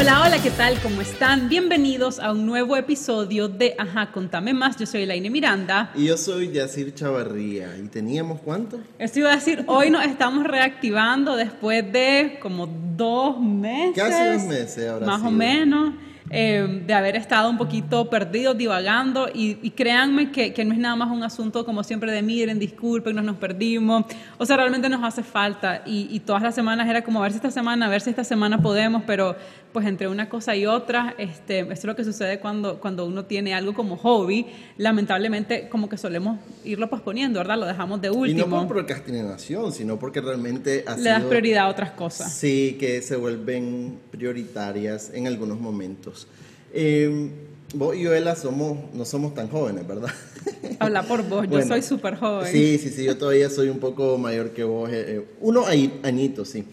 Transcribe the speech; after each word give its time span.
Hola, 0.00 0.22
hola, 0.22 0.42
¿qué 0.42 0.50
tal? 0.50 0.80
¿Cómo 0.80 1.02
están? 1.02 1.50
Bienvenidos 1.50 2.20
a 2.20 2.32
un 2.32 2.46
nuevo 2.46 2.74
episodio 2.74 3.48
de 3.48 3.74
Ajá, 3.76 4.10
contame 4.10 4.54
más. 4.54 4.78
Yo 4.78 4.86
soy 4.86 5.02
Elaine 5.02 5.28
Miranda. 5.28 5.92
Y 5.94 6.06
yo 6.06 6.16
soy 6.16 6.50
Yacir 6.52 6.94
Chavarría. 6.94 7.76
¿Y 7.76 7.86
teníamos 7.88 8.40
cuánto? 8.40 8.80
Esto 8.98 9.18
iba 9.18 9.30
a 9.30 9.34
decir, 9.34 9.62
hoy 9.66 9.90
nos 9.90 10.06
estamos 10.06 10.44
reactivando 10.44 11.36
después 11.36 11.92
de 11.92 12.38
como 12.40 12.66
dos 12.96 13.38
meses. 13.42 13.94
Casi 13.94 14.38
dos 14.38 14.42
meses 14.44 14.88
ahora. 14.88 15.04
Más 15.04 15.22
o 15.22 15.30
menos. 15.30 15.92
Eh, 16.32 16.84
de 16.86 16.94
haber 16.94 17.16
estado 17.16 17.50
un 17.50 17.58
poquito 17.58 18.08
perdidos, 18.08 18.56
divagando, 18.56 19.28
y, 19.34 19.56
créanme 19.70 20.30
que, 20.30 20.54
que, 20.54 20.64
no 20.64 20.72
es 20.72 20.78
nada 20.78 20.94
más 20.94 21.10
un 21.10 21.24
asunto 21.24 21.64
como 21.64 21.82
siempre 21.82 22.12
de 22.12 22.22
miren, 22.22 22.60
disculpen, 22.60 23.16
nos 23.16 23.36
perdimos, 23.36 24.04
o 24.38 24.46
sea, 24.46 24.56
realmente 24.56 24.88
nos 24.88 25.02
hace 25.02 25.24
falta, 25.24 25.82
y, 25.84 26.06
y, 26.08 26.20
todas 26.20 26.40
las 26.40 26.54
semanas 26.54 26.88
era 26.88 27.02
como 27.02 27.18
a 27.18 27.22
ver 27.22 27.32
si 27.32 27.38
esta 27.38 27.50
semana, 27.50 27.86
a 27.86 27.88
ver 27.88 28.00
si 28.00 28.10
esta 28.10 28.22
semana 28.22 28.62
podemos, 28.62 29.02
pero 29.08 29.34
pues 29.72 29.86
entre 29.86 30.08
una 30.08 30.28
cosa 30.28 30.56
y 30.56 30.66
otra, 30.66 31.14
este, 31.18 31.60
esto 31.60 31.72
es 31.72 31.84
lo 31.84 31.96
que 31.96 32.04
sucede 32.04 32.40
cuando, 32.40 32.80
cuando 32.80 33.06
uno 33.06 33.24
tiene 33.24 33.54
algo 33.54 33.74
como 33.74 33.96
hobby, 33.96 34.46
lamentablemente 34.76 35.68
como 35.68 35.88
que 35.88 35.96
solemos 35.96 36.38
irlo 36.64 36.90
posponiendo, 36.90 37.38
¿verdad? 37.38 37.58
Lo 37.58 37.66
dejamos 37.66 38.00
de 38.00 38.10
último. 38.10 38.46
Y 38.46 38.48
no 38.48 38.48
por 38.48 38.68
procrastinación, 38.68 39.72
sino 39.72 39.98
porque 39.98 40.20
realmente... 40.20 40.84
Ha 40.86 40.96
Le 40.96 41.10
das 41.10 41.24
prioridad 41.24 41.66
a 41.66 41.68
otras 41.68 41.92
cosas. 41.92 42.32
Sí, 42.32 42.76
que 42.78 43.00
se 43.02 43.16
vuelven 43.16 43.98
prioritarias 44.10 45.10
en 45.14 45.26
algunos 45.26 45.60
momentos. 45.60 46.26
Eh, 46.72 47.30
vos 47.74 47.96
y 47.96 48.02
yo, 48.02 48.14
Ela, 48.14 48.36
somos, 48.36 48.78
no 48.92 49.04
somos 49.04 49.34
tan 49.34 49.48
jóvenes, 49.48 49.86
¿verdad? 49.86 50.10
Habla 50.78 51.02
por 51.02 51.28
vos, 51.28 51.46
yo 51.48 51.62
soy 51.62 51.82
súper 51.82 52.16
joven. 52.16 52.50
Sí, 52.50 52.78
sí, 52.78 52.90
sí, 52.90 53.04
yo 53.04 53.16
todavía 53.16 53.50
soy 53.50 53.68
un 53.68 53.78
poco 53.78 54.18
mayor 54.18 54.50
que 54.50 54.64
vos, 54.64 54.90
eh, 54.90 55.04
eh 55.08 55.26
uno 55.40 55.64
añitos, 56.02 56.48
sí. 56.48 56.64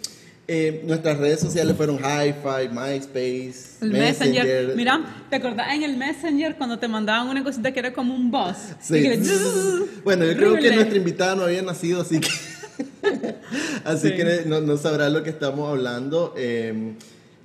Eh, 0.49 0.81
nuestras 0.85 1.17
redes 1.17 1.41
sociales 1.41 1.75
fueron 1.75 1.97
Hi-Fi, 1.97 2.69
MySpace, 2.71 3.53
el 3.81 3.91
Messenger. 3.91 4.75
Mira, 4.77 5.25
¿te 5.29 5.35
acordás 5.35 5.73
en 5.73 5.83
el 5.83 5.97
Messenger 5.97 6.55
cuando 6.55 6.79
te 6.79 6.87
mandaban 6.87 7.27
una 7.27 7.43
cosita 7.43 7.73
que 7.73 7.79
era 7.79 7.91
como 7.91 8.15
un 8.15 8.31
buzz? 8.31 8.55
Sí. 8.79 9.03
bueno, 10.05 10.23
yo 10.23 10.37
creo 10.37 10.55
que 10.55 10.73
nuestra 10.73 10.95
invitada 10.95 11.35
no 11.35 11.43
había 11.43 11.61
nacido, 11.61 12.01
así 12.01 12.21
que, 12.21 12.29
así 13.83 14.15
que 14.15 14.43
no, 14.45 14.61
no, 14.61 14.77
sabrá 14.77 15.09
lo 15.09 15.21
que 15.21 15.31
estamos 15.31 15.69
hablando. 15.69 16.33
Eh, 16.37 16.93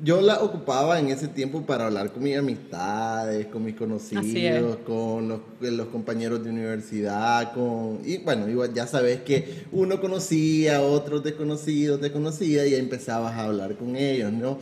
yo 0.03 0.21
la 0.21 0.43
ocupaba 0.43 0.99
en 0.99 1.09
ese 1.09 1.29
tiempo 1.29 1.63
para 1.63 1.87
hablar 1.87 2.13
con 2.13 2.25
mis 2.25 2.37
amistades, 2.37 3.47
con 3.47 3.65
mis 3.65 3.77
conocidos, 3.77 4.79
con 4.85 5.29
los, 5.61 5.87
compañeros 5.87 6.43
de 6.43 6.51
universidad, 6.51 7.53
con 7.53 8.01
y 8.05 8.19
bueno, 8.19 8.47
ya 8.75 8.87
sabes 8.89 9.21
que 9.23 9.65
uno 9.71 10.01
conocía, 10.01 10.83
otros 10.83 11.23
desconocidos 11.23 12.01
te 12.01 12.11
conocía 12.11 12.67
y 12.67 12.75
empezabas 12.75 13.35
a 13.35 13.45
hablar 13.45 13.77
con 13.77 13.95
ellos, 13.95 14.33
¿no? 14.33 14.59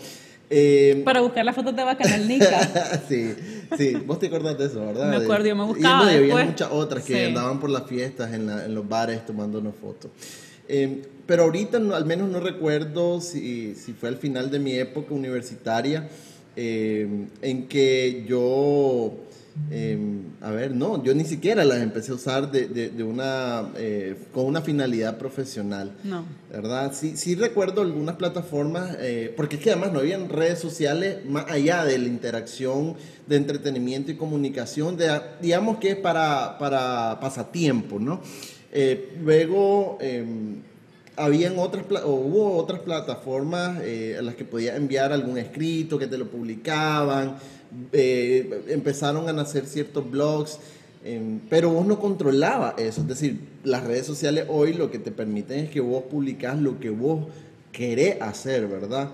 Eh, 0.53 1.01
para 1.05 1.21
buscar 1.21 1.45
la 1.45 1.55
foto 1.55 1.73
de 1.73 1.85
Bacanalnica. 1.85 3.01
sí, 3.09 3.35
sí, 3.79 3.95
vos 4.05 4.19
te 4.19 4.27
acordás 4.27 4.59
de 4.59 4.67
eso, 4.67 4.85
¿verdad? 4.85 5.09
Me 5.09 5.25
acuerdo, 5.25 5.47
yo 5.47 5.57
me 5.57 5.65
buscaba. 5.65 6.13
Y, 6.13 6.17
había 6.17 6.45
muchas 6.45 6.69
otras 6.71 7.05
que 7.05 7.27
andaban 7.27 7.61
por 7.61 7.71
las 7.71 7.87
fiestas 7.87 8.35
en, 8.35 8.51
en 8.51 8.75
los 8.75 8.87
bares 8.87 9.25
tomándonos 9.25 9.75
fotos. 9.81 10.11
Eh, 10.73 11.03
pero 11.27 11.45
ahorita 11.45 11.77
al 11.77 12.07
menos 12.07 12.29
no 12.29 12.41
recuerdo 12.41 13.21
si, 13.21 13.75
si, 13.77 13.93
fue 13.93 14.09
al 14.09 14.17
final 14.17 14.51
de 14.51 14.59
mi 14.59 14.73
época 14.73 15.15
universitaria 15.15 16.09
eh, 16.57 17.07
en 17.41 17.69
que 17.69 18.25
yo, 18.27 19.15
eh, 19.71 19.97
a 20.41 20.51
ver, 20.51 20.75
no, 20.75 21.03
yo 21.05 21.15
ni 21.15 21.25
siquiera 21.25 21.65
las 21.65 21.81
empecé 21.81 22.11
a 22.11 22.17
usar 22.17 22.51
de, 22.51 22.67
de, 22.67 23.05
una, 23.05 23.71
eh, 23.77 24.17
con 24.35 24.47
una 24.47 24.61
finalidad 24.61 25.19
profesional. 25.19 25.93
No. 26.03 26.25
¿Verdad? 26.51 26.93
Sí, 26.93 27.17
sí 27.17 27.37
recuerdo 27.37 27.83
algunas 27.83 28.17
plataformas, 28.17 28.97
porque 29.37 29.57
es 29.57 29.63
que 29.63 29.71
además 29.71 29.93
no 29.93 30.01
habían 30.01 30.29
redes 30.29 30.59
sociales 30.59 31.25
más 31.27 31.49
allá 31.49 31.85
de 31.85 31.97
la 31.99 32.09
interacción 32.09 32.97
de 33.29 33.37
entretenimiento 33.37 34.11
y 34.11 34.17
comunicación, 34.17 34.97
de, 34.97 35.09
digamos 35.41 35.79
que 35.79 35.91
es 35.91 35.97
para, 35.97 36.59
para 36.59 37.21
pasatiempo, 37.21 38.01
¿no? 38.01 38.21
Luego 39.23 39.99
em, 40.01 40.63
habían 41.17 41.59
otras 41.59 41.85
o 42.05 42.13
hubo 42.13 42.57
otras 42.57 42.81
plataformas 42.81 43.81
eh, 43.83 44.17
a 44.19 44.23
las 44.23 44.35
que 44.35 44.45
podías 44.45 44.77
enviar 44.77 45.13
algún 45.13 45.39
escrito 45.39 45.99
que 45.99 46.07
te 46.07 46.17
lo 46.17 46.29
publicaban 46.29 47.37
eh, 47.93 48.65
empezaron 48.69 49.29
a 49.29 49.33
nacer 49.33 49.67
ciertos 49.67 50.11
blogs 50.11 50.59
em, 51.05 51.41
pero 51.49 51.71
vos 51.71 51.87
no 51.87 52.01
controlabas 52.01 52.75
eso. 52.79 53.03
Es 53.03 53.09
decir 53.09 53.41
las 53.65 53.85
redes 53.85 54.07
sociales 54.07 54.47
hoy 54.49 54.73
lo 54.73 54.91
que 54.91 54.99
te 54.99 55.11
permiten 55.11 55.61
es 55.61 55.71
que 55.71 55.81
vos 55.81 56.05
publicás 56.05 56.59
lo 56.59 56.81
que 56.81 56.91
vos 56.91 57.27
querés 57.73 58.21
hacer 58.21 58.67
verdad 58.67 59.11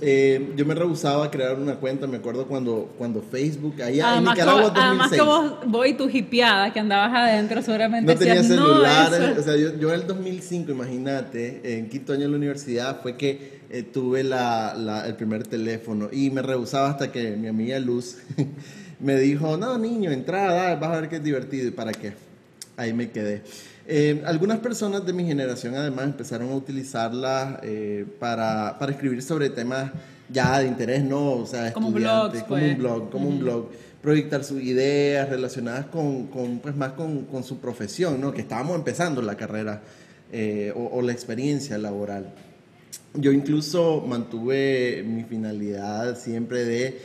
eh, 0.00 0.52
yo 0.56 0.66
me 0.66 0.74
rehusaba 0.74 1.26
a 1.26 1.30
crear 1.30 1.58
una 1.58 1.76
cuenta, 1.76 2.06
me 2.06 2.16
acuerdo 2.16 2.46
cuando, 2.46 2.92
cuando 2.98 3.22
Facebook, 3.22 3.80
allá 3.80 4.18
en 4.18 4.24
Nicaragua 4.24 4.72
Además 4.74 5.10
que 5.10 5.20
vos, 5.22 5.52
vos 5.66 5.86
y 5.86 5.94
tu 5.94 6.08
hipiada 6.08 6.72
que 6.72 6.80
andabas 6.80 7.12
adentro 7.14 7.62
seguramente 7.62 8.12
No 8.12 8.18
tenía 8.18 8.42
celular, 8.42 9.36
o 9.38 9.42
sea, 9.42 9.56
yo, 9.56 9.78
yo, 9.78 9.94
en 9.94 10.00
el 10.00 10.06
2005, 10.06 10.72
imagínate, 10.72 11.78
en 11.78 11.88
quinto 11.88 12.12
año 12.12 12.22
de 12.22 12.28
la 12.28 12.36
universidad 12.36 13.00
fue 13.02 13.16
que 13.16 13.60
eh, 13.70 13.82
tuve 13.82 14.24
la, 14.24 14.74
la, 14.76 15.06
el 15.06 15.14
primer 15.14 15.46
teléfono 15.46 16.08
y 16.12 16.30
me 16.30 16.42
rehusaba 16.42 16.90
hasta 16.90 17.10
que 17.10 17.36
mi 17.36 17.48
amiga 17.48 17.78
Luz 17.78 18.18
me 19.00 19.16
dijo, 19.16 19.56
no 19.56 19.78
niño, 19.78 20.10
entrada, 20.10 20.74
vas 20.76 20.90
a 20.90 21.00
ver 21.00 21.08
que 21.08 21.16
es 21.16 21.24
divertido 21.24 21.68
y 21.68 21.70
para 21.70 21.92
qué. 21.92 22.12
Ahí 22.76 22.92
me 22.92 23.10
quedé. 23.10 23.42
Eh, 23.86 24.22
algunas 24.24 24.60
personas 24.60 25.04
de 25.04 25.12
mi 25.12 25.24
generación 25.24 25.74
además 25.74 26.06
empezaron 26.06 26.50
a 26.50 26.54
utilizarla 26.54 27.60
eh, 27.62 28.06
para, 28.18 28.78
para, 28.78 28.92
escribir 28.92 29.20
sobre 29.22 29.50
temas 29.50 29.90
ya 30.30 30.58
de 30.60 30.66
interés, 30.66 31.04
no, 31.04 31.32
o 31.32 31.46
sea, 31.46 31.70
como 31.74 31.88
como 31.88 31.98
un 31.98 32.78
blog, 32.78 33.10
como 33.10 33.28
un 33.28 33.38
blog, 33.38 33.68
proyectar 34.00 34.42
sus 34.42 34.62
ideas 34.62 35.28
relacionadas 35.28 35.86
con, 35.86 36.28
con 36.28 36.60
pues 36.60 36.74
más 36.74 36.92
con, 36.92 37.26
con, 37.26 37.44
su 37.44 37.58
profesión, 37.58 38.20
¿no? 38.22 38.32
Que 38.32 38.40
estábamos 38.40 38.76
empezando 38.76 39.20
la 39.20 39.36
carrera 39.36 39.82
eh, 40.32 40.72
o, 40.74 40.86
o, 40.96 41.02
la 41.02 41.12
experiencia 41.12 41.76
laboral. 41.76 42.32
Yo 43.12 43.32
incluso 43.32 44.02
mantuve 44.06 45.04
mi 45.06 45.24
finalidad 45.24 46.18
siempre 46.18 46.64
de 46.64 47.00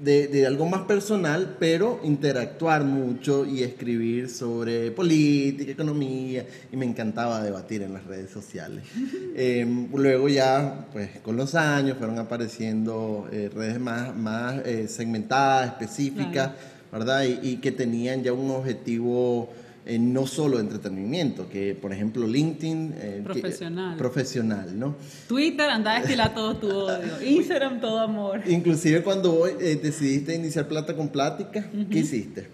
de, 0.00 0.28
de, 0.28 0.46
algo 0.46 0.66
más 0.66 0.82
personal, 0.82 1.56
pero 1.58 2.00
interactuar 2.04 2.84
mucho 2.84 3.44
y 3.44 3.62
escribir 3.62 4.28
sobre 4.28 4.90
política, 4.90 5.72
economía, 5.72 6.46
y 6.72 6.76
me 6.76 6.86
encantaba 6.86 7.42
debatir 7.42 7.82
en 7.82 7.94
las 7.94 8.04
redes 8.06 8.30
sociales. 8.30 8.84
Em, 9.40 9.88
luego 9.94 10.28
ya, 10.28 10.86
pues 10.92 11.10
con 11.22 11.36
los 11.36 11.54
años 11.54 11.96
fueron 11.96 12.18
apareciendo 12.18 13.28
eh, 13.30 13.50
redes 13.54 13.78
más, 13.78 14.16
más 14.16 14.66
eh, 14.66 14.88
segmentadas, 14.88 15.68
específicas, 15.68 16.50
¿verdad? 16.90 17.24
Y, 17.24 17.38
y, 17.42 17.56
que 17.58 17.70
tenían 17.70 18.24
ya 18.24 18.32
un 18.32 18.50
objetivo 18.50 19.48
eh, 19.88 19.98
no 19.98 20.26
solo 20.26 20.60
entretenimiento, 20.60 21.48
que 21.48 21.74
por 21.74 21.94
ejemplo 21.94 22.26
LinkedIn... 22.26 22.94
Eh, 22.98 23.20
profesional. 23.24 23.96
profesional, 23.96 24.78
¿no? 24.78 24.94
Twitter, 25.26 25.70
anda 25.70 25.96
a 25.96 26.00
destilar 26.00 26.34
todo 26.34 26.56
tu 26.56 26.68
odio. 26.68 27.22
Instagram, 27.26 27.80
todo 27.80 27.98
amor. 28.00 28.42
Inclusive 28.46 29.02
cuando 29.02 29.46
eh, 29.46 29.76
decidiste 29.76 30.34
iniciar 30.34 30.68
Plata 30.68 30.94
con 30.94 31.08
Plática, 31.08 31.66
¿qué 31.90 31.98
hiciste? 32.00 32.48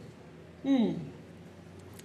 Mm. 0.63 1.14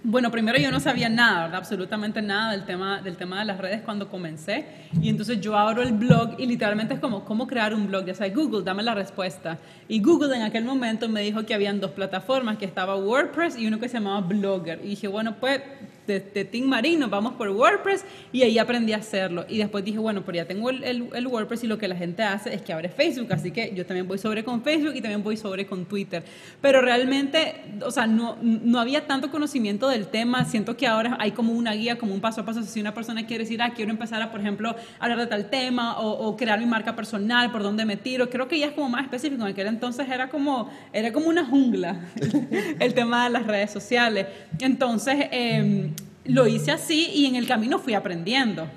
Bueno, 0.02 0.30
primero 0.30 0.58
yo 0.58 0.70
no 0.70 0.80
sabía 0.80 1.10
nada. 1.10 1.54
Absolutamente 1.54 2.22
nada 2.22 2.52
del 2.52 2.64
tema, 2.64 3.02
del 3.02 3.18
tema 3.18 3.40
de 3.40 3.44
las 3.44 3.58
redes 3.58 3.82
cuando 3.82 4.08
comencé. 4.08 4.64
Y 5.00 5.10
entonces 5.10 5.40
yo 5.42 5.58
abro 5.58 5.82
el 5.82 5.92
blog 5.92 6.36
y 6.38 6.46
literalmente 6.46 6.94
es 6.94 7.00
como, 7.00 7.26
¿cómo 7.26 7.46
crear 7.46 7.74
un 7.74 7.86
blog? 7.86 8.06
Ya 8.06 8.14
sea, 8.14 8.28
Google, 8.30 8.64
dame 8.64 8.82
la 8.82 8.94
respuesta. 8.94 9.58
Y 9.88 10.00
Google 10.00 10.34
en 10.34 10.42
aquel 10.42 10.64
momento 10.64 11.06
me 11.08 11.20
dijo 11.20 11.44
que 11.44 11.52
habían 11.52 11.80
dos 11.80 11.90
plataformas, 11.90 12.56
que 12.56 12.64
estaba 12.64 12.96
WordPress 12.96 13.58
y 13.58 13.66
uno 13.66 13.78
que 13.78 13.88
se 13.88 13.98
llamaba 13.98 14.22
Blogger. 14.26 14.80
Y 14.82 14.90
dije, 14.90 15.06
bueno, 15.06 15.36
pues 15.38 15.60
de, 16.06 16.20
de 16.20 16.44
Team 16.44 16.66
Marino, 16.66 17.08
vamos 17.08 17.34
por 17.34 17.48
WordPress 17.48 18.04
y 18.32 18.42
ahí 18.42 18.58
aprendí 18.58 18.92
a 18.92 18.98
hacerlo. 18.98 19.44
Y 19.48 19.58
después 19.58 19.84
dije, 19.84 19.98
bueno, 19.98 20.22
pero 20.24 20.36
ya 20.36 20.44
tengo 20.44 20.70
el, 20.70 20.82
el, 20.84 21.26
WordPress 21.26 21.64
y 21.64 21.66
lo 21.66 21.78
que 21.78 21.88
la 21.88 21.96
gente 21.96 22.22
hace 22.22 22.54
es 22.54 22.62
que 22.62 22.72
abre 22.72 22.88
Facebook, 22.88 23.28
así 23.32 23.50
que 23.50 23.72
yo 23.74 23.86
también 23.86 24.08
voy 24.08 24.18
sobre 24.18 24.44
con 24.44 24.62
Facebook 24.62 24.94
y 24.94 25.00
también 25.00 25.22
voy 25.22 25.36
sobre 25.36 25.66
con 25.66 25.86
Twitter. 25.86 26.22
Pero 26.60 26.80
realmente, 26.80 27.54
o 27.84 27.90
sea, 27.90 28.06
no, 28.06 28.36
no 28.42 28.80
había 28.80 29.06
tanto 29.06 29.30
conocimiento 29.30 29.88
del 29.88 30.08
tema, 30.08 30.44
siento 30.44 30.76
que 30.76 30.86
ahora 30.86 31.16
hay 31.20 31.32
como 31.32 31.52
una 31.52 31.72
guía, 31.72 31.98
como 31.98 32.14
un 32.14 32.20
paso 32.20 32.40
a 32.40 32.44
paso, 32.44 32.62
si 32.62 32.80
una 32.80 32.94
persona 32.94 33.26
quiere 33.26 33.44
decir, 33.44 33.62
ah, 33.62 33.72
quiero 33.74 33.90
empezar 33.90 34.20
a, 34.22 34.30
por 34.30 34.40
ejemplo, 34.40 34.74
hablar 34.98 35.18
de 35.18 35.26
tal 35.26 35.50
tema 35.50 35.98
o, 35.98 36.28
o 36.28 36.36
crear 36.36 36.58
mi 36.58 36.66
marca 36.66 36.96
personal, 36.96 37.52
por 37.52 37.62
dónde 37.62 37.84
me 37.84 37.96
tiro, 37.96 38.28
creo 38.28 38.48
que 38.48 38.58
ya 38.58 38.66
es 38.66 38.72
como 38.72 38.88
más 38.88 39.04
específico, 39.04 39.42
en 39.42 39.52
aquel 39.52 39.66
entonces 39.66 40.08
era 40.08 40.28
como, 40.28 40.70
era 40.92 41.12
como 41.12 41.28
una 41.28 41.44
jungla 41.44 42.00
el 42.80 42.94
tema 42.94 43.24
de 43.24 43.30
las 43.30 43.46
redes 43.46 43.70
sociales. 43.70 44.26
Entonces, 44.58 45.16
eh, 45.30 45.90
lo 46.30 46.46
hice 46.46 46.72
así 46.72 47.10
y 47.14 47.26
en 47.26 47.36
el 47.36 47.46
camino 47.46 47.78
fui 47.78 47.94
aprendiendo. 47.94 48.68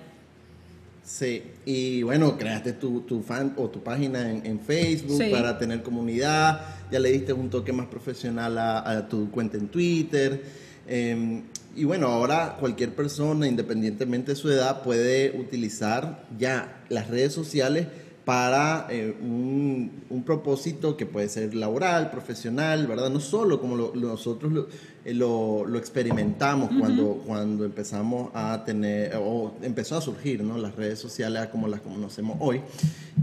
Sí, 1.04 1.44
y 1.66 2.02
bueno, 2.04 2.38
creaste 2.38 2.74
tu, 2.74 3.02
tu 3.02 3.22
fan 3.22 3.54
o 3.58 3.70
tu 3.70 3.84
página 3.84 4.32
en, 4.32 4.60
Facebook 4.62 5.22
para 5.32 5.58
tener 5.58 5.84
comunidad, 5.84 6.62
ya 6.90 7.00
le 7.00 7.12
diste 7.12 7.34
un 7.34 7.50
toque 7.50 7.74
más 7.74 7.88
profesional 7.88 8.58
a, 8.58 9.08
tu 9.10 9.30
cuenta 9.30 9.58
en 9.58 9.68
Twitter. 9.68 10.42
Em, 10.88 11.44
y 11.76 11.84
bueno, 11.84 12.08
ahora 12.08 12.56
cualquier 12.58 12.96
persona, 12.96 13.48
independientemente 13.48 14.32
de 14.32 14.36
su 14.38 14.50
edad, 14.50 14.82
puede 14.82 15.38
utilizar 15.38 16.26
ya 16.40 16.84
las 16.88 17.10
redes 17.10 17.34
sociales 17.34 17.88
para 18.24 18.88
eh, 18.90 19.14
un, 19.20 20.04
un, 20.10 20.24
propósito 20.24 20.96
que 20.96 21.06
puede 21.06 21.28
ser 21.28 21.54
laboral, 21.54 22.10
profesional, 22.12 22.88
¿verdad? 22.88 23.10
No 23.10 23.20
solo 23.20 23.60
como 23.60 23.76
lo, 23.76 23.94
nosotros 23.96 24.54
lo, 24.54 24.68
lo, 25.06 25.66
lo 25.66 25.78
experimentamos 25.78 26.70
cuando, 26.80 27.22
cuando 27.26 27.66
empezamos 27.66 28.32
a 28.34 28.64
tener, 28.66 29.14
o 29.18 29.54
empezó 29.62 29.98
a 29.98 30.02
surgir, 30.02 30.44
¿no? 30.44 30.58
Las 30.58 30.76
redes 30.76 31.00
sociales 31.00 31.48
como 31.48 31.68
las 31.68 31.82
conocemos 31.82 32.38
hoy. 32.40 32.62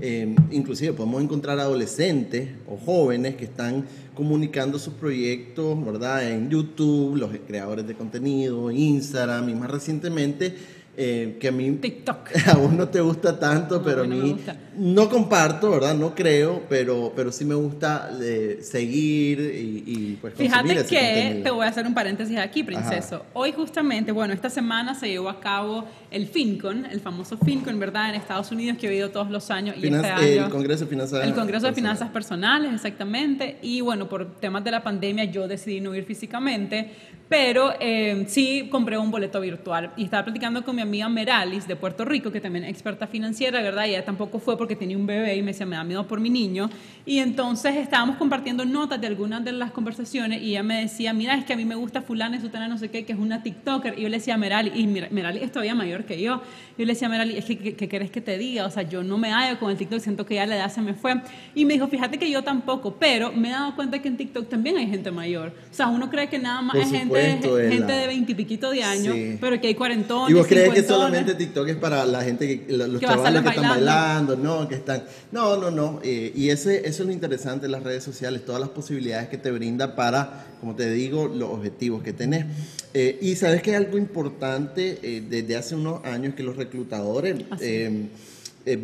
Eh, 0.01 0.35
inclusive 0.51 0.93
podemos 0.93 1.23
encontrar 1.23 1.59
adolescentes 1.59 2.51
o 2.69 2.77
jóvenes 2.77 3.37
que 3.37 3.45
están 3.45 3.87
comunicando 4.15 4.79
sus 4.79 4.95
proyectos, 4.95 5.83
¿verdad? 5.85 6.29
En 6.29 6.51
YouTube, 6.51 7.17
los 7.17 7.31
creadores 7.47 7.87
de 7.87 7.95
contenido, 7.95 8.71
Instagram 8.71 9.49
y 9.49 9.55
más 9.55 9.71
recientemente 9.71 10.55
eh, 10.97 11.39
que 11.41 11.49
a 11.49 11.53
mí 11.53 11.71
TikTok. 11.71 12.29
aún 12.49 12.77
no 12.77 12.89
te 12.89 13.01
gusta 13.01 13.39
tanto, 13.39 13.83
pero 13.83 14.03
a 14.03 14.07
mí 14.07 14.37
no, 14.70 14.70
comparto, 15.09 15.71
¿verdad? 15.71 15.95
No 15.95 16.15
creo, 16.15 16.63
pero, 16.69 17.13
pero 17.15 17.31
sí 17.33 17.45
me 17.45 17.55
gusta 17.55 18.11
eh, 18.23 18.61
seguir 18.63 19.41
y, 19.41 19.85
y 19.87 20.19
pues 20.21 20.35
Fíjate 20.35 20.87
que 20.87 21.41
te 21.43 21.51
voy 21.51 21.67
a 21.67 21.69
hacer 21.69 21.87
un 21.87 21.93
paréntesis 21.93 22.39
aquí, 22.39 22.63
princeso. 22.63 23.25
Hoy 23.35 23.53
justamente, 23.53 24.11
bueno, 24.11 24.33
esta 24.33 24.49
semana 24.49 24.95
se 24.95 25.09
llevó 25.09 25.29
a 25.29 25.39
cabo 25.39 25.85
el 26.11 26.27
FinCon, 26.27 26.87
el 26.87 27.01
famoso 27.01 27.37
FinCon, 27.37 27.79
¿verdad? 27.79 28.11
En 28.11 28.15
Estados 28.15 28.51
Unidos 28.53 28.79
que 28.79 28.87
he 28.87 28.91
oído 28.91 29.11
todos 29.11 29.31
los 29.31 29.51
años 29.51 29.77
y 29.77 29.87
este 29.87 30.07
año, 30.07 30.47
el 30.47 30.51
Congreso 30.51 30.85
de 30.85 30.91
Finanzas 30.91 31.25
El 31.25 31.35
Congreso 31.35 31.67
de 31.67 31.73
Finanzas 31.73 32.09
Personales, 32.11 32.73
exactamente. 32.73 33.59
Y 33.63 33.81
bueno, 33.83 34.09
por 34.09 34.37
temas 34.37 34.65
de 34.65 34.71
la 34.71 34.83
pandemia 34.83 35.25
yo 35.25 35.47
decidí 35.47 35.81
no 35.81 35.95
ir 35.95 36.05
físicamente, 36.05 36.91
pero 37.29 37.75
eh, 37.79 38.25
sí 38.29 38.69
compré 38.71 38.99
un 38.99 39.11
boleto 39.11 39.41
virtual 39.41 39.93
y 39.97 40.05
estaba 40.05 40.25
platicando 40.25 40.65
con 40.65 40.75
mi 40.75 40.83
amiga 40.83 41.09
Meralis 41.09 41.69
de 41.69 41.77
Puerto 41.77 42.05
Rico, 42.05 42.33
que 42.33 42.41
también 42.41 42.65
es 42.65 42.71
experta 42.71 43.07
financiera, 43.07 43.63
¿verdad? 43.63 43.87
Y 43.87 43.91
ella 43.91 44.05
tampoco 44.05 44.41
fue 44.41 44.59
porque 44.59 44.70
tenía 44.77 44.97
un 44.97 45.07
bebé 45.07 45.37
y 45.37 45.43
me 45.43 45.53
decía, 45.53 45.67
me 45.67 45.77
da 45.77 45.85
miedo 45.85 46.07
por 46.07 46.21
mi 46.21 46.31
niño. 46.31 46.71
Y 47.07 47.19
entonces 47.19 47.77
estábamos 47.77 48.17
compartiendo 48.17 48.65
notas 48.65 49.01
de 49.01 49.07
algunas 49.07 49.45
de 49.45 49.53
las 49.53 49.71
conversaciones 49.71 50.43
y 50.43 50.51
ella 50.51 50.63
me 50.63 50.83
decía, 50.83 51.13
mira, 51.13 51.35
es 51.35 51.45
que 51.45 51.55
a 51.55 51.57
mí 51.57 51.65
me 51.65 51.75
gusta 51.75 52.03
fulana 52.03 52.41
sutana, 52.41 52.69
no 52.69 52.79
sé 52.79 52.91
qué, 52.91 53.05
que 53.05 53.13
es 53.13 53.19
una 53.19 53.43
TikToker. 53.43 53.99
Y 53.99 54.03
yo 54.03 54.09
le 54.09 54.19
decía 54.19 54.35
a 54.35 54.39
Meralis, 54.39 54.73
y 54.77 54.87
Meralis 54.87 55.43
es 55.43 55.51
todavía 55.51 55.75
mayor 55.75 56.05
que 56.05 56.21
yo. 56.21 56.43
Yo 56.79 56.85
le 56.85 56.93
decía 56.93 57.09
a 57.09 57.11
Meralis, 57.11 57.37
es 57.37 57.45
que, 57.47 57.75
¿qué 57.75 57.89
querés 57.89 58.11
que 58.11 58.21
te 58.21 58.39
diga? 58.39 58.67
O 58.67 58.71
sea, 58.71 58.83
yo 58.83 59.03
no 59.03 59.19
me 59.19 59.33
hallo 59.33 59.59
con 59.59 59.71
el 59.71 59.77
TikTok, 59.77 60.01
siento 60.01 60.27
que 60.27 60.37
ya 60.37 60.47
la 60.47 60.57
edad 60.57 60.71
se 60.71 60.83
me 60.83 60.95
fue. 60.95 61.21
Y 61.55 61.65
me 61.65 61.75
dijo, 61.75 61.89
fíjate 61.89 62.19
que 62.19 62.31
yo 62.31 62.43
tampoco, 62.43 62.95
pero 62.95 63.33
me 63.33 63.49
he 63.49 63.53
dado 63.53 63.75
cuenta 63.75 64.01
que 64.01 64.09
en 64.09 64.17
TikTok 64.17 64.49
también 64.49 64.77
hay 64.77 64.87
gente 64.87 65.11
mayor. 65.11 65.53
O 65.71 65.75
sea, 65.75 65.89
uno 65.89 66.11
cree 66.11 66.29
que 66.29 66.39
nada 66.39 66.61
más 66.63 66.77
es 66.77 66.91
gente 66.91 67.41
gente 67.71 67.93
de 67.93 68.07
veintipiquito 68.07 68.71
de 68.71 68.83
años, 68.83 69.17
pero 69.41 69.61
que 69.61 69.69
hay 69.69 69.75
cuarentones. 69.75 70.31
¿Y 70.31 70.35
vos 70.35 70.47
crees 70.47 70.73
que 70.73 70.83
solamente 70.83 71.35
TikTok 71.35 71.69
es 71.69 71.77
para 71.77 72.05
la 72.05 72.23
gente, 72.23 72.67
que, 72.67 72.73
los 72.73 73.01
chavales 73.01 73.43
que 73.43 73.49
están 73.49 73.69
bailando, 73.69 74.37
no, 74.37 74.50
que 74.69 74.75
están... 74.75 75.05
No, 75.33 75.57
no, 75.57 75.71
no. 75.71 76.01
Eh, 76.03 76.33
y 76.35 76.51
ese, 76.51 76.89
eso 76.89 77.03
es 77.03 77.07
lo 77.07 77.13
interesante 77.13 77.67
de 77.67 77.73
las 77.73 77.83
redes 77.83 78.05
sociales, 78.05 78.45
todas 78.45 78.61
las 78.61 78.71
posibilidades 78.71 79.29
que 79.29 79.39
te 79.39 79.51
brinda 79.51 79.97
para, 79.97 80.47
como 80.61 80.75
te 80.77 80.91
digo, 80.91 81.29
los 81.29 81.51
objetivos 81.51 82.03
que 82.03 82.13
tenés. 82.13 82.47
Eh, 82.95 83.19
y 83.21 83.37
sabes 83.37 83.63
que 83.63 83.71
hay 83.71 83.77
algo 83.77 83.99
importante 83.99 84.99
eh, 85.03 85.23
desde 85.29 85.57
hace 85.57 85.75
unos 85.75 86.05
años 86.05 86.35
que 86.35 86.43
los 86.43 86.57
reclutadores... 86.57 87.37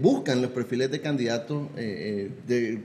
buscan 0.03 0.43
los 0.43 0.51
perfiles 0.51 0.91
de 0.91 1.01
candidatos 1.01 1.69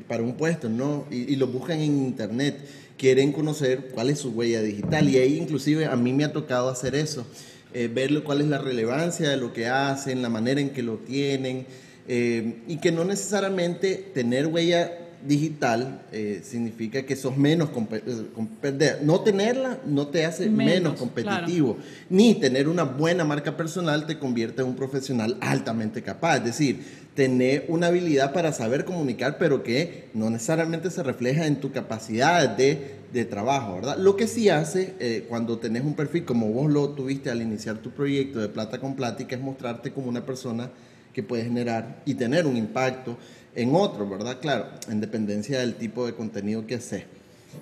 para 0.07 0.21
un 0.21 0.33
puesto, 0.33 0.69
¿no? 0.69 1.07
Y, 1.09 1.33
y 1.33 1.35
los 1.35 1.51
buscan 1.51 1.79
en 1.79 1.97
internet 1.97 2.57
quieren 3.01 3.31
conocer 3.31 3.89
cuál 3.95 4.11
es 4.11 4.19
su 4.19 4.29
huella 4.29 4.61
digital. 4.61 5.09
Y 5.09 5.17
ahí 5.17 5.37
inclusive 5.39 5.87
a 5.87 5.95
mí 5.95 6.13
me 6.13 6.23
ha 6.23 6.31
tocado 6.31 6.69
hacer 6.69 6.93
eso, 6.93 7.25
eh, 7.73 7.89
ver 7.91 8.21
cuál 8.21 8.41
es 8.41 8.47
la 8.47 8.59
relevancia 8.59 9.27
de 9.27 9.37
lo 9.37 9.53
que 9.53 9.65
hacen, 9.65 10.21
la 10.21 10.29
manera 10.29 10.61
en 10.61 10.69
que 10.69 10.83
lo 10.83 10.97
tienen, 10.97 11.65
eh, 12.07 12.61
y 12.67 12.77
que 12.77 12.91
no 12.91 13.03
necesariamente 13.03 14.11
tener 14.13 14.47
huella 14.47 15.01
digital 15.25 16.01
eh, 16.11 16.41
significa 16.43 17.03
que 17.03 17.15
sos 17.15 17.37
menos 17.37 17.69
competitivo. 17.69 18.97
No 19.03 19.21
tenerla 19.21 19.79
no 19.85 20.07
te 20.07 20.25
hace 20.25 20.49
menos, 20.49 20.99
competitivo, 20.99 21.77
ni 22.09 22.35
tener 22.35 22.67
una 22.67 22.83
buena 22.83 23.23
marca 23.23 23.55
personal 23.55 24.05
te 24.07 24.17
convierte 24.17 24.61
en 24.61 24.69
un 24.69 24.75
profesional 24.75 25.37
altamente 25.41 26.01
capaz. 26.01 26.37
Es 26.37 26.45
decir, 26.45 26.79
tener 27.15 27.65
una 27.67 27.87
habilidad 27.87 28.33
para 28.33 28.53
saber 28.53 28.85
comunicar, 28.85 29.37
pero 29.37 29.63
que 29.63 30.09
no 30.13 30.29
necesariamente 30.29 30.89
se 30.89 31.03
refleja 31.03 31.45
en 31.45 31.59
tu 31.59 31.71
capacidad 31.71 32.49
de, 32.49 32.95
de 33.11 33.25
trabajo, 33.25 33.75
¿verdad? 33.75 33.97
Lo 33.97 34.15
que 34.15 34.27
sí 34.27 34.49
hace 34.49 34.95
eh, 34.99 35.25
cuando 35.27 35.59
tenés 35.59 35.83
un 35.83 35.93
perfil 35.93 36.25
como 36.25 36.47
vos 36.47 36.71
lo 36.71 36.89
tuviste 36.89 37.29
al 37.29 37.41
iniciar 37.41 37.77
tu 37.77 37.91
proyecto 37.91 38.39
de 38.39 38.47
Plata 38.47 38.79
con 38.79 38.95
Plática 38.95 39.35
es 39.35 39.41
mostrarte 39.41 39.91
como 39.91 40.07
una 40.07 40.25
persona 40.25 40.71
que 41.13 41.23
puede 41.23 41.43
generar 41.43 42.01
y 42.05 42.15
tener 42.15 42.45
un 42.45 42.57
impacto 42.57 43.17
en 43.55 43.75
otro, 43.75 44.07
¿verdad? 44.09 44.39
Claro, 44.41 44.67
en 44.89 45.01
dependencia 45.01 45.59
del 45.59 45.75
tipo 45.75 46.05
de 46.05 46.13
contenido 46.13 46.65
que 46.65 46.75
haces. 46.75 47.03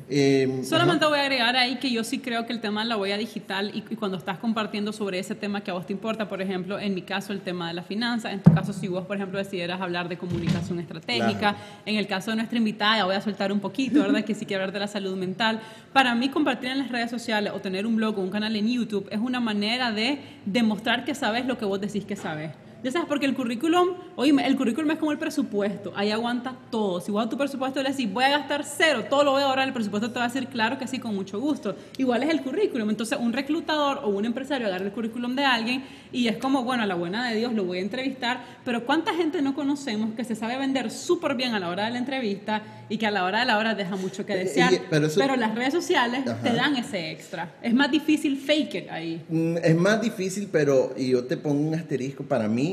Eh, 0.08 0.62
Solamente 0.64 1.06
voy 1.06 1.20
a 1.20 1.22
agregar 1.22 1.56
ahí 1.56 1.78
que 1.78 1.92
yo 1.92 2.04
sí 2.04 2.20
creo 2.20 2.46
que 2.46 2.54
el 2.54 2.62
tema 2.62 2.84
de 2.84 2.90
la 2.90 2.98
huella 2.98 3.18
digital 3.18 3.72
y, 3.74 3.82
cuando 3.96 4.18
estás 4.18 4.38
compartiendo 4.38 4.92
sobre 4.92 5.20
ese 5.20 5.36
tema 5.36 5.62
que 5.62 5.72
a 5.72 5.74
vos 5.74 5.86
te 5.86 5.94
importa, 5.94 6.30
por 6.30 6.42
ejemplo, 6.42 6.80
en 6.80 6.94
mi 6.94 7.02
caso 7.02 7.34
el 7.34 7.42
tema 7.42 7.68
de 7.68 7.74
la 7.74 7.84
finanza, 7.84 8.32
en 8.32 8.42
tu 8.42 8.54
caso 8.54 8.74
si 8.74 8.88
vos, 8.88 9.06
por 9.06 9.18
ejemplo, 9.18 9.38
decidieras 9.38 9.82
hablar 9.82 10.10
de 10.10 10.18
comunicación 10.18 10.80
estratégica, 10.80 11.56
en 11.86 11.96
el 11.96 12.08
caso 12.08 12.32
de 12.32 12.38
nuestra 12.38 12.58
invitada, 12.58 12.98
ya 12.98 13.06
voy 13.06 13.16
a 13.16 13.22
soltar 13.22 13.52
un 13.52 13.60
poquito, 13.60 14.00
¿verdad? 14.02 14.24
que 14.24 14.36
sí 14.36 14.46
quiere 14.46 14.64
hablar 14.64 14.74
de 14.74 14.80
la 14.80 14.88
salud 14.88 15.16
mental. 15.16 15.60
Para 15.94 16.16
mí 16.16 16.30
compartir 16.30 16.70
en 16.70 16.80
las 16.80 16.90
redes 16.90 17.10
sociales 17.10 17.52
o 17.56 17.60
tener 17.60 17.86
un 17.86 17.96
blog 17.96 18.18
o 18.18 18.22
un 18.22 18.30
canal 18.30 18.56
en 18.56 18.68
YouTube 18.68 19.08
es 19.12 19.20
una 19.20 19.40
manera 19.40 19.92
de 19.92 20.20
demostrar 20.46 21.06
que 21.06 21.16
sabes 21.16 21.46
lo 21.46 21.58
que 21.58 21.66
vos 21.66 21.82
decís 21.82 22.06
que 22.06 22.16
sabes. 22.16 22.52
Ya 22.82 22.92
sabes, 22.92 23.10
porque 23.10 23.26
el 23.26 23.36
currículum, 23.36 23.90
oye, 24.16 24.34
el 24.46 24.56
currículum 24.56 24.92
es 24.92 24.98
como 24.98 25.12
el 25.12 25.18
presupuesto, 25.18 25.92
ahí 25.96 26.12
aguanta 26.12 26.56
todo. 26.72 27.02
Si 27.02 27.12
vos 27.12 27.26
a 27.26 27.30
tu 27.30 27.38
presupuesto 27.38 27.84
le 27.84 27.90
decís, 27.90 28.12
voy 28.12 28.24
a 28.24 28.30
gastar 28.30 28.64
cero, 28.64 29.04
todo 29.10 29.26
lo 29.26 29.32
voy 29.32 29.42
a 29.42 29.48
ahorrar, 29.48 29.68
el 29.68 29.74
presupuesto 29.74 30.12
te 30.12 30.20
va 30.20 30.26
a 30.26 30.28
decir, 30.30 30.48
claro 30.48 30.78
que 30.78 30.88
sí, 30.88 30.98
con 30.98 31.14
mucho 31.14 31.42
gusto. 31.42 31.76
Igual 31.98 32.24
es 32.24 32.30
el 32.30 32.42
currículum. 32.42 32.90
Entonces, 32.90 33.20
un 33.20 33.34
reclutador 33.34 34.00
o 34.04 34.10
un 34.10 34.24
empresario 34.24 34.68
agarra 34.68 34.86
el 34.86 34.92
currículum 34.94 35.36
de 35.36 35.44
alguien 35.44 35.84
y 36.14 36.30
es 36.30 36.38
como, 36.38 36.64
bueno, 36.64 36.84
a 36.84 36.86
la 36.86 36.96
buena 36.96 37.30
de 37.30 37.36
Dios 37.36 37.54
lo 37.54 37.66
voy 37.66 37.80
a 37.80 37.82
entrevistar, 37.82 38.46
pero 38.64 38.86
¿cuánta 38.86 39.14
gente 39.14 39.42
no 39.42 39.56
conocemos 39.56 40.16
que 40.16 40.24
se 40.24 40.36
sabe 40.36 40.58
vender 40.58 40.90
súper 40.90 41.36
bien 41.36 41.54
a 41.54 41.60
la 41.60 41.68
hora 41.68 41.86
de 41.86 41.92
la 41.92 41.98
entrevista 41.98 42.64
y 42.88 42.98
que 42.98 43.08
a 43.08 43.12
la 43.12 43.26
hora 43.26 43.42
de 43.42 43.46
la 43.46 43.58
hora 43.58 43.76
deja 43.76 43.98
mucho 43.98 44.26
que 44.26 44.36
desear? 44.36 44.72
pero, 44.90 45.36
las 45.36 45.54
redes 45.54 45.74
sociales 45.74 46.24
te 46.44 46.54
dan 46.54 46.78
ese 46.78 47.12
extra. 47.12 47.56
Es 47.62 47.74
más 47.74 47.92
difícil 47.92 48.38
fake 48.38 48.76
it 48.76 48.90
ahí. 48.90 49.22
Mm, 49.28 49.58
es 49.58 49.76
más 49.76 50.02
difícil, 50.02 50.48
pero 50.50 50.94
y 50.98 51.10
yo 51.10 51.26
te 51.26 51.36
pongo 51.36 51.68
un 51.68 51.76
asterisco 51.76 52.24
para 52.24 52.48
mí 52.48 52.69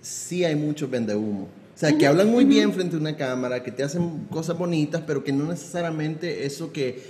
sí 0.00 0.44
hay 0.44 0.56
mucho 0.56 0.88
vende 0.88 1.14
humo. 1.14 1.48
O 1.74 1.80
sea, 1.80 1.96
que 1.96 2.08
hablan 2.08 2.28
muy 2.28 2.44
bien 2.44 2.72
frente 2.72 2.96
a 2.96 2.98
una 2.98 3.16
cámara, 3.16 3.62
que 3.62 3.70
te 3.70 3.84
hacen 3.84 4.26
cosas 4.30 4.58
bonitas, 4.58 5.02
pero 5.06 5.22
que 5.22 5.32
no 5.32 5.44
necesariamente 5.44 6.44
eso 6.44 6.72
que 6.72 7.00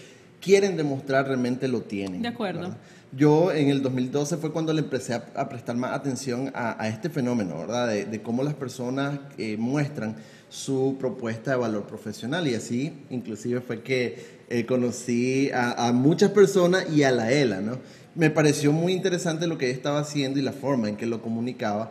quieren 0.42 0.76
demostrar 0.76 1.26
realmente 1.26 1.68
lo 1.68 1.80
tienen. 1.80 2.20
De 2.20 2.28
acuerdo. 2.28 2.74
Yo 3.16 3.50
en 3.50 3.70
el 3.70 3.80
2012 3.82 4.36
fue 4.36 4.52
cuando 4.52 4.74
le 4.74 4.80
empecé 4.80 5.14
a, 5.14 5.48
prestar 5.48 5.76
más 5.76 5.92
atención 5.92 6.52
a, 6.54 6.86
este 6.86 7.08
fenómeno, 7.08 7.58
¿verdad? 7.58 7.88
De, 7.88 8.20
cómo 8.20 8.42
las 8.42 8.52
personas 8.52 9.18
eh, 9.38 9.56
muestran 9.58 10.16
su 10.50 10.96
propuesta 11.00 11.52
de 11.52 11.56
valor 11.56 11.86
profesional 11.86 12.46
y 12.46 12.54
así 12.54 12.92
inclusive 13.10 13.60
fue 13.62 13.82
que 13.82 14.38
eh, 14.50 14.66
conocí 14.66 15.50
a, 15.50 15.88
a, 15.88 15.92
muchas 15.92 16.30
personas 16.32 16.86
y 16.94 17.02
a 17.04 17.10
la 17.10 17.32
ELA, 17.32 17.62
¿no? 17.62 17.78
Me 18.14 18.30
pareció 18.30 18.72
muy 18.72 18.92
interesante 18.92 19.46
lo 19.46 19.56
que 19.56 19.66
ella 19.66 19.76
estaba 19.76 20.00
haciendo 20.00 20.38
y 20.38 20.42
la 20.42 20.52
forma 20.52 20.90
en 20.90 20.96
que 20.96 21.06
lo 21.06 21.22
comunicaba 21.22 21.90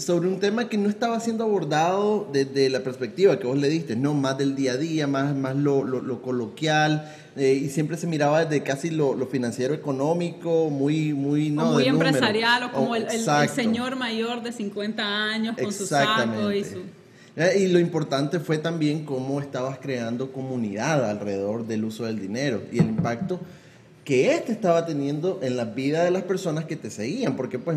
sobre 0.00 0.26
un 0.26 0.40
tema 0.40 0.68
que 0.68 0.76
no 0.76 0.88
estaba 0.88 1.20
siendo 1.20 1.44
abordado 1.44 2.28
desde 2.32 2.68
la 2.70 2.80
perspectiva 2.80 3.38
que 3.38 3.46
vos 3.46 3.56
le 3.56 3.68
diste, 3.68 3.94
no 3.94 4.14
más 4.14 4.36
del 4.36 4.56
día 4.56 4.72
a 4.72 4.76
día, 4.76 5.06
más, 5.06 5.34
más 5.36 5.54
lo, 5.54 5.84
lo, 5.84 6.22
coloquial, 6.22 7.12
eh, 7.36 7.52
y 7.52 7.68
siempre 7.68 7.96
se 7.96 8.08
miraba 8.08 8.44
desde 8.44 8.64
casi 8.64 8.90
lo, 8.90 9.14
financiero 9.26 9.74
económico, 9.74 10.70
muy, 10.70 11.14
muy, 11.14 11.50
no, 11.50 11.72
muy 11.72 11.84
empresarial, 11.84 12.64
o 12.64 12.72
como 12.72 12.96
el, 12.96 13.08
señor 13.48 13.94
mayor 13.94 14.42
de 14.42 14.52
50 14.52 15.04
años 15.04 15.56
con 15.60 15.72
su 15.72 15.86
saco 15.86 16.50
y 16.50 16.64
su... 16.64 16.80
Eh, 17.36 17.60
y 17.60 17.66
lo 17.68 17.78
importante 17.78 18.40
fue 18.40 18.58
también 18.58 19.04
cómo 19.04 19.40
estabas 19.40 19.78
creando 19.78 20.32
comunidad 20.32 21.08
alrededor 21.08 21.66
del 21.66 21.84
uso 21.84 22.06
del 22.06 22.18
dinero 22.18 22.62
y 22.72 22.78
el 22.78 22.86
impacto 22.86 23.38
que 24.04 24.32
este 24.32 24.52
estaba 24.52 24.86
teniendo 24.86 25.40
en 25.42 25.56
la 25.56 25.64
vida 25.64 26.02
de 26.02 26.10
las 26.10 26.22
personas 26.22 26.64
que 26.64 26.76
te 26.76 26.90
seguían, 26.90 27.36
porque 27.36 27.58
pues 27.58 27.76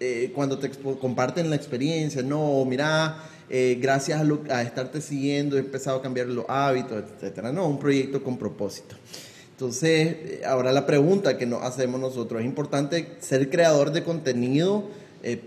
eh, 0.00 0.32
cuando 0.34 0.58
te 0.58 0.70
comparten 0.70 1.50
la 1.50 1.56
experiencia, 1.56 2.22
no, 2.22 2.64
mira, 2.64 3.16
eh, 3.48 3.78
gracias 3.80 4.20
a, 4.50 4.62
estarte 4.62 5.00
siguiendo 5.00 5.56
he 5.56 5.60
empezado 5.60 5.98
a 5.98 6.02
cambiar 6.02 6.26
los 6.28 6.44
hábitos, 6.48 7.04
etcétera, 7.16 7.52
no, 7.52 7.68
un 7.68 7.78
proyecto 7.78 8.22
con 8.22 8.36
propósito. 8.36 8.96
Entonces, 9.52 9.90
eh, 9.90 10.42
ahora 10.46 10.72
la 10.72 10.84
pregunta 10.84 11.38
que 11.38 11.46
nos 11.46 11.62
hacemos 11.62 12.00
nosotros, 12.00 12.40
¿es 12.40 12.46
importante 12.46 13.16
ser 13.20 13.48
creador 13.50 13.92
de 13.92 14.02
contenido, 14.02 14.88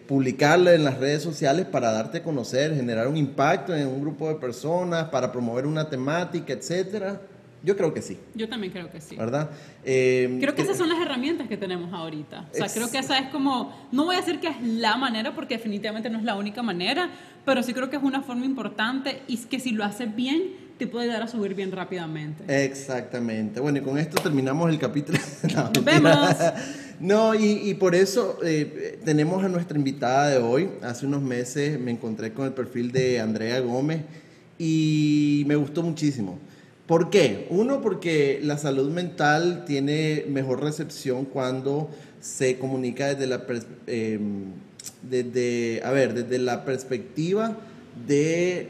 publicarlo 0.08 0.72
en 0.72 0.84
las 0.84 0.98
redes 0.98 1.22
sociales 1.22 1.68
para 1.68 1.92
darte 1.92 2.18
a 2.18 2.24
conocer, 2.24 2.74
generar 2.74 3.08
un 3.08 3.16
impacto 3.16 3.75
en 3.75 3.88
un 3.88 4.01
grupo 4.01 4.27
de 4.27 4.34
personas, 4.34 5.10
para 5.10 5.32
promover 5.32 5.68
una 5.68 5.88
temática, 5.88 6.51
etcétera? 6.51 7.22
Yo 7.64 7.76
creo 7.76 7.94
que 7.94 8.02
sí. 8.02 8.18
Yo 8.36 8.48
también 8.48 8.72
creo 8.72 8.90
que 8.90 9.02
sí. 9.02 9.16
¿Verdad? 9.16 9.50
Eh, 9.84 10.38
creo 10.40 10.56
que 10.56 10.62
esas 10.62 10.78
son 10.78 10.90
las 10.90 11.00
herramientas 11.00 11.48
que 11.48 11.58
tenemos 11.58 11.92
ahorita. 11.94 12.48
O 12.52 12.56
sea, 12.56 12.68
creo 12.68 12.90
que 12.90 13.00
esa 13.00 13.18
es 13.18 13.30
como, 13.30 13.74
no 13.92 14.06
voy 14.06 14.16
a 14.16 14.20
decir 14.20 14.40
que 14.40 14.48
es 14.48 14.62
la 14.62 14.98
manera, 14.98 15.36
porque 15.36 15.58
definitivamente 15.58 16.10
no 16.10 16.20
es 16.20 16.24
la 16.24 16.36
única 16.36 16.62
manera, 16.62 17.10
pero 17.46 17.64
sí 17.64 17.74
creo 17.74 17.90
que 17.90 17.98
es 17.98 18.04
una 18.04 18.22
forma 18.22 18.46
importante 18.46 19.22
y 19.28 19.38
que 19.38 19.60
si 19.60 19.72
lo 19.72 19.84
haces 19.84 20.16
bien, 20.16 20.68
te 20.78 20.86
puede 20.86 21.08
dar 21.08 21.24
a 21.24 21.28
subir 21.28 21.56
bien 21.56 21.72
rápidamente. 21.72 22.44
Exactamente. 22.66 23.60
Bueno, 23.60 23.80
y 23.80 23.82
con 23.82 23.98
esto 23.98 24.22
terminamos 24.22 24.70
el 24.70 24.80
capítulo. 24.80 25.20
No, 25.56 25.72
Nos 25.74 25.84
vemos. 25.84 26.36
No, 27.00 27.36
y, 27.36 27.76
por 27.76 27.94
eso 27.94 28.40
eh, 28.44 29.00
tenemos 29.06 29.44
a 29.44 29.50
nuestra 29.50 29.78
invitada 29.78 30.30
de 30.30 30.40
hoy. 30.40 30.68
Hace 30.82 31.06
unos 31.06 31.22
meses 31.22 31.80
me 31.80 31.92
encontré 31.92 32.34
con 32.34 32.48
el 32.48 32.54
perfil 32.54 32.92
de 32.92 33.20
Andrea 33.20 33.60
Gómez 33.60 34.02
y 34.58 35.44
me 35.46 35.56
gustó 35.56 35.84
muchísimo. 35.84 36.40
¿Por 36.88 37.10
qué? 37.10 37.48
Uno, 37.50 37.82
porque 37.82 38.39
la 38.41 38.58
salud 38.58 38.89
mental 38.89 39.65
tiene 39.65 40.24
mejor 40.29 40.63
recepción 40.63 41.25
cuando 41.25 41.89
se 42.22 42.58
comunica 42.58 43.13
desde 43.13 43.27
la, 43.27 43.46
em, 43.88 44.53
desde, 45.01 45.82
a 45.84 45.91
ver, 45.91 46.13
desde 46.13 46.39
la 46.39 46.63
perspectiva 46.63 47.58
de 48.08 48.70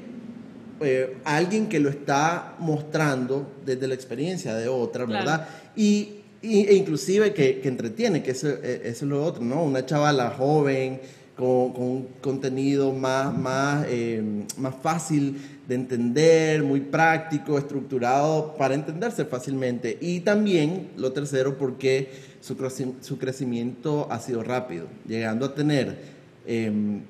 eh, 0.81 1.17
alguien 1.25 1.69
que 1.69 1.79
lo 1.79 1.89
está 1.89 2.55
mostrando 2.59 3.51
desde 3.65 3.87
la 3.87 3.93
experiencia 3.93 4.55
de 4.55 4.67
otra, 4.67 5.05
¿verdad? 5.05 5.47
Y, 5.75 6.21
e 6.41 6.73
inclusive 6.75 7.33
que, 7.33 7.61
entretiene, 7.63 8.23
que 8.23 8.31
eso, 8.31 8.47
e, 8.47 8.81
eso, 8.83 9.05
es 9.05 9.09
lo 9.09 9.23
otro, 9.23 9.43
¿no? 9.43 9.63
Una 9.63 9.85
chavala 9.85 10.31
joven 10.31 11.01
con, 11.37 11.71
con 11.71 12.03
contenido 12.19 12.91
más, 12.91 13.37
más, 13.37 13.85
em, 13.89 14.45
más 14.57 14.75
fácil 14.81 15.39
de 15.67 15.75
entender, 15.75 16.63
muy 16.63 16.81
práctico, 16.81 17.57
estructurado 17.57 18.55
para 18.57 18.73
entenderse 18.73 19.23
fácilmente. 19.25 19.97
Y 20.01 20.21
también, 20.21 20.89
lo 20.97 21.11
tercero, 21.11 21.57
porque 21.57 22.09
su, 22.41 22.55
su 23.01 23.17
crecimiento 23.19 24.07
ha 24.09 24.19
sido 24.19 24.43
rápido, 24.43 24.87
llegando 25.07 25.45
a 25.45 25.53
tener 25.53 25.99
em, 26.47 27.01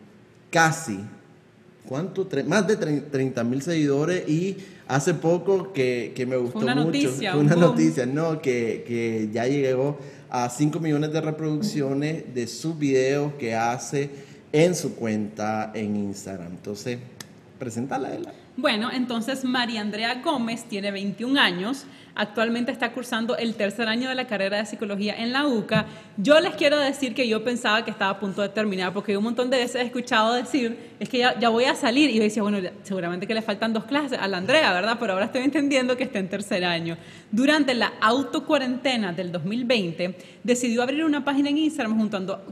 casi, 0.51 0.99
¿cuánto? 1.87 2.27
Más 2.47 2.67
de 2.67 2.75
30 2.75 3.43
mil 3.45 3.61
seguidores 3.61 4.27
y 4.27 4.57
hace 4.87 5.13
poco 5.13 5.71
que, 5.71 6.11
que 6.15 6.25
me 6.25 6.35
gustó 6.35 6.59
una 6.59 6.75
mucho, 6.75 6.87
noticia, 6.87 7.35
una 7.37 7.55
noticia, 7.55 8.05
¿no? 8.05 8.41
Que, 8.41 8.83
que 8.85 9.29
ya 9.31 9.45
llegó 9.45 9.97
a 10.29 10.49
5 10.49 10.79
millones 10.79 11.13
de 11.13 11.21
reproducciones 11.21 12.33
de 12.33 12.47
sus 12.47 12.77
videos 12.77 13.33
que 13.33 13.55
hace 13.55 14.09
en 14.51 14.75
su 14.75 14.95
cuenta 14.95 15.71
en 15.73 15.95
Instagram. 15.95 16.51
Entonces, 16.51 16.99
preséntala 17.59 18.09
a 18.09 18.15
ella. 18.15 18.33
Bueno, 18.55 18.89
entonces 18.91 19.43
María 19.43 19.81
Andrea 19.81 20.21
Gómez 20.23 20.63
tiene 20.63 20.89
21 20.91 21.39
años, 21.39 21.85
actualmente 22.17 22.71
está 22.71 22.91
cursando 22.91 23.37
el 23.37 23.55
tercer 23.55 23.87
año 23.87 24.09
de 24.09 24.15
la 24.15 24.25
carrera 24.25 24.57
de 24.57 24.65
psicología 24.65 25.15
en 25.17 25.31
la 25.31 25.45
UCA. 25.45 25.85
Yo 26.17 26.39
les 26.39 26.55
quiero 26.55 26.79
decir 26.79 27.13
que 27.13 27.27
yo 27.27 27.43
pensaba 27.43 27.85
que 27.85 27.91
estaba 27.91 28.11
a 28.11 28.19
punto 28.19 28.41
de 28.41 28.49
terminar, 28.49 28.91
porque 28.91 29.15
un 29.15 29.23
montón 29.23 29.49
de 29.49 29.57
veces 29.57 29.75
he 29.75 29.85
escuchado 29.85 30.33
decir, 30.33 30.95
es 30.99 31.09
que 31.09 31.19
ya, 31.19 31.49
voy 31.49 31.65
a 31.65 31.75
salir, 31.75 32.09
y 32.09 32.15
yo 32.15 32.23
decía, 32.23 32.41
bueno, 32.41 32.57
seguramente 32.83 33.27
que 33.27 33.35
le 33.35 33.43
faltan 33.43 33.71
dos 33.71 33.85
clases 33.85 34.17
a 34.19 34.27
la 34.27 34.37
Andrea, 34.37 34.73
¿verdad? 34.73 34.97
Pero 34.99 35.13
ahora 35.13 35.25
estoy 35.25 35.43
entendiendo 35.43 35.95
que 35.95 36.05
está 36.05 36.17
en 36.17 36.27
tercer 36.27 36.65
año. 36.65 36.97
Durante 37.31 37.75
la 37.75 37.93
autocuarentena 38.01 39.13
del 39.13 39.31
2020, 39.31 40.15
decidió 40.43 40.81
abrir 40.81 41.05
una 41.05 41.23
página 41.23 41.49
en 41.49 41.57
Instagram 41.59 41.99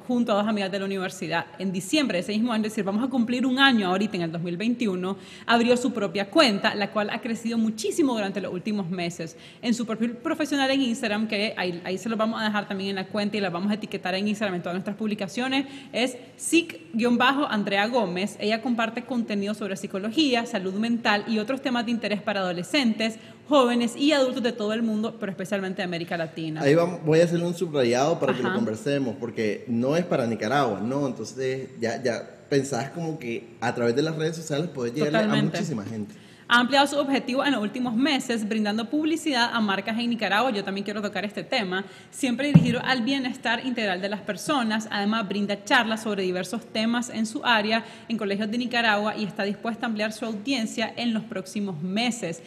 junto 0.07 0.31
a, 0.31 0.35
dos 0.35 0.47
amigas 0.47 0.71
de 0.71 0.79
la 0.79 0.85
universidad. 0.85 1.47
En 1.57 1.71
diciembre 1.71 2.17
de 2.17 2.21
ese 2.21 2.33
mismo 2.33 2.53
año, 2.53 2.65
es 2.67 2.73
decir, 2.73 2.83
vamos 2.83 3.03
a 3.03 3.09
cumplir 3.09 3.45
un 3.45 3.57
año 3.57 3.87
ahorita 3.87 4.17
en 4.17 4.23
el 4.23 4.31
2021, 4.31 5.17
abrió 5.47 5.75
su 5.75 5.91
propia 5.91 6.29
cuenta, 6.29 6.75
la 6.75 6.91
cual 6.91 7.09
ha 7.09 7.21
crecido 7.21 7.57
muchísimo 7.57 8.13
durante 8.13 8.41
los 8.41 8.53
últimos 8.53 8.89
meses. 8.89 9.37
En 9.61 9.73
su 9.73 9.85
perfil 9.85 10.11
profesional 10.11 10.69
en 10.71 10.81
Instagram, 10.81 11.27
que 11.27 11.53
ahí, 11.57 11.97
se 11.97 12.09
lo 12.09 12.17
vamos 12.17 12.41
a 12.41 12.45
dejar 12.45 12.67
también 12.67 12.91
en 12.91 12.95
la 12.97 13.07
cuenta 13.07 13.37
y 13.37 13.41
la 13.41 13.49
vamos 13.49 13.71
a 13.71 13.75
etiquetar 13.75 14.15
en 14.15 14.27
Instagram 14.27 14.55
en 14.55 14.61
todas 14.61 14.75
nuestras 14.75 14.95
publicaciones, 14.95 15.65
es 15.93 16.17
SIC-Andrea 16.37 17.87
Gómez. 17.87 18.37
Ella 18.39 18.61
comparte 18.61 19.03
contenido 19.03 19.53
sobre 19.53 19.75
psicología, 19.75 20.45
salud 20.45 20.73
mental 20.75 21.25
y 21.27 21.39
otros 21.39 21.61
temas 21.61 21.85
de 21.85 21.91
interés 21.91 22.21
para 22.21 22.41
adolescentes, 22.41 23.17
jóvenes 23.47 23.95
y 23.95 24.11
adultos 24.11 24.43
de 24.43 24.51
todo 24.51 24.73
el 24.73 24.81
mundo, 24.81 25.17
pero 25.19 25.31
especialmente 25.31 25.77
de 25.77 25.83
América 25.83 26.17
Latina. 26.17 26.61
Ahí 26.61 26.75
voy 27.05 27.21
a 27.21 27.23
hacer 27.23 27.41
un 27.41 27.55
subrayado 27.55 28.19
para 28.19 28.33
que 28.33 28.43
lo 28.43 28.53
conversemos, 28.53 29.15
porque 29.19 29.65
no 29.67 29.95
es 29.95 30.05
para 30.05 30.25
Nicaragua, 30.25 30.79
¿no? 30.79 31.07
Entonces 31.07 31.69
ya, 31.79 32.01
ya 32.01 32.35
pensás 32.49 32.89
como 32.89 33.19
que 33.19 33.55
a 33.61 33.73
través 33.73 33.95
de 33.95 34.01
las 34.01 34.15
redes 34.15 34.35
sociales 34.35 34.69
puede 34.73 34.91
llegar 34.91 35.15
a 35.15 35.41
muchísima 35.41 35.83
gente. 35.83 36.15
Ha 36.47 36.59
ampliado 36.59 36.85
su 36.85 36.97
objetivo 36.99 37.43
en 37.43 37.53
los 37.53 37.61
últimos 37.61 37.95
meses, 37.95 38.47
brindando 38.47 38.87
publicidad 38.87 39.49
a 39.51 39.59
marcas 39.61 39.97
en 39.97 40.11
Nicaragua. 40.11 40.51
Yo 40.51 40.63
también 40.63 40.85
quiero 40.85 41.01
tocar 41.01 41.25
este 41.25 41.43
tema. 41.43 41.85
Siempre 42.11 42.47
dirigido 42.47 42.79
al 42.85 43.01
bienestar 43.01 43.65
integral 43.65 43.99
de 43.99 44.09
las 44.09 44.21
personas. 44.21 44.87
Además, 44.91 45.27
brinda 45.27 45.63
charlas 45.63 46.03
sobre 46.03 46.21
diversos 46.21 46.63
temas 46.71 47.09
en 47.09 47.25
su 47.25 47.43
área 47.43 47.83
en 48.07 48.17
colegios 48.17 48.51
de 48.51 48.59
Nicaragua 48.59 49.15
y 49.17 49.23
está 49.23 49.41
dispuesta 49.41 49.87
a 49.87 49.89
ampliar 49.89 50.13
su 50.13 50.23
audiencia 50.23 50.93
en 50.95 51.15
los 51.15 51.23
próximos 51.23 51.81
meses. 51.81 52.43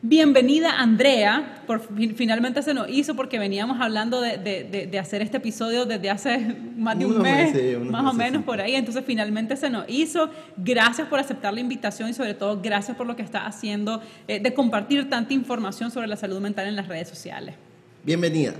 Bienvenida 0.00 0.78
Andrea, 0.78 1.64
por 1.66 1.82
finalmente 2.14 2.62
se 2.62 2.72
nos 2.72 2.88
hizo 2.88 3.16
porque 3.16 3.36
veníamos 3.40 3.80
hablando 3.80 4.20
de, 4.20 4.96
hacer 5.00 5.22
este 5.22 5.38
episodio 5.38 5.86
desde 5.86 6.08
hace 6.08 6.38
más 6.76 6.96
de 6.96 7.06
un 7.06 7.20
mes, 7.20 7.80
más 7.80 8.04
o 8.04 8.14
menos 8.14 8.44
por 8.44 8.60
ahí, 8.60 8.76
entonces 8.76 9.02
finalmente 9.04 9.56
se 9.56 9.68
nos 9.70 9.86
hizo. 9.88 10.30
Gracias 10.56 11.08
por 11.08 11.18
aceptar 11.18 11.52
la 11.52 11.58
invitación 11.58 12.08
y 12.08 12.14
sobre 12.14 12.34
todo 12.34 12.60
gracias 12.62 12.96
por 12.96 13.08
lo 13.08 13.16
que 13.16 13.22
está 13.22 13.44
haciendo 13.44 14.00
eh, 14.28 14.38
de 14.38 14.54
compartir 14.54 15.10
tanta 15.10 15.34
información 15.34 15.90
sobre 15.90 16.06
la 16.06 16.16
salud 16.16 16.40
mental 16.40 16.68
en 16.68 16.76
las 16.76 16.86
redes 16.86 17.08
sociales. 17.08 17.56
Bienvenida. 18.04 18.54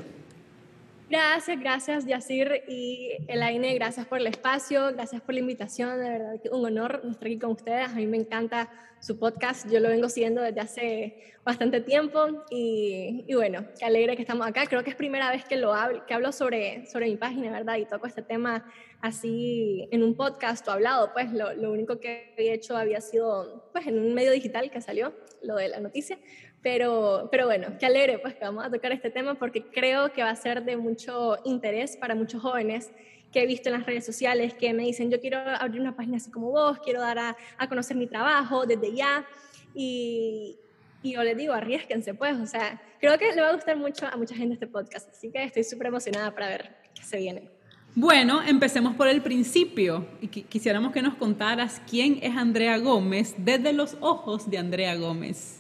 Gracias, 1.11 1.59
gracias 1.59 2.05
Yacir 2.05 2.65
y 2.69 3.17
Elaine, 3.29 3.75
gracias 3.77 4.05
por 4.05 4.19
el 4.19 4.27
espacio, 4.27 4.93
gracias 4.93 5.23
por 5.23 5.33
la 5.33 5.41
invitación, 5.41 5.99
de 5.99 6.11
verdad 6.11 6.43
que 6.43 6.51
un 6.51 6.67
honor 6.67 7.01
estar 7.11 7.27
aquí 7.27 7.39
con 7.39 7.53
ustedes, 7.53 7.89
a 7.89 7.95
mí 7.95 8.07
me 8.07 8.19
encanta 8.19 8.69
su 9.01 9.19
podcast, 9.19 9.71
yo 9.71 9.81
lo 9.81 9.89
vengo 9.89 10.11
siguiendo 10.11 10.43
desde 10.43 10.61
hace 10.61 11.33
bastante 11.47 11.81
tiempo 11.81 12.45
y, 12.51 13.25
bueno, 13.33 13.65
qué 13.79 13.87
alegre 13.87 14.17
que 14.17 14.23
estamos 14.23 14.47
acá, 14.47 14.67
creo 14.67 14.85
que 14.85 14.91
es 14.91 14.97
primera 14.97 15.31
vez 15.31 15.47
que, 15.47 15.57
lo 15.57 15.73
hablo, 15.73 16.05
que 16.05 16.13
hablo 16.13 16.31
sobre, 16.31 16.85
sobre 16.85 17.07
mi 17.07 17.17
página, 17.17 17.53
¿verdad? 17.53 17.77
Y 17.77 17.87
toco 17.87 18.07
este 18.07 18.21
tema 18.21 18.67
así 19.01 19.89
en 19.91 20.03
un 20.03 20.15
podcast 20.15 20.69
o 20.69 20.73
hablado, 20.73 21.15
pues 21.15 21.33
lo, 21.33 21.55
lo 21.55 21.73
único 21.73 22.01
que 22.01 22.35
había 22.37 22.53
hecho 22.53 22.77
había 22.77 23.01
sido 23.01 23.71
pues 23.73 23.87
en 23.87 23.99
un 23.99 24.13
medio 24.13 24.31
digital 24.31 24.71
que 24.71 24.83
salió, 24.83 25.15
lo 25.43 25.57
de 25.57 25.69
la 25.69 25.81
noticia, 25.81 26.19
pero, 26.63 27.29
pero 27.31 27.47
bueno, 27.47 27.69
qué 27.79 27.87
alegre 27.87 28.19
pues 28.19 28.35
que 28.35 28.45
vamos 28.45 28.65
a 28.65 28.71
tocar 28.71 28.93
este 28.93 29.11
tema 29.11 29.35
porque 29.35 29.63
creo 29.63 30.13
que 30.13 30.23
va 30.23 30.31
a 30.31 30.37
ser 30.37 30.65
de 30.65 30.77
mucho 30.77 31.37
interés 31.45 31.97
para 31.97 32.15
muchos 32.15 32.43
jóvenes 32.43 32.91
que 33.33 33.43
he 33.43 33.47
visto 33.47 33.69
en 33.69 33.75
las 33.75 33.87
redes 33.87 34.07
sociales 34.07 34.55
que 34.55 34.73
me 34.73 34.85
dicen, 34.85 35.11
yo 35.11 35.21
quiero 35.21 35.39
abrir 35.39 35.81
una 35.81 35.95
página 35.95 36.17
así 36.17 36.31
como 36.31 36.51
vos, 36.51 36.79
quiero 36.79 37.01
dar 37.01 37.19
a, 37.19 37.37
a 37.59 37.69
conocer 37.69 37.97
mi 37.97 38.07
trabajo 38.07 38.65
desde 38.67 38.95
ya. 38.95 39.27
Y, 39.75 40.59
y 41.03 41.13
yo 41.13 41.23
les 41.23 41.37
digo, 41.37 41.53
arriesguense 41.53 42.15
pues, 42.15 42.39
o 42.39 42.47
sea, 42.47 42.81
creo 43.01 43.19
que 43.19 43.33
le 43.33 43.41
va 43.41 43.51
a 43.51 43.55
gustar 43.55 43.77
mucho 43.77 44.07
a 44.07 44.17
mucha 44.17 44.35
gente 44.35 44.55
este 44.55 44.67
podcast, 44.67 45.11
así 45.11 45.31
que 45.31 45.45
estoy 45.45 45.65
súper 45.65 45.89
emocionada 45.89 46.35
para 46.35 46.49
ver 46.49 46.77
qué 46.95 47.03
se 47.03 47.19
viene. 47.19 47.51
Bueno, 47.95 48.43
empecemos 48.47 48.95
por 48.95 49.09
el 49.09 49.23
principio. 49.23 50.07
Y 50.21 50.29
quisiéramos 50.29 50.93
que 50.93 51.03
nos 51.03 51.15
contaras 51.15 51.83
quién 51.89 52.19
es 52.23 52.37
Andrea 52.37 52.79
Gómez 52.79 53.35
desde 53.39 53.73
los 53.73 53.97
ojos 54.01 54.49
de 54.49 54.59
Andrea 54.59 54.95
Gómez. 54.95 55.58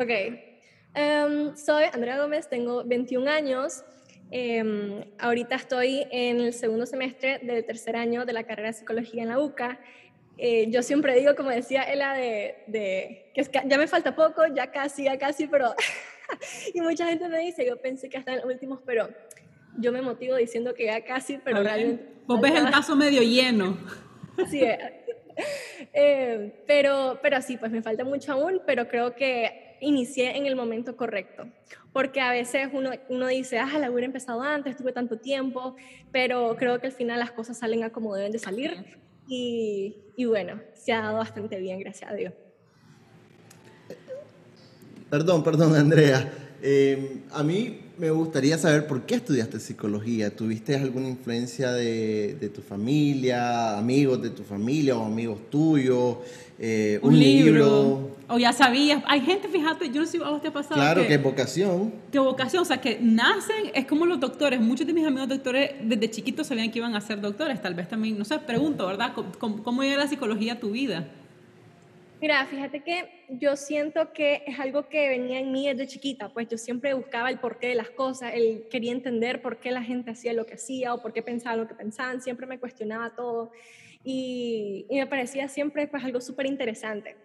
Ok. 0.00 0.10
Em, 0.94 1.56
soy 1.56 1.84
Andrea 1.92 2.18
Gómez, 2.18 2.48
tengo 2.48 2.84
21 2.84 3.28
años. 3.28 3.84
Em, 4.30 5.04
ahorita 5.18 5.56
estoy 5.56 6.06
en 6.12 6.40
el 6.40 6.52
segundo 6.52 6.86
semestre 6.86 7.40
del 7.42 7.64
tercer 7.64 7.96
año 7.96 8.24
de 8.24 8.32
la 8.32 8.44
carrera 8.44 8.68
de 8.68 8.74
psicología 8.74 9.24
en 9.24 9.30
la 9.30 9.40
UCA. 9.40 9.80
Eh, 10.36 10.70
yo 10.70 10.84
siempre 10.84 11.18
digo, 11.18 11.34
como 11.34 11.50
decía 11.50 11.82
Ella, 11.92 12.12
de, 12.12 12.62
de, 12.68 13.32
que 13.34 13.42
ya 13.66 13.76
me 13.76 13.88
falta 13.88 14.14
poco, 14.14 14.46
ya 14.54 14.70
casi, 14.70 15.04
ya 15.04 15.18
casi, 15.18 15.48
pero... 15.48 15.74
y 16.74 16.80
mucha 16.80 17.06
gente 17.06 17.28
me 17.28 17.40
dice, 17.40 17.66
yo 17.66 17.76
pensé 17.80 18.08
que 18.08 18.18
hasta 18.18 18.34
en 18.34 18.36
los 18.38 18.46
últimos, 18.46 18.80
pero 18.86 19.08
yo 19.78 19.90
me 19.90 20.00
motivo 20.00 20.36
diciendo 20.36 20.74
que 20.74 20.84
ya 20.84 21.04
casi, 21.04 21.38
pero 21.38 21.60
realmente... 21.60 22.04
Vos 22.24 22.40
ves 22.40 22.54
el 22.54 22.70
caso 22.70 22.94
medio 22.94 23.20
lleno. 23.22 23.76
Sí, 24.48 24.62
eh, 25.92 26.62
pero, 26.68 27.18
pero 27.20 27.42
sí, 27.42 27.56
pues 27.56 27.72
me 27.72 27.82
falta 27.82 28.04
mucho 28.04 28.32
aún, 28.32 28.62
pero 28.64 28.86
creo 28.86 29.16
que 29.16 29.67
inicié 29.80 30.36
en 30.36 30.46
el 30.46 30.56
momento 30.56 30.96
correcto. 30.96 31.46
Porque 31.92 32.20
a 32.20 32.30
veces 32.30 32.68
uno, 32.72 32.90
uno 33.08 33.26
dice, 33.26 33.58
ah, 33.58 33.78
la 33.78 33.90
hubiera 33.90 34.06
empezado 34.06 34.42
antes, 34.42 34.76
tuve 34.76 34.92
tanto 34.92 35.18
tiempo, 35.18 35.76
pero 36.12 36.56
creo 36.56 36.80
que 36.80 36.86
al 36.88 36.92
final 36.92 37.18
las 37.18 37.32
cosas 37.32 37.58
salen 37.58 37.84
a 37.84 37.90
como 37.90 38.14
deben 38.14 38.32
de 38.32 38.38
salir. 38.38 38.98
Y, 39.26 39.96
y 40.16 40.24
bueno, 40.24 40.60
se 40.74 40.92
ha 40.92 41.02
dado 41.02 41.18
bastante 41.18 41.58
bien, 41.58 41.80
gracias 41.80 42.10
a 42.10 42.14
Dios. 42.14 42.32
Perdón, 45.10 45.42
perdón, 45.42 45.74
Andrea. 45.74 46.30
Eh, 46.62 47.20
a 47.30 47.42
mí 47.42 47.80
me 47.98 48.10
gustaría 48.10 48.56
saber 48.58 48.86
por 48.86 49.02
qué 49.02 49.16
estudiaste 49.16 49.60
psicología. 49.60 50.34
¿Tuviste 50.34 50.76
alguna 50.76 51.08
influencia 51.08 51.72
de, 51.72 52.36
de 52.40 52.48
tu 52.48 52.62
familia, 52.62 53.76
amigos 53.78 54.22
de 54.22 54.30
tu 54.30 54.42
familia 54.44 54.96
o 54.96 55.04
amigos 55.04 55.38
tuyos? 55.50 56.18
Eh, 56.60 56.98
un, 57.02 57.18
libro. 57.18 58.16
O 58.28 58.38
ya 58.38 58.52
sabías. 58.52 59.02
Hay 59.06 59.20
gente, 59.20 59.48
fíjate, 59.48 59.90
yo 59.90 60.00
no 60.00 60.06
sé 60.06 60.18
si 60.18 60.24
a 60.24 60.28
vos 60.28 60.42
te 60.42 60.48
ha 60.48 60.52
pasado. 60.52 60.74
Claro, 60.74 61.06
que, 61.06 61.14
es 61.14 61.22
vocación. 61.22 61.92
Que 62.10 62.18
vocación, 62.18 62.62
o 62.62 62.64
sea, 62.64 62.80
que 62.80 62.98
nacen, 63.00 63.70
es 63.74 63.86
como 63.86 64.06
los 64.06 64.18
doctores. 64.18 64.60
Muchos 64.60 64.86
de 64.86 64.92
mis 64.92 65.06
amigos 65.06 65.28
doctores 65.28 65.72
desde 65.82 66.10
chiquitos 66.10 66.48
sabían 66.48 66.70
que 66.70 66.78
iban 66.78 66.96
a 66.96 67.00
ser 67.00 67.20
doctores. 67.20 67.62
Tal 67.62 67.74
vez 67.74 67.88
también, 67.88 68.18
no 68.18 68.24
sé, 68.24 68.38
pregunto, 68.40 68.86
¿verdad? 68.86 69.12
¿Cómo, 69.38 69.62
cómo 69.62 69.82
llega 69.82 69.98
la 69.98 70.08
psicología 70.08 70.54
a 70.54 70.60
tu 70.60 70.72
vida? 70.72 71.06
Mira, 72.20 72.44
fíjate 72.46 72.82
que 72.82 73.26
yo 73.28 73.54
siento 73.54 74.12
que 74.12 74.42
es 74.44 74.58
algo 74.58 74.88
que 74.88 75.08
venía 75.08 75.38
en 75.38 75.52
mí 75.52 75.68
desde 75.68 75.86
chiquita, 75.86 76.30
pues 76.30 76.48
yo 76.48 76.58
siempre 76.58 76.92
buscaba 76.92 77.30
el 77.30 77.38
porqué 77.38 77.68
de 77.68 77.76
las 77.76 77.90
cosas, 77.90 78.32
el 78.34 78.66
quería 78.68 78.90
entender 78.90 79.40
por 79.40 79.60
qué 79.60 79.70
la 79.70 79.84
gente 79.84 80.10
hacía 80.10 80.32
lo 80.32 80.44
que 80.44 80.54
hacía 80.54 80.94
o 80.94 81.00
por 81.00 81.12
qué 81.12 81.22
pensaba 81.22 81.54
lo 81.54 81.68
que 81.68 81.74
pensaban, 81.74 82.20
siempre 82.20 82.48
me 82.48 82.58
cuestionaba 82.58 83.14
todo 83.14 83.52
y, 84.02 84.86
me 84.90 85.06
parecía 85.06 85.48
siempre 85.48 85.86
pues 85.86 86.02
algo 86.02 86.20
súper 86.20 86.46
interesante. 86.46 87.16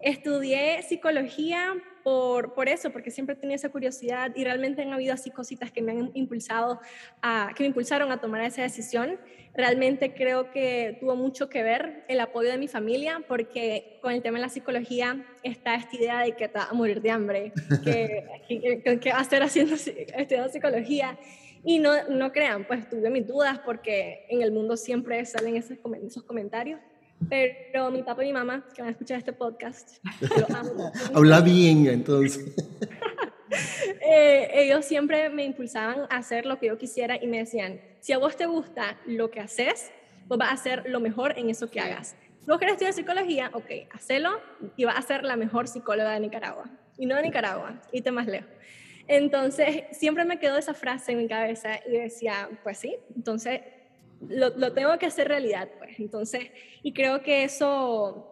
Estudié 0.00 0.82
psicología 0.82 1.74
por, 2.02 2.54
por, 2.54 2.68
eso, 2.68 2.90
porque 2.90 3.10
siempre 3.10 3.34
tenía 3.34 3.56
esa 3.56 3.70
curiosidad 3.70 4.30
y 4.36 4.44
realmente 4.44 4.82
han 4.82 4.92
habido 4.92 5.12
así 5.12 5.30
cositas 5.30 5.72
que 5.72 5.82
me 5.82 5.92
han 5.92 6.10
impulsado, 6.14 6.80
a, 7.22 7.52
que 7.56 7.64
me 7.64 7.68
impulsaron 7.68 8.12
a 8.12 8.20
tomar 8.20 8.42
esa 8.42 8.62
decisión. 8.62 9.18
Realmente 9.54 10.14
creo 10.14 10.50
que 10.50 10.98
tuvo 11.00 11.16
mucho 11.16 11.48
que 11.48 11.62
ver 11.62 12.04
el 12.08 12.20
apoyo 12.20 12.50
de 12.50 12.58
mi 12.58 12.68
familia, 12.68 13.24
porque 13.26 13.98
con 14.02 14.12
el 14.12 14.22
tema 14.22 14.38
de 14.38 14.42
la 14.42 14.50
psicología 14.50 15.26
está 15.42 15.74
esta 15.74 15.96
idea 15.96 16.20
de 16.20 16.32
que 16.36 16.46
te 16.46 16.58
va 16.58 16.66
a 16.66 16.74
morir 16.74 17.00
de 17.00 17.10
hambre, 17.10 17.52
que, 17.82 18.24
que, 18.46 19.00
que, 19.00 19.10
va 19.10 19.18
a 19.18 19.22
estar 19.22 19.42
haciendo, 19.42 19.74
estudiando 19.74 20.48
psicología. 20.52 21.18
Y 21.64 21.80
no, 21.80 22.08
no 22.08 22.30
crean, 22.30 22.64
pues 22.68 22.88
tuve 22.88 23.10
mis 23.10 23.26
dudas 23.26 23.58
porque 23.58 24.26
en 24.28 24.42
el 24.42 24.52
mundo 24.52 24.76
siempre 24.76 25.24
salen 25.24 25.56
esos, 25.56 25.78
esos 26.06 26.22
comentarios. 26.22 26.78
Pero 27.28 27.90
mi 27.90 28.02
papá 28.02 28.22
y 28.24 28.28
mi 28.28 28.32
mamá, 28.32 28.64
que 28.74 28.82
van 28.82 28.88
a 28.88 28.92
escuchar 28.92 29.18
este 29.18 29.32
podcast, 29.32 29.98
Habla 31.14 31.40
bien, 31.40 31.86
entonces. 31.86 32.54
eh, 34.00 34.50
ellos 34.52 34.84
siempre 34.84 35.28
me 35.30 35.44
impulsaban 35.44 36.00
a 36.10 36.16
hacer 36.16 36.46
lo 36.46 36.58
que 36.58 36.66
yo 36.66 36.78
quisiera 36.78 37.16
y 37.20 37.26
me 37.26 37.38
decían, 37.38 37.80
si 38.00 38.12
a 38.12 38.18
vos 38.18 38.36
te 38.36 38.46
gusta 38.46 38.98
lo 39.06 39.30
que 39.30 39.40
haces, 39.40 39.90
vos 40.26 40.38
vas 40.38 40.50
a 40.50 40.54
hacer 40.54 40.84
lo 40.88 41.00
mejor 41.00 41.38
en 41.38 41.50
eso 41.50 41.70
que 41.70 41.80
hagas. 41.80 42.16
Si 42.40 42.46
vos 42.46 42.58
querés 42.58 42.74
estudiar 42.74 42.92
psicología, 42.92 43.50
ok, 43.54 43.88
hacelo 43.92 44.40
y 44.76 44.84
vas 44.84 44.96
a 44.98 45.02
ser 45.02 45.24
la 45.24 45.36
mejor 45.36 45.68
psicóloga 45.68 46.12
de 46.12 46.20
Nicaragua. 46.20 46.70
Y 46.98 47.06
no 47.06 47.16
de 47.16 47.22
Nicaragua, 47.22 47.82
te 47.92 48.10
más 48.10 48.26
lejos. 48.26 48.48
Entonces, 49.08 49.84
siempre 49.92 50.24
me 50.24 50.38
quedó 50.38 50.56
esa 50.56 50.74
frase 50.74 51.12
en 51.12 51.18
mi 51.18 51.28
cabeza 51.28 51.80
y 51.86 51.92
decía, 51.92 52.48
pues 52.62 52.78
sí, 52.78 52.96
entonces 53.14 53.60
lo, 54.28 54.50
lo, 54.56 54.72
tengo 54.72 54.98
que 54.98 55.06
hacer 55.06 55.28
realidad, 55.28 55.68
pues. 55.78 55.98
Entonces, 55.98 56.50
y 56.82 56.92
creo 56.92 57.22
que 57.22 57.44
eso, 57.44 58.30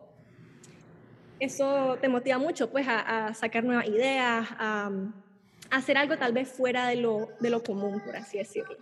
eso 1.40 1.96
te 2.00 2.08
motiva 2.08 2.38
mucho, 2.38 2.70
pues, 2.70 2.86
a, 2.88 3.26
a 3.26 3.34
sacar 3.34 3.64
nuevas 3.64 3.86
ideas, 3.86 4.48
a, 4.58 4.90
a, 5.70 5.76
hacer 5.76 5.96
algo 5.96 6.16
tal 6.16 6.32
vez 6.32 6.48
fuera 6.48 6.88
de 6.88 6.96
lo, 6.96 7.28
de 7.40 7.50
lo 7.50 7.62
común, 7.62 8.00
por 8.04 8.16
así 8.16 8.38
decirlo. 8.38 8.76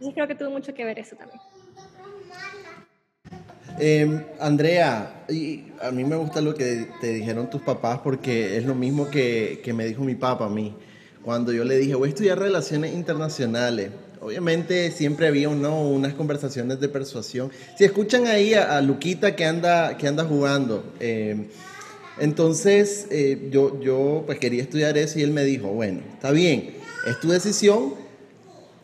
Y 0.00 0.12
creo 0.12 0.26
que 0.28 0.34
tuvo 0.34 0.50
mucho 0.50 0.74
que 0.74 0.84
ver 0.84 0.98
eso 0.98 1.16
también. 1.16 1.40
Eh, 3.80 4.26
Andrea, 4.40 5.24
y 5.28 5.66
a 5.80 5.92
mí 5.92 6.02
me 6.02 6.16
gusta 6.16 6.40
lo 6.40 6.54
que 6.54 6.88
te 7.00 7.12
dijeron 7.12 7.48
tus 7.48 7.62
papás 7.62 8.00
porque 8.02 8.56
es 8.56 8.64
lo 8.64 8.74
mismo 8.74 9.08
que, 9.08 9.60
que 9.62 9.72
me 9.72 9.84
dijo 9.84 10.02
mi 10.02 10.16
papá 10.16 10.46
a 10.46 10.48
mí. 10.48 10.74
Cuando 11.22 11.52
yo 11.52 11.62
le 11.62 11.76
dije, 11.76 11.94
voy 11.94 12.08
a 12.08 12.10
estudiar 12.10 12.38
relaciones 12.38 12.92
internacionales, 12.94 13.90
Obviamente 14.20 14.90
siempre 14.90 15.28
había 15.28 15.48
unas 15.48 16.14
conversaciones 16.14 16.80
de 16.80 16.88
persuasión. 16.88 17.50
Si 17.76 17.84
escuchan 17.84 18.26
ahí 18.26 18.54
a, 18.54 18.76
a 18.76 18.82
Luquita 18.82 19.36
que 19.36 19.44
anda, 19.44 19.96
que 19.96 20.08
anda 20.08 20.24
jugando, 20.24 20.84
eh, 21.00 21.48
entonces 22.20 23.06
eh, 23.10 23.48
yo, 23.50 23.80
yo 23.80 24.24
pues 24.26 24.38
quería 24.38 24.62
estudiar 24.62 24.98
eso 24.98 25.18
y 25.18 25.22
él 25.22 25.30
me 25.30 25.44
dijo, 25.44 25.68
bueno, 25.68 26.00
está 26.12 26.32
bien, 26.32 26.74
es 27.06 27.20
tu 27.20 27.28
decisión, 27.28 27.94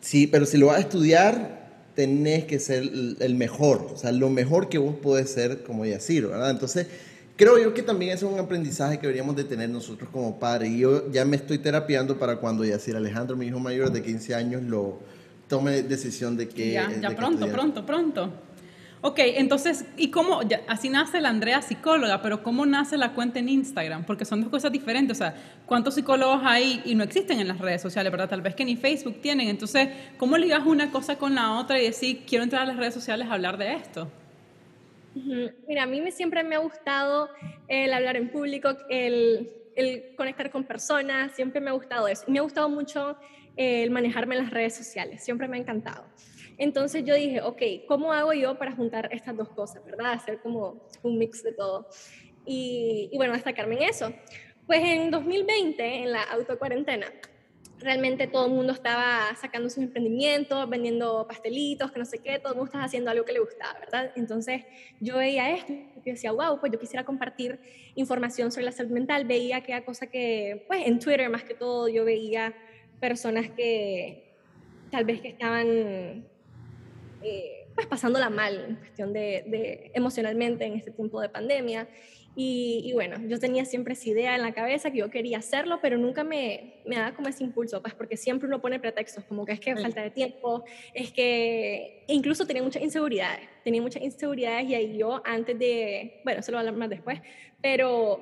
sí, 0.01 0.27
pero 0.27 0.45
si 0.45 0.57
lo 0.57 0.67
vas 0.67 0.77
a 0.77 0.81
estudiar, 0.81 1.55
tenés 1.95 2.45
que 2.45 2.59
ser 2.59 2.83
el 3.19 3.35
mejor, 3.35 3.89
o 3.93 3.97
sea, 3.97 4.11
lo 4.11 4.29
mejor 4.29 4.69
que 4.69 4.77
vos 4.77 4.95
podés 4.95 5.29
ser 5.29 5.63
como 5.63 5.85
Yacir, 5.85 6.27
¿verdad? 6.27 6.51
Entonces, 6.51 6.87
creo 7.35 7.57
yo 7.57 7.73
que 7.73 7.83
también 7.83 8.11
es 8.11 8.23
un 8.23 8.39
aprendizaje 8.39 8.97
que 8.97 9.03
deberíamos 9.03 9.35
de 9.35 9.43
tener 9.45 9.69
nosotros 9.69 10.09
como 10.11 10.39
padres. 10.39 10.71
Y 10.71 10.79
yo 10.79 11.11
ya 11.11 11.25
me 11.25 11.37
estoy 11.37 11.57
terapiando 11.57 12.17
para 12.17 12.37
cuando 12.37 12.65
Yacir 12.65 12.95
Alejandro, 12.95 13.37
mi 13.37 13.47
hijo 13.47 13.59
mayor 13.59 13.91
de 13.91 14.01
15 14.01 14.35
años, 14.35 14.63
lo 14.63 14.99
tome 15.47 15.83
decisión 15.83 16.37
de 16.37 16.47
que... 16.47 16.71
Ya, 16.71 16.89
ya 16.89 17.09
de 17.09 17.15
pronto, 17.15 17.47
pronto, 17.47 17.85
pronto. 17.85 18.33
Ok, 19.07 19.19
entonces, 19.19 19.85
¿y 19.97 20.09
cómo? 20.09 20.41
Ya, 20.41 20.61
así 20.67 20.89
nace 20.89 21.21
la 21.21 21.29
Andrea 21.29 21.61
psicóloga, 21.61 22.23
pero 22.23 22.41
¿cómo 22.41 22.65
nace 22.65 22.97
la 22.97 23.13
cuenta 23.13 23.37
en 23.37 23.49
Instagram? 23.49 24.03
Porque 24.03 24.25
son 24.25 24.41
dos 24.41 24.49
cosas 24.49 24.71
diferentes. 24.71 25.17
O 25.17 25.19
sea, 25.19 25.35
¿cuántos 25.67 25.93
psicólogos 25.93 26.41
hay 26.43 26.81
y 26.85 26.95
no 26.95 27.03
existen 27.03 27.39
en 27.39 27.47
las 27.47 27.59
redes 27.59 27.83
sociales, 27.83 28.11
verdad? 28.11 28.29
Tal 28.29 28.41
vez 28.41 28.55
que 28.55 28.65
ni 28.65 28.75
Facebook 28.75 29.21
tienen. 29.21 29.47
Entonces, 29.49 29.89
¿cómo 30.17 30.39
ligas 30.39 30.65
una 30.65 30.89
cosa 30.89 31.17
con 31.17 31.35
la 31.35 31.51
otra 31.59 31.79
y 31.79 31.85
decir, 31.85 32.23
quiero 32.27 32.43
entrar 32.43 32.63
a 32.63 32.65
las 32.65 32.77
redes 32.77 32.95
sociales 32.95 33.27
a 33.29 33.33
hablar 33.33 33.59
de 33.59 33.73
esto? 33.75 34.09
Mira, 35.67 35.83
a 35.83 35.85
mí 35.85 36.01
me, 36.01 36.11
siempre 36.11 36.43
me 36.43 36.55
ha 36.55 36.59
gustado 36.59 37.29
el 37.67 37.93
hablar 37.93 38.17
en 38.17 38.29
público, 38.29 38.75
el, 38.89 39.51
el 39.75 40.15
conectar 40.17 40.49
con 40.49 40.63
personas, 40.63 41.31
siempre 41.35 41.61
me 41.61 41.69
ha 41.69 41.73
gustado 41.73 42.07
eso. 42.07 42.23
Y 42.27 42.31
me 42.31 42.39
ha 42.39 42.41
gustado 42.41 42.69
mucho 42.69 43.17
el 43.57 43.91
manejarme 43.91 44.35
en 44.35 44.43
las 44.43 44.51
redes 44.51 44.75
sociales, 44.75 45.23
siempre 45.23 45.47
me 45.47 45.57
ha 45.57 45.59
encantado. 45.59 46.05
Entonces 46.57 47.03
yo 47.03 47.15
dije, 47.15 47.41
ok, 47.41 47.61
¿cómo 47.87 48.13
hago 48.13 48.33
yo 48.33 48.57
para 48.57 48.71
juntar 48.71 49.09
estas 49.11 49.35
dos 49.35 49.49
cosas, 49.49 49.83
verdad? 49.85 50.13
Hacer 50.13 50.39
como 50.41 50.87
un 51.03 51.17
mix 51.17 51.43
de 51.43 51.51
todo. 51.51 51.87
Y, 52.45 53.09
y 53.11 53.17
bueno, 53.17 53.33
destacarme 53.33 53.75
en 53.75 53.89
eso. 53.89 54.13
Pues 54.65 54.79
en 54.83 55.11
2020, 55.11 56.03
en 56.03 56.11
la 56.11 56.23
autocuarentena, 56.23 57.07
realmente 57.79 58.27
todo 58.27 58.45
el 58.47 58.51
mundo 58.51 58.73
estaba 58.73 59.35
sacando 59.35 59.69
sus 59.69 59.83
emprendimientos, 59.83 60.69
vendiendo 60.69 61.25
pastelitos, 61.27 61.91
que 61.91 61.99
no 61.99 62.05
sé 62.05 62.19
qué, 62.19 62.39
todo 62.39 62.53
el 62.53 62.57
mundo 62.57 62.69
estaba 62.69 62.85
haciendo 62.85 63.11
algo 63.11 63.25
que 63.25 63.33
le 63.33 63.39
gustaba, 63.39 63.79
¿verdad? 63.79 64.11
Entonces 64.15 64.63
yo 64.99 65.17
veía 65.17 65.51
esto 65.51 65.71
y 65.71 66.11
decía, 66.11 66.31
wow, 66.31 66.59
pues 66.59 66.71
yo 66.71 66.79
quisiera 66.79 67.03
compartir 67.03 67.59
información 67.95 68.51
sobre 68.51 68.65
la 68.65 68.71
salud 68.71 68.91
mental, 68.91 69.25
veía 69.25 69.57
aquella 69.57 69.83
cosa 69.83 70.07
que, 70.07 70.65
pues 70.67 70.85
en 70.87 70.99
Twitter 70.99 71.29
más 71.29 71.43
que 71.43 71.53
todo, 71.53 71.87
yo 71.87 72.05
veía 72.05 72.55
personas 72.99 73.49
que 73.51 74.33
tal 74.91 75.05
vez 75.05 75.21
que 75.21 75.29
estaban 75.29 76.25
eh, 77.21 77.65
pues 77.75 77.87
pasándola 77.87 78.29
mal 78.29 78.65
en 78.69 78.75
cuestión 78.77 79.11
de, 79.13 79.43
de, 79.47 79.91
emocionalmente 79.93 80.65
en 80.65 80.73
este 80.73 80.91
tiempo 80.91 81.19
de 81.19 81.29
pandemia. 81.29 81.87
Y, 82.37 82.81
y, 82.83 82.91
bueno, 82.93 83.17
yo 83.27 83.39
tenía 83.39 83.63
siempre 83.63 83.93
esa 83.93 84.09
idea 84.09 84.35
en 84.35 84.41
la 84.41 84.53
cabeza 84.53 84.91
que 84.91 84.97
yo 84.97 85.09
quería 85.09 85.37
hacerlo, 85.37 85.79
pero 85.81 85.97
nunca 85.97 86.25
me, 86.25 86.81
me 86.85 86.97
daba 86.97 87.15
como 87.15 87.29
ese 87.29 87.45
impulso, 87.45 87.81
pues 87.81 87.93
porque 87.93 88.17
siempre 88.17 88.47
uno 88.47 88.59
pone 88.59 88.77
pretextos, 88.77 89.23
como 89.23 89.45
que 89.45 89.53
es 89.53 89.59
que 89.61 89.73
falta 89.77 90.01
de 90.01 90.11
tiempo, 90.11 90.65
es 90.93 91.13
que 91.13 92.03
incluso 92.07 92.45
tenía 92.45 92.61
muchas 92.61 92.83
inseguridades, 92.83 93.47
tenía 93.63 93.81
muchas 93.81 94.03
inseguridades 94.03 94.69
y 94.69 94.75
ahí 94.75 94.97
yo 94.97 95.21
antes 95.25 95.57
de, 95.57 96.19
bueno, 96.25 96.41
se 96.41 96.51
lo 96.51 96.57
voy 96.57 96.65
a 96.65 96.67
hablar 96.67 96.77
más 96.77 96.89
después, 96.89 97.21
pero 97.61 98.19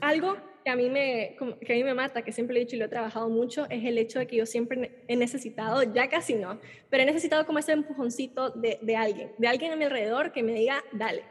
algo 0.00 0.38
que 0.68 0.72
a, 0.72 0.76
mí 0.76 0.90
me, 0.90 1.34
que 1.64 1.72
a 1.72 1.76
mí 1.76 1.82
me 1.82 1.94
mata, 1.94 2.20
que 2.20 2.30
siempre 2.30 2.52
lo 2.52 2.60
he 2.60 2.64
dicho 2.64 2.76
y 2.76 2.78
lo 2.78 2.84
he 2.84 2.88
trabajado 2.88 3.30
mucho, 3.30 3.64
es 3.70 3.82
el 3.86 3.96
hecho 3.96 4.18
de 4.18 4.26
que 4.26 4.36
yo 4.36 4.44
siempre 4.44 5.02
he 5.08 5.16
necesitado, 5.16 5.82
ya 5.82 6.10
casi 6.10 6.34
no, 6.34 6.60
pero 6.90 7.04
he 7.04 7.06
necesitado 7.06 7.46
como 7.46 7.58
ese 7.58 7.72
empujoncito 7.72 8.50
de, 8.50 8.78
de 8.82 8.94
alguien, 8.94 9.32
de 9.38 9.48
alguien 9.48 9.72
a 9.72 9.76
mi 9.76 9.84
alrededor 9.84 10.30
que 10.30 10.42
me 10.42 10.52
diga, 10.52 10.84
dale. 10.92 11.22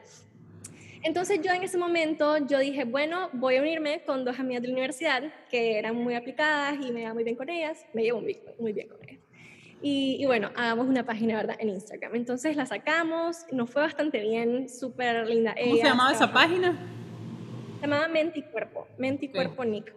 Entonces 1.04 1.40
yo 1.44 1.52
en 1.54 1.62
ese 1.62 1.78
momento 1.78 2.38
yo 2.48 2.58
dije, 2.58 2.84
bueno, 2.84 3.30
voy 3.34 3.58
a 3.58 3.62
unirme 3.62 4.02
con 4.08 4.26
dos 4.26 4.40
amigas 4.40 4.64
de 4.64 4.70
la 4.70 4.74
universidad 4.74 5.22
que 5.52 5.78
eran 5.78 5.96
muy 5.96 6.16
aplicadas 6.16 6.84
y 6.84 6.92
me 6.92 7.02
iba 7.02 7.14
muy 7.14 7.24
bien 7.24 7.36
con 7.36 7.48
ellas, 7.48 7.86
me 7.94 8.02
llevo 8.02 8.22
muy, 8.22 8.40
muy 8.58 8.74
bien 8.74 8.88
con 8.88 8.98
ellas. 9.08 9.22
Y, 9.84 10.18
y, 10.20 10.26
bueno, 10.26 10.50
hagamos 10.56 10.88
una 10.88 11.06
página, 11.06 11.36
¿verdad? 11.36 11.58
En 11.60 11.70
Instagram. 11.70 12.16
Entonces 12.16 12.56
la 12.56 12.66
sacamos, 12.66 13.46
nos 13.52 13.70
fue 13.70 13.84
bastante 13.84 14.20
bien, 14.20 14.68
súper 14.68 15.28
linda. 15.28 15.54
¿Cómo 15.62 15.76
se 15.76 15.84
llamaba 15.84 16.12
esa 16.12 16.34
página? 16.34 16.97
Llamaba 17.82 18.08
Mente 18.08 18.40
y 18.40 18.44
Cuerpo, 18.44 18.88
Mente 18.98 19.26
y 19.26 19.30
Cuerpo 19.30 19.64
sí. 19.64 19.70
Nick. 19.70 19.94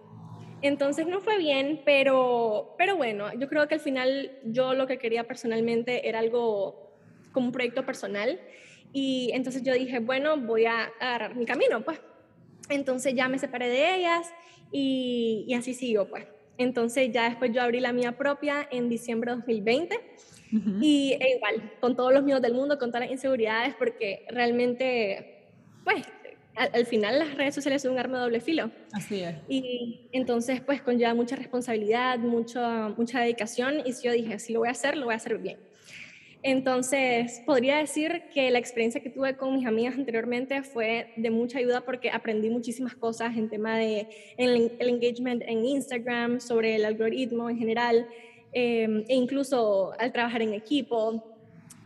Entonces 0.63 1.07
no 1.07 1.21
fue 1.21 1.39
bien, 1.39 1.81
pero, 1.85 2.75
pero 2.77 2.97
bueno, 2.97 3.33
yo 3.39 3.49
creo 3.49 3.67
que 3.67 3.75
al 3.75 3.81
final 3.81 4.31
yo 4.45 4.75
lo 4.75 4.87
que 4.87 4.99
quería 4.99 5.25
personalmente 5.25 6.09
era 6.09 6.19
algo 6.19 6.93
como 7.33 7.47
un 7.47 7.53
proyecto 7.53 7.85
personal. 7.87 8.39
Y 8.93 9.31
entonces 9.33 9.63
yo 9.63 9.73
dije, 9.73 10.01
bueno, 10.01 10.37
voy 10.37 10.67
a 10.67 10.91
agarrar 11.01 11.35
mi 11.35 11.47
camino, 11.47 11.83
pues. 11.83 12.01
Entonces 12.69 13.15
ya 13.15 13.29
me 13.29 13.39
separé 13.39 13.69
de 13.69 13.97
ellas 13.97 14.31
y, 14.71 15.45
y 15.49 15.55
así 15.55 15.75
siguió, 15.75 16.09
pues. 16.09 16.27
Entonces 16.59 17.11
ya 17.11 17.25
después 17.25 17.53
yo 17.53 17.63
abrí 17.63 17.81
la 17.81 17.93
mía 17.93 18.19
propia 18.19 18.69
en 18.71 18.91
diciembre 18.91 19.31
de 19.31 19.39
2020 19.39 19.97
uh 19.97 20.57
-huh. 20.57 20.79
y 20.83 21.13
e 21.19 21.37
igual, 21.37 21.73
con 21.81 21.97
todos 21.97 22.13
los 22.13 22.23
miedos 22.23 22.43
del 22.43 22.53
mundo, 22.53 22.79
con 22.79 22.91
todas 22.91 23.03
las 23.03 23.11
inseguridades, 23.11 23.75
porque 23.77 24.27
realmente, 24.29 25.47
pues, 25.85 26.03
al, 26.57 26.87
final 26.87 27.19
las 27.19 27.35
redes 27.35 27.55
sociales 27.55 27.83
son 27.83 27.93
un 27.93 27.99
arma 27.99 28.19
de 28.19 28.25
doble 28.25 28.41
filo. 28.41 28.71
Así 28.93 29.21
es. 29.21 29.37
Y 29.49 30.09
entonces 30.13 30.61
pues 30.61 30.83
conlleva 30.83 31.15
mucha 31.15 31.37
responsabilidad, 31.37 32.19
mucha, 32.19 32.89
mucha 32.91 33.21
dedicación 33.21 33.83
y 33.85 33.93
si 33.93 34.07
yo 34.07 34.13
dije, 34.13 34.39
si 34.39 34.53
lo 34.53 34.61
voy 34.61 34.69
a 34.69 34.73
hacer, 34.73 34.97
lo 34.97 35.07
voy 35.07 35.15
a 35.15 35.17
hacer 35.17 35.39
bien. 35.39 35.59
Entonces, 36.43 37.43
podría 37.45 37.77
decir 37.77 38.23
que 38.33 38.51
la 38.51 38.59
experiencia 38.59 39.03
que 39.03 39.11
tuve 39.11 39.37
con 39.37 39.55
mis 39.55 39.67
amigas 39.67 39.95
anteriormente 39.95 40.63
fue 40.63 41.13
de 41.17 41.31
mucha 41.31 41.59
ayuda 41.59 41.83
porque 41.83 42.11
aprendí 42.11 42.49
muchísimas 42.49 42.95
cosas 42.95 43.37
en 43.37 43.51
tema 43.51 43.77
de 43.77 44.09
el, 44.39 44.73
engagement 44.79 45.43
en 45.47 45.67
Instagram, 45.67 46.41
sobre 46.41 46.77
el 46.77 46.87
algoritmo 46.87 47.51
en 47.51 47.59
general, 47.59 48.09
em, 48.53 49.05
e 49.07 49.15
incluso 49.15 49.93
al 49.99 50.13
trabajar 50.13 50.41
en 50.41 50.55
equipo. 50.55 51.23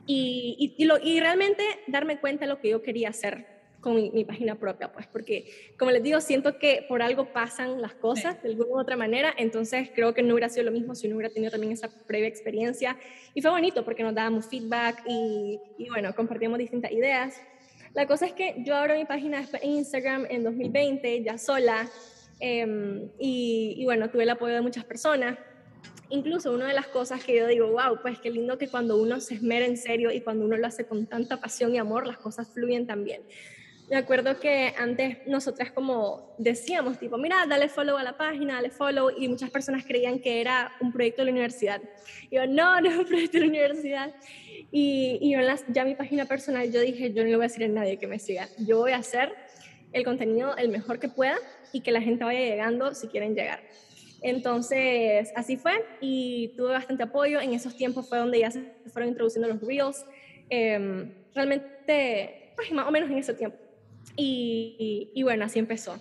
Y, 0.07 0.74
y, 0.77 0.85
y 1.03 1.20
realmente 1.20 1.64
darme 1.88 2.20
cuenta 2.20 2.44
de 2.44 2.53
lo 2.53 2.61
que 2.61 2.68
yo 2.68 2.81
quería 2.81 3.09
hacer 3.09 3.53
con 3.84 3.96
mi, 3.96 4.24
página 4.24 4.54
propia, 4.54 4.90
pues, 4.90 5.06
porque 5.06 5.74
como 5.78 5.90
les 5.90 6.02
digo, 6.02 6.18
siento 6.22 6.58
que 6.58 6.86
por 6.88 7.02
algo 7.02 7.34
pasan 7.34 7.82
las 7.82 7.92
cosas 7.92 8.42
de 8.42 8.48
alguna 8.48 8.70
u 8.70 8.78
otra 8.80 8.96
manera, 8.96 9.34
entonces 9.36 9.90
creo 9.94 10.14
que 10.14 10.22
no 10.22 10.32
hubiera 10.32 10.48
sido 10.48 10.64
lo 10.64 10.70
mismo 10.70 10.94
si 10.94 11.06
no 11.06 11.16
hubiera 11.16 11.30
tenido 11.30 11.50
también 11.50 11.70
esa 11.74 11.90
previa 12.06 12.26
experiencia. 12.26 12.96
Y 13.34 13.42
fue 13.42 13.50
bonito 13.50 13.84
porque 13.84 14.02
nos 14.02 14.14
dábamos 14.14 14.46
feedback 14.48 15.02
y, 15.06 15.60
y 15.76 15.88
bueno, 15.90 16.14
compartíamos 16.14 16.58
distintas 16.58 16.92
ideas. 16.92 17.38
La 17.92 18.06
cosa 18.06 18.24
es 18.24 18.32
que 18.32 18.54
yo 18.64 18.74
abro 18.74 18.94
mi 18.94 19.04
página 19.04 19.46
en 19.60 19.70
Instagram 19.70 20.26
en 20.30 20.44
2020, 20.44 21.22
ya 21.22 21.36
sola, 21.36 21.86
em, 22.40 23.10
y, 23.18 23.74
y 23.76 23.84
bueno, 23.84 24.08
tuve 24.08 24.22
el 24.22 24.30
apoyo 24.30 24.54
de 24.54 24.62
muchas 24.62 24.86
personas 24.86 25.36
incluso 26.10 26.52
una 26.52 26.68
de 26.68 26.74
las 26.74 26.86
cosas 26.86 27.24
que 27.24 27.36
yo 27.36 27.46
digo, 27.46 27.66
wow, 27.68 27.98
pues 28.00 28.18
qué 28.20 28.30
lindo 28.30 28.56
que 28.58 28.68
cuando 28.68 28.96
uno 28.96 29.20
se 29.20 29.34
esmera 29.34 29.66
en 29.66 29.76
serio 29.76 30.10
y 30.12 30.20
cuando 30.20 30.44
uno 30.44 30.56
lo 30.56 30.66
hace 30.66 30.86
con 30.86 31.06
tanta 31.06 31.40
pasión 31.40 31.74
y 31.74 31.78
amor, 31.78 32.06
las 32.06 32.18
cosas 32.18 32.48
fluyen 32.48 32.86
también. 32.86 33.22
Me 33.90 33.96
acuerdo 33.96 34.40
que 34.40 34.72
antes 34.78 35.18
nosotras 35.26 35.70
como 35.70 36.34
decíamos, 36.38 36.98
tipo, 36.98 37.18
mira, 37.18 37.44
dale 37.46 37.68
follow 37.68 37.98
a 37.98 38.02
la 38.02 38.16
página, 38.16 38.54
dale 38.54 38.70
follow, 38.70 39.10
y 39.10 39.28
muchas 39.28 39.50
personas 39.50 39.84
creían 39.84 40.20
que 40.20 40.40
era 40.40 40.72
un 40.80 40.90
proyecto 40.90 41.20
de 41.20 41.26
la 41.26 41.32
universidad. 41.32 41.82
Y 42.30 42.36
yo, 42.36 42.46
no, 42.46 42.80
no 42.80 42.90
es 42.90 42.96
un 42.96 43.04
proyecto 43.04 43.36
de 43.36 43.40
la 43.40 43.50
universidad. 43.50 44.14
Y, 44.72 45.18
y 45.20 45.32
yo 45.32 45.40
en 45.40 45.56
ya 45.68 45.84
mi 45.84 45.94
página 45.94 46.24
personal, 46.24 46.70
yo 46.72 46.80
dije, 46.80 47.12
yo 47.12 47.22
no 47.24 47.28
le 47.28 47.36
voy 47.36 47.44
a 47.44 47.48
decir 47.48 47.64
a 47.64 47.68
nadie 47.68 47.98
que 47.98 48.06
me 48.06 48.18
siga. 48.18 48.48
Yo 48.58 48.78
voy 48.78 48.92
a 48.92 48.96
hacer 48.96 49.34
el 49.92 50.04
contenido 50.04 50.56
el 50.56 50.70
mejor 50.70 50.98
que 50.98 51.08
pueda 51.08 51.36
y 51.72 51.80
que 51.80 51.92
la 51.92 52.00
gente 52.00 52.24
vaya 52.24 52.40
llegando 52.40 52.94
si 52.94 53.08
quieren 53.08 53.34
llegar. 53.34 53.60
Entonces, 54.22 55.30
así 55.36 55.58
fue 55.58 55.84
y 56.00 56.54
tuve 56.56 56.70
bastante 56.72 57.02
apoyo. 57.02 57.40
En 57.40 57.52
esos 57.52 57.76
tiempos 57.76 58.08
fue 58.08 58.16
donde 58.16 58.40
ya 58.40 58.50
se 58.50 58.62
fueron 58.86 59.10
introduciendo 59.10 59.48
los 59.48 59.60
Reels. 59.60 60.04
Em, 60.48 61.12
realmente, 61.34 62.52
pues 62.56 62.72
más 62.72 62.88
o 62.88 62.90
menos 62.90 63.10
en 63.10 63.18
ese 63.18 63.34
tiempo. 63.34 63.58
Y, 64.16 65.20
bueno, 65.22 65.44
así 65.44 65.58
empezó. 65.58 65.98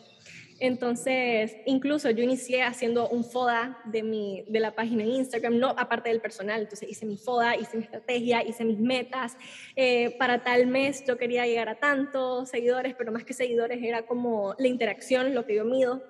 Entonces, 0.59 1.57
incluso 1.65 2.09
yo 2.11 2.23
inicié 2.23 2.61
haciendo 2.61 3.09
un 3.09 3.25
FODA 3.25 3.79
de, 3.85 4.03
mi, 4.03 4.45
de 4.47 4.59
la 4.59 4.75
página 4.75 5.03
en 5.03 5.09
Instagram, 5.09 5.57
no 5.57 5.69
aparte 5.69 6.09
del 6.09 6.21
personal. 6.21 6.61
Entonces 6.61 6.89
hice 6.89 7.05
mi 7.05 7.17
FODA, 7.17 7.57
hice 7.57 7.75
mi 7.75 7.83
estrategia, 7.83 8.43
hice 8.43 8.63
mis 8.63 8.79
metas. 8.79 9.35
Eh, 9.75 10.15
para 10.17 10.43
tal 10.43 10.67
mes 10.67 11.03
yo 11.05 11.17
quería 11.17 11.45
llegar 11.45 11.67
a 11.69 11.79
tantos 11.79 12.49
seguidores, 12.49 12.95
pero 12.95 13.11
más 13.11 13.25
que 13.25 13.33
seguidores 13.33 13.83
era 13.83 14.05
como 14.05 14.55
la 14.57 14.67
interacción, 14.67 15.33
lo 15.33 15.45
que 15.45 15.55
yo 15.55 15.65
mido. 15.65 16.01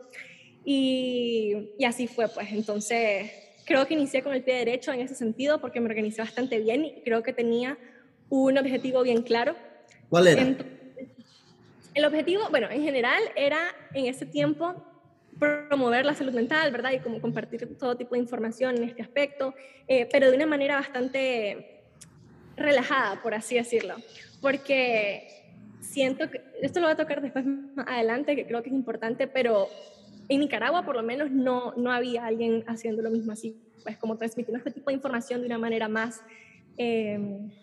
Y, 0.65 1.71
y 1.79 1.85
así 1.85 2.07
fue, 2.07 2.27
pues. 2.27 2.51
Entonces, 2.51 3.31
creo 3.65 3.87
que 3.87 3.93
inicié 3.93 4.21
con 4.21 4.33
el 4.33 4.43
pie 4.43 4.55
derecho 4.55 4.91
en 4.91 4.99
ese 4.99 5.15
sentido 5.15 5.61
porque 5.61 5.79
me 5.79 5.87
organizé 5.87 6.21
bastante 6.21 6.59
bien 6.59 6.85
y 6.85 7.01
creo 7.01 7.23
que 7.23 7.33
tenía 7.33 7.77
un 8.29 8.57
objetivo 8.57 9.03
bien 9.03 9.23
claro. 9.23 9.55
¿Cuál 10.09 10.27
era? 10.27 10.55
El 11.93 12.05
objetivo, 12.05 12.49
bueno, 12.49 12.67
en 12.71 12.83
general 12.83 13.21
era 13.35 13.59
en 13.93 14.05
ese 14.05 14.25
tiempo 14.25 14.75
promover 15.39 16.05
la 16.05 16.13
salud 16.13 16.33
mental, 16.33 16.71
¿verdad? 16.71 16.91
Y 16.91 16.99
como 16.99 17.21
compartir 17.21 17.77
todo 17.77 17.95
tipo 17.97 18.15
de 18.15 18.21
información 18.21 18.77
en 18.77 18.83
este 18.83 19.01
aspecto, 19.01 19.53
eh, 19.87 20.07
pero 20.11 20.29
de 20.29 20.35
una 20.35 20.45
manera 20.45 20.75
bastante 20.75 21.83
relajada, 22.55 23.21
por 23.21 23.33
así 23.33 23.55
decirlo, 23.55 23.95
porque 24.41 25.27
siento 25.81 26.29
que, 26.29 26.41
esto 26.61 26.79
lo 26.79 26.87
voy 26.87 26.93
a 26.93 26.97
tocar 26.97 27.21
después 27.21 27.45
más 27.45 27.87
adelante, 27.87 28.35
que 28.35 28.45
creo 28.45 28.61
que 28.63 28.69
es 28.69 28.75
importante, 28.75 29.27
pero 29.27 29.67
en 30.29 30.39
Nicaragua 30.39 30.83
por 30.83 30.95
lo 30.95 31.03
menos 31.03 31.31
no, 31.31 31.73
no 31.75 31.91
había 31.91 32.25
alguien 32.25 32.63
haciendo 32.67 33.01
lo 33.01 33.09
mismo 33.09 33.33
así, 33.33 33.57
pues 33.83 33.97
como 33.97 34.17
transmitiendo 34.17 34.57
este 34.57 34.71
tipo 34.71 34.89
de 34.89 34.95
información 34.95 35.41
de 35.41 35.47
una 35.47 35.57
manera 35.57 35.87
más 35.87 36.23
eh, 36.77 37.19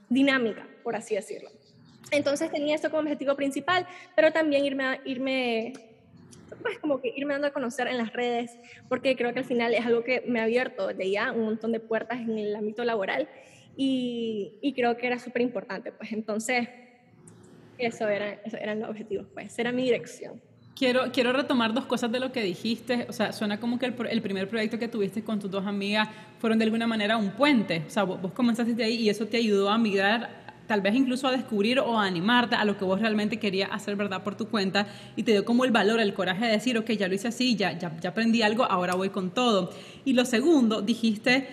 dinámica, 0.08 0.68
por 0.82 0.96
así 0.96 1.14
decirlo. 1.14 1.50
Entonces 2.10 2.50
tenía 2.50 2.74
esto 2.74 2.90
como 2.90 3.02
objetivo 3.02 3.34
principal, 3.36 3.86
pero 4.16 4.32
también 4.32 4.64
irme, 4.64 5.00
irme 5.04 5.72
pues 6.62 6.78
como 6.78 7.00
que 7.00 7.12
irme 7.16 7.32
dando 7.32 7.48
a 7.48 7.52
conocer 7.52 7.86
en 7.88 7.96
las 7.96 8.12
redes, 8.12 8.58
porque 8.88 9.16
creo 9.16 9.32
que 9.32 9.40
al 9.40 9.44
final 9.44 9.74
es 9.74 9.84
algo 9.86 10.02
que 10.04 10.22
me 10.26 10.40
ha 10.40 10.44
abierto 10.44 10.88
de 10.88 11.10
ya 11.10 11.32
un 11.32 11.44
montón 11.44 11.72
de 11.72 11.80
puertas 11.80 12.20
en 12.20 12.38
el 12.38 12.54
ámbito 12.54 12.84
laboral 12.84 13.28
y, 13.76 14.58
y 14.60 14.72
creo 14.74 14.96
que 14.96 15.06
era 15.06 15.18
súper 15.18 15.42
importante. 15.42 15.92
Pues 15.92 16.12
entonces, 16.12 16.68
eso, 17.78 18.08
era, 18.08 18.32
eso 18.44 18.56
eran 18.56 18.80
los 18.80 18.90
objetivos, 18.90 19.26
pues, 19.32 19.58
era 19.58 19.72
mi 19.72 19.84
dirección. 19.84 20.40
Quiero, 20.76 21.12
quiero 21.12 21.32
retomar 21.32 21.74
dos 21.74 21.84
cosas 21.84 22.10
de 22.10 22.20
lo 22.20 22.32
que 22.32 22.42
dijiste. 22.42 23.04
O 23.08 23.12
sea, 23.12 23.32
suena 23.32 23.60
como 23.60 23.78
que 23.78 23.86
el, 23.86 23.94
el, 24.08 24.22
primer 24.22 24.48
proyecto 24.48 24.78
que 24.78 24.88
tuviste 24.88 25.22
con 25.22 25.38
tus 25.38 25.50
dos 25.50 25.66
amigas 25.66 26.08
fueron 26.38 26.58
de 26.58 26.64
alguna 26.64 26.86
manera 26.86 27.18
un 27.18 27.32
puente. 27.32 27.84
O 27.86 27.90
sea, 27.90 28.04
vos, 28.04 28.20
vos 28.22 28.32
comenzaste 28.32 28.72
de 28.72 28.84
ahí 28.84 28.94
y 28.94 29.10
eso 29.10 29.26
te 29.26 29.36
ayudó 29.36 29.68
a 29.68 29.76
migrar 29.76 30.39
tal 30.70 30.82
vez 30.82 30.94
incluso 30.94 31.26
a 31.26 31.32
descubrir 31.32 31.80
o 31.80 31.98
a 31.98 32.06
animarte 32.06 32.54
a 32.54 32.64
lo 32.64 32.78
que 32.78 32.84
vos 32.84 33.00
realmente 33.00 33.40
querías 33.40 33.70
hacer 33.72 33.96
verdad 33.96 34.22
por 34.22 34.36
tu 34.36 34.46
cuenta 34.46 34.86
y 35.16 35.24
te 35.24 35.32
dio 35.32 35.44
como 35.44 35.64
el 35.64 35.72
valor, 35.72 35.98
el 35.98 36.14
coraje 36.14 36.46
de 36.46 36.52
decir, 36.52 36.78
ok, 36.78 36.92
ya 36.92 37.08
lo 37.08 37.14
hice 37.16 37.26
así, 37.26 37.56
ya, 37.56 37.76
ya, 37.76 38.08
aprendí 38.08 38.42
algo, 38.42 38.64
ahora 38.64 38.94
voy 38.94 39.08
con 39.08 39.32
todo. 39.32 39.72
Y 40.04 40.12
lo 40.12 40.24
segundo, 40.24 40.80
dijiste 40.80 41.48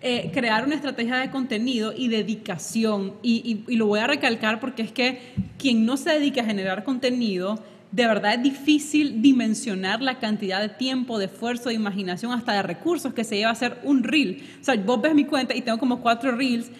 eh, 0.00 0.30
crear 0.32 0.64
una 0.64 0.76
estrategia 0.76 1.16
de 1.16 1.30
contenido 1.30 1.92
y 1.94 2.08
dedicación. 2.08 3.16
Y, 3.22 3.64
y, 3.68 3.76
lo 3.76 3.84
voy 3.84 4.00
a 4.00 4.06
recalcar 4.06 4.60
porque 4.60 4.80
es 4.80 4.92
que 4.92 5.20
quien 5.58 5.84
no 5.84 5.98
se 5.98 6.12
dedica 6.12 6.40
a 6.40 6.46
generar 6.46 6.84
contenido, 6.84 7.62
de 7.92 8.06
verdad 8.06 8.36
es 8.36 8.42
difícil 8.42 9.20
dimensionar 9.20 10.00
la 10.00 10.20
cantidad 10.20 10.62
de 10.62 10.70
tiempo, 10.70 11.18
de 11.18 11.26
esfuerzo, 11.26 11.68
de 11.68 11.74
imaginación, 11.74 12.32
hasta 12.32 12.54
de 12.54 12.62
recursos 12.62 13.12
que 13.12 13.24
se 13.24 13.36
lleva 13.36 13.50
a 13.50 13.52
hacer 13.52 13.78
un 13.84 14.04
reel. 14.04 14.42
O 14.58 14.64
sea, 14.64 14.74
vos 14.76 15.02
ves 15.02 15.14
mi 15.14 15.26
cuenta 15.26 15.54
y 15.54 15.60
tengo 15.60 15.76
como 15.76 16.00
cuatro 16.00 16.32
reels 16.32 16.70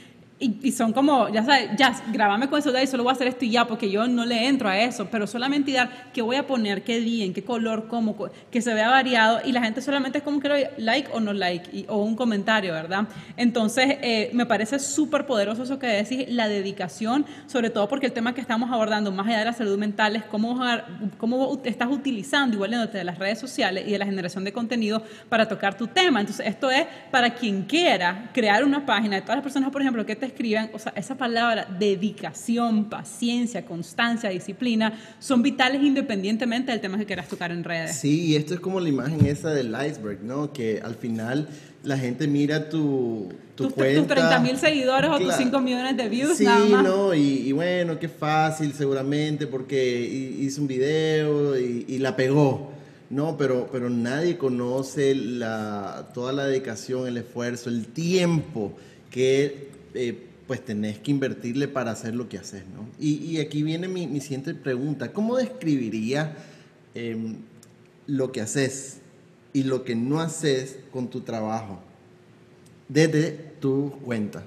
y, 0.40 0.72
son 0.72 0.92
como, 0.92 1.28
ya 1.28 1.44
sabes, 1.44 1.70
ya, 1.76 1.94
grabame 2.12 2.48
con 2.48 2.58
eso 2.58 2.72
de 2.72 2.80
ahí, 2.80 2.86
solo 2.86 3.04
voy 3.04 3.10
a 3.10 3.14
hacer 3.14 3.28
esto 3.28 3.44
y 3.44 3.50
ya, 3.50 3.66
porque 3.66 3.88
yo 3.88 4.06
no 4.08 4.26
le 4.26 4.46
entro 4.46 4.68
a 4.68 4.78
eso, 4.78 5.06
pero 5.10 5.26
solamente 5.26 5.72
dar 5.72 6.10
qué 6.12 6.22
voy 6.22 6.36
a 6.36 6.46
poner, 6.46 6.82
qué 6.82 7.00
día, 7.00 7.24
en 7.24 7.32
qué 7.32 7.44
color, 7.44 7.86
cómo, 7.88 8.16
que 8.50 8.60
se 8.60 8.74
vea 8.74 8.90
variado 8.90 9.40
y 9.44 9.52
la 9.52 9.62
gente 9.62 9.80
solamente 9.80 10.18
es 10.18 10.24
como 10.24 10.40
que 10.40 10.70
like 10.76 11.08
o 11.12 11.20
no 11.20 11.32
like, 11.32 11.86
o 11.88 12.02
un 12.02 12.16
comentario, 12.16 12.72
¿verdad? 12.72 13.06
Entonces, 13.36 13.96
eh, 14.02 14.30
me 14.32 14.44
parece 14.44 14.80
súper 14.80 15.24
poderoso 15.24 15.62
eso 15.62 15.78
que 15.78 15.86
decís, 15.86 16.26
la 16.28 16.48
dedicación, 16.48 17.24
sobre 17.46 17.70
todo 17.70 17.88
porque 17.88 18.06
el 18.06 18.12
tema 18.12 18.34
que 18.34 18.40
estamos 18.40 18.70
abordando, 18.72 19.12
más 19.12 19.28
allá 19.28 19.38
de 19.38 19.44
la 19.44 19.52
salud 19.52 19.78
mental, 19.78 20.16
es 20.16 20.24
cómo, 20.24 20.60
cómo 21.16 21.62
estás 21.64 21.88
utilizando, 21.90 22.56
igual 22.56 22.90
de 22.92 23.04
las 23.04 23.18
redes 23.18 23.38
sociales 23.38 23.84
y 23.86 23.92
de 23.92 23.98
la 23.98 24.04
generación 24.04 24.42
de 24.42 24.52
contenido 24.52 25.02
para 25.28 25.46
tocar 25.46 25.76
tu 25.76 25.86
tema. 25.86 26.20
Entonces, 26.20 26.46
esto 26.46 26.70
es 26.72 26.86
para 27.12 27.34
quien 27.34 27.62
quiera 27.62 28.30
crear 28.34 28.64
una 28.64 28.84
página, 28.84 29.16
de 29.16 29.22
todas 29.22 29.36
las 29.36 29.44
personas, 29.44 29.70
por 29.70 29.80
ejemplo, 29.80 30.04
que 30.04 30.23
te 30.24 30.32
escriban, 30.32 30.70
o 30.72 30.78
sea, 30.78 30.92
esa 30.96 31.16
palabra 31.16 31.66
dedicación, 31.78 32.88
paciencia, 32.88 33.64
constancia, 33.64 34.30
disciplina, 34.30 34.98
son 35.18 35.42
vitales 35.42 35.82
independientemente 35.82 36.72
del 36.72 36.80
tema 36.80 36.98
que 36.98 37.04
quieras 37.04 37.28
tocar 37.28 37.52
en 37.52 37.62
redes. 37.62 37.96
Sí, 37.96 38.22
y 38.26 38.36
esto 38.36 38.54
es 38.54 38.60
como 38.60 38.80
la 38.80 38.88
imagen 38.88 39.26
esa 39.26 39.50
del 39.50 39.68
iceberg, 39.68 40.22
¿no? 40.22 40.52
Que 40.52 40.80
al 40.82 40.94
final 40.94 41.48
la 41.82 41.98
gente 41.98 42.26
mira 42.26 42.70
tu, 42.70 43.28
tu 43.54 43.64
tus, 43.64 43.74
cuenta. 43.74 44.00
Tus 44.00 44.08
30 44.08 44.40
mil 44.40 44.56
seguidores 44.56 45.10
o 45.10 45.18
tus 45.18 45.34
5 45.34 45.60
millones 45.60 45.96
de 45.96 46.08
views, 46.08 46.38
sí, 46.38 46.44
nada 46.44 46.64
más. 46.64 46.84
no, 46.84 47.14
y, 47.14 47.20
y, 47.20 47.52
bueno, 47.52 47.98
qué 47.98 48.08
fácil 48.08 48.72
seguramente 48.72 49.46
porque 49.46 50.00
hizo 50.40 50.62
un 50.62 50.68
video 50.68 51.58
y, 51.58 51.84
y 51.86 51.98
la 51.98 52.16
pegó. 52.16 52.72
No, 53.10 53.36
pero, 53.36 53.68
pero 53.70 53.90
nadie 53.90 54.38
conoce 54.38 55.14
la, 55.14 56.08
toda 56.14 56.32
la 56.32 56.46
dedicación, 56.46 57.06
el 57.06 57.18
esfuerzo, 57.18 57.68
el 57.68 57.86
tiempo 57.86 58.72
que 59.10 59.73
eh, 59.94 60.26
pues 60.46 60.64
tenés 60.64 60.98
que 60.98 61.10
invertirle 61.10 61.68
para 61.68 61.92
hacer 61.92 62.14
lo 62.14 62.28
que 62.28 62.38
haces, 62.38 62.64
¿no? 62.66 62.86
Y, 62.98 63.38
aquí 63.38 63.62
viene 63.62 63.88
mi, 63.88 64.20
siguiente 64.20 64.54
pregunta. 64.54 65.12
¿Cómo 65.12 65.36
describiría 65.36 66.36
em, 66.94 67.36
lo 68.06 68.30
que 68.30 68.42
haces 68.42 69.00
y 69.52 69.62
lo 69.62 69.84
que 69.84 69.94
no 69.94 70.20
haces 70.20 70.80
con 70.90 71.08
tu 71.08 71.22
trabajo 71.22 71.80
desde 72.88 73.32
tu 73.60 73.92
cuenta? 74.04 74.44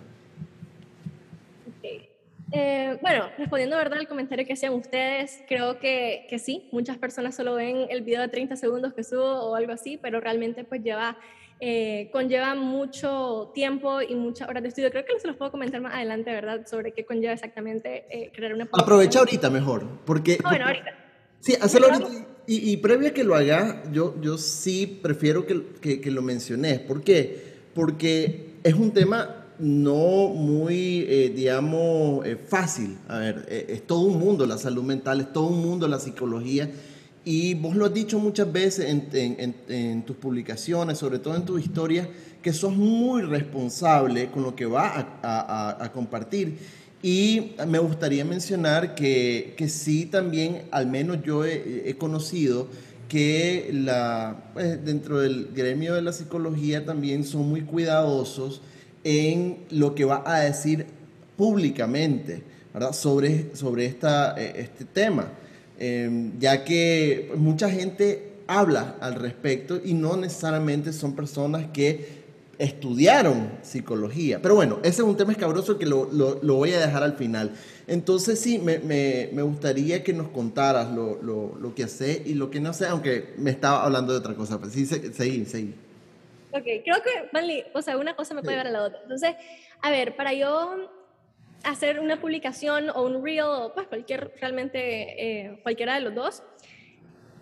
Eh, 2.52 2.98
bueno, 3.02 3.26
respondiendo 3.38 3.76
verdad 3.76 4.00
al 4.00 4.08
comentario 4.08 4.46
que 4.46 4.54
hacían 4.54 4.74
ustedes, 4.74 5.42
creo 5.50 5.80
que, 5.80 6.28
que 6.30 6.40
sí, 6.40 6.70
muchas 6.72 6.98
personas 6.98 7.36
solo 7.36 7.56
ven 7.56 7.88
el 7.90 8.04
video 8.04 8.22
de 8.22 8.30
30 8.30 8.56
segundos 8.56 8.94
que 8.94 9.04
subo 9.04 9.50
o 9.50 9.56
algo 9.56 9.74
así, 9.74 9.98
pero 9.98 10.22
realmente 10.22 10.64
pues 10.64 10.82
lleva 10.82 11.18
eh, 11.60 12.10
conlleva 12.12 12.56
mucho 12.56 13.52
tiempo 13.54 14.02
y 14.02 14.16
muchas 14.16 14.48
horas 14.48 14.64
de 14.64 14.70
estudio. 14.70 14.92
Creo 14.92 15.06
que 15.06 15.20
se 15.20 15.28
los 15.28 15.38
puedo 15.38 15.52
comentar 15.52 15.82
más 15.82 15.94
adelante, 15.94 16.32
¿verdad? 16.32 16.66
Sobre 16.68 16.94
qué 16.94 17.06
conlleva 17.06 17.34
exactamente 17.34 18.06
eh, 18.10 18.32
crear 18.34 18.54
una 18.54 18.68
Aprovecha 18.72 19.20
ahorita 19.20 19.50
mejor, 19.50 19.84
porque... 20.06 20.38
Ah, 20.44 20.50
bueno, 20.50 20.66
ahorita. 20.66 20.94
Sí, 21.40 21.56
hazlo 21.60 21.88
ahorita. 21.88 22.10
Y, 22.50 22.72
y, 22.72 22.78
previo 22.78 23.10
a 23.10 23.12
que 23.12 23.26
lo 23.26 23.36
haga, 23.36 23.84
yo, 23.92 24.16
yo 24.22 24.38
sí 24.38 25.00
prefiero 25.02 25.46
que, 25.46 26.00
que, 26.00 26.12
lo 26.12 26.22
menciones. 26.22 26.80
¿Por 26.80 27.04
qué? 27.04 27.58
Porque 27.74 28.54
es 28.64 28.74
un 28.74 28.94
tema 28.94 29.48
no 29.60 30.30
muy, 30.30 31.06
eh, 31.10 31.30
digamos, 31.36 32.26
eh, 32.26 32.38
fácil. 32.38 32.98
A 33.10 33.18
ver, 33.20 33.46
eh, 33.50 33.66
es 33.70 33.86
todo 33.86 34.02
un 34.02 34.18
mundo 34.18 34.46
la 34.46 34.58
salud 34.58 34.84
mental, 34.84 35.20
es 35.20 35.34
todo 35.34 35.48
un 35.48 35.62
mundo 35.62 35.90
la 35.90 36.00
psicología. 36.00 36.72
Y 37.30 37.56
vos 37.56 37.76
lo 37.76 37.86
has 37.86 37.94
dicho 37.94 38.20
muchas 38.20 38.50
veces 38.54 38.86
en, 38.86 39.10
en, 39.12 39.56
en 39.68 40.04
tus 40.04 40.16
publicaciones, 40.16 40.98
sobre 40.98 41.20
todo 41.20 41.36
en 41.36 41.44
tus 41.44 41.62
historias, 41.62 42.08
que 42.42 42.54
sos 42.54 42.74
muy 42.74 43.22
responsable 43.22 44.32
con 44.32 44.44
lo 44.44 44.56
que 44.56 44.66
va 44.66 44.88
a, 44.88 45.20
a, 45.22 45.84
a 45.84 45.92
compartir. 45.92 46.58
Y 47.04 47.52
me 47.68 47.80
gustaría 47.80 48.24
mencionar 48.24 48.96
que, 48.96 49.56
que 49.58 49.68
sí 49.68 50.06
también, 50.06 50.70
al 50.72 50.88
menos 50.88 51.22
yo 51.22 51.44
he, 51.44 51.94
conocido 51.98 52.70
que 53.10 53.72
la, 53.74 54.52
pues, 54.54 54.86
dentro 54.86 55.20
del 55.20 55.50
gremio 55.54 55.96
de 55.96 56.04
la 56.04 56.14
psicología 56.14 56.86
también 56.86 57.26
son 57.26 57.50
muy 57.50 57.60
cuidadosos 57.64 58.62
en 59.04 59.66
lo 59.70 59.96
que 59.96 60.06
va 60.06 60.24
a 60.26 60.40
decir 60.40 60.86
públicamente 61.36 62.42
¿verdad? 62.74 62.94
Sobre, 62.94 63.54
sobre 63.54 63.86
esta, 63.86 64.34
eh, 64.38 64.54
este 64.56 64.86
tema, 64.86 65.28
em, 65.80 66.38
ya 66.40 66.64
que 66.64 67.32
mucha 67.36 67.70
gente 67.70 68.34
habla 68.48 68.96
al 69.02 69.16
respecto 69.16 69.80
y 69.84 69.94
no 69.94 70.18
necesariamente 70.18 70.94
son 70.94 71.16
personas 71.16 71.68
que 71.72 72.18
estudiaron 72.58 73.52
psicología. 73.62 74.42
Pero 74.42 74.56
bueno, 74.56 74.80
ese 74.80 75.02
es 75.02 75.08
un 75.08 75.16
tema 75.16 75.32
escabroso 75.32 75.78
que 75.78 75.86
lo, 75.86 76.10
lo, 76.12 76.40
lo 76.42 76.56
voy 76.56 76.74
a 76.74 76.80
dejar 76.80 77.04
al 77.04 77.14
final. 77.14 77.52
Entonces 77.88 78.40
sí, 78.40 78.58
me, 78.60 78.80
me, 78.80 79.30
me 79.34 79.42
gustaría 79.44 80.04
que 80.04 80.14
nos 80.14 80.30
contaras 80.30 80.92
lo, 80.92 81.22
lo, 81.22 81.76
que 81.76 81.84
hace 81.84 82.22
y 82.26 82.34
lo 82.34 82.50
que 82.50 82.60
no 82.60 82.74
sé, 82.74 82.88
aunque 82.88 83.34
me 83.38 83.52
estaba 83.52 83.86
hablando 83.86 84.14
de 84.14 84.20
otra 84.20 84.34
cosa. 84.34 84.60
Pues 84.60 84.74
sí, 84.74 84.86
seguí, 84.86 85.46
seguí. 85.46 85.76
Ok, 86.52 86.64
creo 86.64 87.04
que, 87.04 87.30
Manly, 87.34 87.64
o 87.74 87.82
sea, 87.82 87.98
una 87.98 88.16
cosa 88.16 88.34
me 88.34 88.42
puede 88.42 88.56
llevar 88.58 88.68
a 88.68 88.72
la 88.72 88.84
otra. 88.84 89.00
Entonces, 89.04 89.36
a 89.82 89.92
ver, 89.92 90.16
para 90.16 90.34
yo 90.34 90.90
hacer 91.64 92.00
una 92.00 92.20
publicación 92.20 92.90
o 92.90 93.04
un 93.04 93.24
reel 93.24 93.46
o 93.46 93.74
pues 93.74 93.88
cualquier, 93.88 94.32
realmente 94.40 94.80
eh, 95.48 95.60
cualquiera 95.64 95.96
de 95.96 96.02
los 96.02 96.16
dos, 96.16 96.44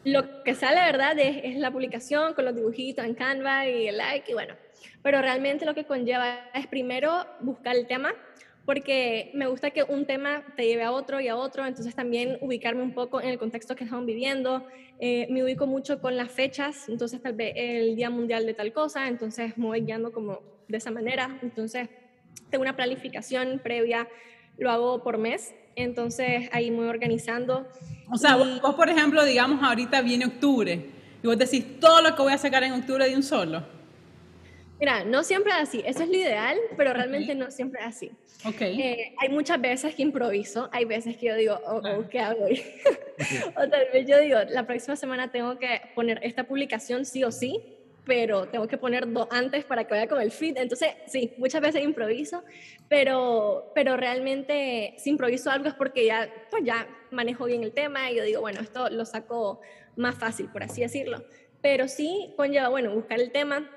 lo 0.04 0.44
que 0.44 0.54
sale, 0.54 0.80
¿verdad? 0.82 1.18
Es, 1.18 1.58
la 1.58 1.72
publicación 1.72 2.34
con 2.34 2.46
los 2.46 2.56
dibujitos 2.56 3.04
en 3.04 3.16
Canva 3.16 3.68
y 3.68 3.88
el 3.88 3.98
like 3.98 4.32
y 4.32 4.34
bueno, 4.34 4.54
pero 5.02 5.22
realmente 5.22 5.66
lo 5.66 5.74
que 5.74 5.86
conlleva 5.86 6.50
es 6.54 6.68
primero 6.68 7.26
buscar 7.42 7.76
el 7.76 7.88
tema, 7.88 8.14
porque 8.66 9.32
me 9.34 9.48
gusta 9.48 9.72
que 9.72 9.84
un 9.84 10.06
tema 10.06 10.44
te 10.56 10.66
lleve 10.66 10.84
a 10.84 10.92
otro 10.92 11.20
y 11.20 11.28
a 11.28 11.36
otro, 11.36 11.66
entonces 11.66 11.94
también 11.96 12.38
ubicarme 12.42 12.82
un 12.82 12.94
poco 12.94 13.22
en 13.22 13.30
el 13.30 13.38
contexto 13.38 13.76
que 13.76 13.84
estamos 13.84 14.06
viviendo. 14.06 14.66
Eh, 15.00 15.28
me 15.30 15.44
ubico 15.44 15.68
mucho 15.68 16.00
con 16.00 16.18
las 16.18 16.32
fechas, 16.32 16.90
entonces 16.90 17.22
tal 17.22 17.34
vez 17.34 17.54
el 17.56 17.96
Día 17.96 18.10
Mundial 18.10 18.46
de 18.46 18.56
tal 18.56 18.74
cosa, 18.74 19.08
entonces 19.08 19.56
me 19.58 19.68
voy 19.68 19.82
guiando 19.82 20.12
como 20.12 20.42
de 20.68 20.78
esa 20.78 20.90
manera. 20.90 21.38
Entonces 21.44 21.90
tengo 22.50 22.62
una 22.62 22.76
planificación 22.76 23.60
previa, 23.64 24.08
lo 24.58 24.72
hago 24.72 25.04
por 25.04 25.18
mes, 25.18 25.54
entonces 25.76 26.50
ahí 26.52 26.72
me 26.72 26.78
voy 26.78 26.88
organizando. 26.88 27.68
O 28.12 28.18
sea, 28.18 28.36
vos, 28.36 28.76
por 28.76 28.90
ejemplo, 28.90 29.24
digamos, 29.26 29.64
ahorita 29.64 30.02
viene 30.02 30.26
octubre 30.26 30.90
y 31.24 31.28
vos 31.28 31.38
decís 31.38 31.80
todo 31.80 32.02
lo 32.02 32.16
que 32.16 32.22
voy 32.22 32.34
a 32.34 32.38
sacar 32.38 32.64
en 32.64 32.74
octubre 32.74 33.08
de 33.08 33.16
un 33.16 33.24
solo. 33.24 33.64
Mira, 34.80 35.06
no 35.06 35.24
siempre 35.24 35.52
es 35.54 35.58
así, 35.58 35.82
eso 35.86 36.04
es 36.04 36.10
lo 36.10 36.16
ideal, 36.16 36.58
pero 36.76 36.94
realmente 36.94 37.34
no 37.34 37.50
siempre 37.50 37.80
es 37.82 37.88
así. 37.88 38.12
Okay. 38.44 38.80
Eh, 38.80 39.16
hay 39.18 39.30
muchas 39.30 39.60
veces 39.60 39.96
que 39.96 40.04
improviso, 40.04 40.70
hay 40.72 40.86
veces 40.86 41.18
que 41.18 41.28
yo 41.28 41.36
digo, 41.36 41.60
oh, 41.66 41.82
oh 41.84 42.10
¿qué 42.10 42.20
hago 42.20 42.44
hoy? 42.44 42.62
o 43.56 43.70
tal 43.70 43.88
vez 43.94 44.06
yo 44.06 44.20
digo, 44.20 44.38
la 44.50 44.68
próxima 44.68 44.96
semana 44.98 45.32
tengo 45.32 45.58
que 45.58 45.82
poner 45.96 46.20
esta 46.24 46.44
publicación 46.44 47.06
sí 47.06 47.24
o 47.24 47.32
sí, 47.32 47.64
pero 48.06 48.48
tengo 48.48 48.68
que 48.68 48.78
poner 48.78 49.12
dos 49.12 49.28
antes 49.32 49.66
para 49.66 49.86
que 49.86 49.94
vaya 49.94 50.08
con 50.08 50.22
el 50.22 50.32
feed. 50.32 50.58
Entonces, 50.58 50.90
sí, 51.08 51.34
muchas 51.38 51.62
veces 51.62 51.84
improviso, 51.84 52.44
pero, 52.88 53.72
pero 53.74 53.98
realmente 53.98 54.94
si 54.98 55.10
improviso 55.10 55.50
algo 55.50 55.68
es 55.68 55.74
porque 55.74 56.06
ya, 56.06 56.30
pues 56.52 56.64
ya 56.64 56.88
manejo 57.12 57.46
bien 57.46 57.64
el 57.64 57.74
tema 57.74 58.12
y 58.12 58.18
yo 58.18 58.24
digo, 58.24 58.42
bueno, 58.42 58.62
esto 58.62 58.90
lo 58.90 59.06
saco 59.06 59.62
más 59.96 60.16
fácil, 60.16 60.50
por 60.50 60.64
así 60.64 60.82
decirlo. 60.82 61.26
Pero 61.62 61.88
sí 61.88 62.34
conlleva, 62.38 62.70
bueno, 62.70 62.94
buscar 62.94 63.20
el 63.20 63.32
tema, 63.32 63.70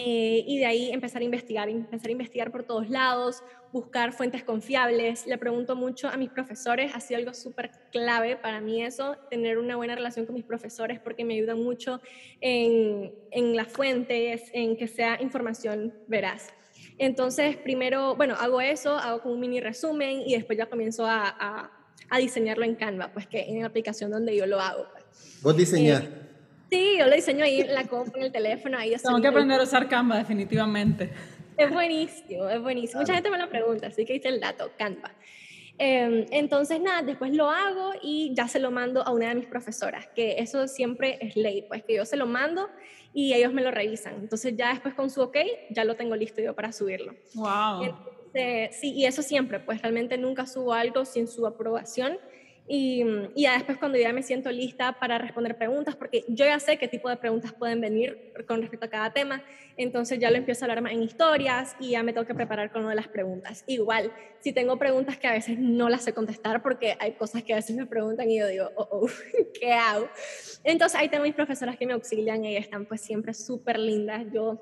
eh, 0.00 0.44
y 0.46 0.58
de 0.58 0.66
ahí 0.66 0.90
empezar 0.92 1.22
a 1.22 1.24
investigar, 1.24 1.68
empezar 1.68 2.08
a 2.08 2.12
investigar 2.12 2.52
por 2.52 2.62
todos 2.62 2.88
lados, 2.88 3.42
buscar 3.72 4.12
fuentes 4.12 4.44
confiables. 4.44 5.26
Le 5.26 5.36
pregunto 5.38 5.74
mucho 5.74 6.06
a 6.06 6.16
mis 6.16 6.30
profesores, 6.30 6.92
ha 6.94 7.00
sido 7.00 7.18
algo 7.18 7.34
súper 7.34 7.72
clave 7.90 8.36
para 8.36 8.60
mí 8.60 8.80
eso, 8.80 9.16
tener 9.28 9.58
una 9.58 9.74
buena 9.74 9.96
relación 9.96 10.24
con 10.24 10.36
mis 10.36 10.44
profesores 10.44 11.00
porque 11.00 11.24
me 11.24 11.34
ayudan 11.34 11.60
mucho 11.60 12.00
en, 12.40 13.12
en 13.32 13.56
las 13.56 13.66
fuentes, 13.66 14.50
en 14.52 14.76
que 14.76 14.86
sea 14.86 15.20
información 15.20 15.92
veraz. 16.06 16.54
Entonces, 16.96 17.56
primero, 17.56 18.14
bueno, 18.14 18.36
hago 18.38 18.60
eso, 18.60 18.96
hago 18.96 19.20
como 19.20 19.34
un 19.34 19.40
mini 19.40 19.60
resumen 19.60 20.22
y 20.24 20.34
después 20.36 20.56
ya 20.56 20.66
comienzo 20.66 21.04
a, 21.06 21.26
a, 21.28 21.72
a 22.08 22.18
diseñarlo 22.18 22.64
en 22.64 22.76
Canva, 22.76 23.12
pues 23.12 23.26
que 23.26 23.40
en 23.40 23.62
la 23.62 23.66
aplicación 23.66 24.12
donde 24.12 24.36
yo 24.36 24.46
lo 24.46 24.60
hago. 24.60 24.86
Pues. 24.92 25.40
¿Vos 25.42 25.56
diseñás? 25.56 26.04
Eh, 26.04 26.27
Sí, 26.70 26.96
yo 26.98 27.06
lo 27.06 27.14
diseño 27.14 27.44
ahí 27.44 27.60
en 27.60 27.74
la 27.74 27.86
compu, 27.86 28.18
en 28.18 28.24
el 28.24 28.32
teléfono. 28.32 28.76
Ahí 28.78 28.94
Tengo 29.02 29.20
que 29.20 29.28
aprender 29.28 29.60
a 29.60 29.62
usar 29.62 29.88
Canva, 29.88 30.18
definitivamente. 30.18 31.10
Es 31.56 31.70
buenísimo, 31.70 32.48
es 32.48 32.62
buenísimo. 32.62 33.00
Mucha 33.00 33.14
gente 33.14 33.30
me 33.30 33.38
lo 33.38 33.48
pregunta, 33.48 33.88
así 33.88 34.04
que 34.04 34.14
hice 34.14 34.28
el 34.28 34.40
dato, 34.40 34.70
Canva. 34.78 35.12
Em, 35.78 36.26
entonces, 36.30 36.80
nada, 36.80 37.02
después 37.02 37.34
lo 37.34 37.50
hago 37.50 37.92
y 38.02 38.34
ya 38.34 38.48
se 38.48 38.58
lo 38.58 38.70
mando 38.70 39.02
a 39.02 39.12
una 39.12 39.28
de 39.28 39.36
mis 39.36 39.46
profesoras, 39.46 40.08
que 40.14 40.36
eso 40.38 40.66
siempre 40.66 41.18
es 41.20 41.36
ley, 41.36 41.62
pues 41.68 41.84
que 41.84 41.94
yo 41.94 42.04
se 42.04 42.16
lo 42.16 42.26
mando 42.26 42.68
y 43.14 43.32
ellos 43.32 43.52
me 43.52 43.62
lo 43.62 43.70
revisan. 43.70 44.14
Entonces, 44.16 44.56
ya 44.56 44.70
después 44.70 44.94
con 44.94 45.08
su 45.08 45.22
ok, 45.22 45.36
ya 45.70 45.84
lo 45.84 45.94
tengo 45.94 46.16
listo 46.16 46.42
yo 46.42 46.54
para 46.54 46.72
subirlo. 46.72 47.14
Wow. 47.34 47.94
sí, 48.72 48.92
y 48.92 49.06
eso 49.06 49.22
siempre, 49.22 49.60
pues 49.60 49.80
realmente 49.80 50.18
nunca 50.18 50.46
subo 50.46 50.74
algo 50.74 51.04
sin 51.04 51.28
su 51.28 51.46
aprobación 51.46 52.18
y, 52.68 53.02
y, 53.34 53.42
ya 53.42 53.54
después 53.54 53.78
cuando 53.78 53.96
ya 53.96 54.12
me 54.12 54.22
siento 54.22 54.50
lista 54.52 54.98
para 55.00 55.16
responder 55.16 55.56
preguntas, 55.56 55.96
porque 55.96 56.24
yo 56.28 56.44
ya 56.44 56.60
sé 56.60 56.76
qué 56.76 56.86
tipo 56.86 57.08
de 57.08 57.16
preguntas 57.16 57.52
pueden 57.54 57.80
venir 57.80 58.32
con 58.46 58.60
respecto 58.60 58.86
a 58.86 58.90
cada 58.90 59.12
tema, 59.12 59.42
entonces 59.78 60.18
ya 60.18 60.30
lo 60.30 60.36
empiezo 60.36 60.64
a 60.64 60.66
hablar 60.66 60.82
más 60.82 60.92
en 60.92 61.02
historias 61.02 61.76
y 61.80 61.90
ya 61.90 62.02
me 62.02 62.12
tengo 62.12 62.26
que 62.26 62.34
preparar 62.34 62.70
con 62.70 62.82
lo 62.82 62.90
de 62.90 62.94
las 62.94 63.08
preguntas. 63.08 63.64
Igual, 63.66 64.12
si 64.40 64.52
tengo 64.52 64.78
preguntas 64.78 65.16
que 65.16 65.26
a 65.26 65.32
veces 65.32 65.58
no 65.58 65.88
las 65.88 66.02
sé 66.02 66.12
contestar 66.12 66.62
porque 66.62 66.96
hay 67.00 67.12
cosas 67.12 67.42
que 67.42 67.54
a 67.54 67.56
veces 67.56 67.74
me 67.74 67.86
preguntan 67.86 68.30
y 68.30 68.38
yo 68.38 68.46
digo, 68.46 68.70
oh, 68.76 68.88
oh 68.90 69.06
¿qué 69.58 69.72
hago? 69.72 70.08
Entonces 70.62 71.00
ahí 71.00 71.08
tengo 71.08 71.24
mis 71.24 71.34
profesoras 71.34 71.76
que 71.78 71.86
me 71.86 71.94
auxilian 71.94 72.44
y 72.44 72.56
están 72.56 72.84
pues 72.84 73.00
siempre 73.00 73.32
súper 73.32 73.78
lindas. 73.78 74.26
Yo 74.32 74.60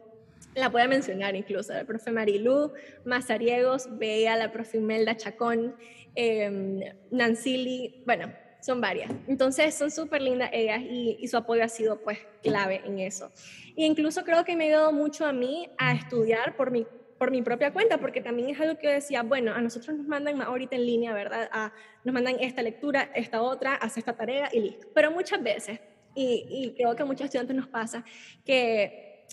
la 0.54 0.70
puedo 0.70 0.88
mencionar 0.88 1.36
incluso, 1.36 1.72
la 1.72 1.84
profe 1.84 2.10
Marilú 2.10 2.72
Mazariegos, 3.04 3.98
Bea, 3.98 4.36
la 4.36 4.52
profe 4.52 4.78
Imelda 4.78 5.16
Chacón, 5.16 5.76
eh, 6.16 6.94
Nancili, 7.10 8.02
bueno, 8.04 8.32
son 8.60 8.80
varias. 8.80 9.10
Entonces 9.28 9.74
son 9.74 9.90
súper 9.90 10.22
lindas 10.22 10.50
ellas 10.52 10.80
y, 10.80 11.16
y, 11.20 11.28
su 11.28 11.36
apoyo 11.36 11.62
ha 11.62 11.68
sido 11.68 12.00
pues 12.00 12.18
clave 12.42 12.82
en 12.84 12.98
eso. 12.98 13.30
E 13.76 13.84
incluso 13.84 14.24
creo 14.24 14.44
que 14.44 14.56
me 14.56 14.64
ha 14.64 14.66
ayudado 14.68 14.92
mucho 14.92 15.24
a 15.24 15.32
mí 15.32 15.68
a 15.78 15.92
estudiar 15.92 16.56
por 16.56 16.70
mi, 16.72 16.86
por 17.18 17.30
mi 17.30 17.42
propia 17.42 17.72
cuenta, 17.72 17.98
porque 17.98 18.20
también 18.20 18.50
es 18.50 18.60
algo 18.60 18.76
que 18.76 18.86
yo 18.86 18.92
decía, 18.92 19.22
bueno, 19.22 19.52
a 19.54 19.60
nosotros 19.60 19.96
nos 19.96 20.06
mandan 20.08 20.42
ahorita 20.42 20.74
en 20.74 20.86
línea, 20.86 21.14
¿verdad? 21.14 21.48
A, 21.52 21.72
nos 22.04 22.12
mandan 22.12 22.36
esta 22.40 22.62
lectura, 22.62 23.10
esta 23.14 23.40
otra, 23.42 23.74
hace 23.74 24.00
esta 24.00 24.16
tarea 24.16 24.48
y 24.52 24.60
listo. 24.60 24.88
Pero 24.94 25.12
muchas 25.12 25.42
veces, 25.42 25.78
y, 26.14 26.46
y 26.48 26.74
creo 26.76 26.96
que 26.96 27.02
a 27.02 27.06
muchos 27.06 27.26
estudiantes 27.26 27.54
nos 27.54 27.68
pasa, 27.68 28.04
que 28.44 29.26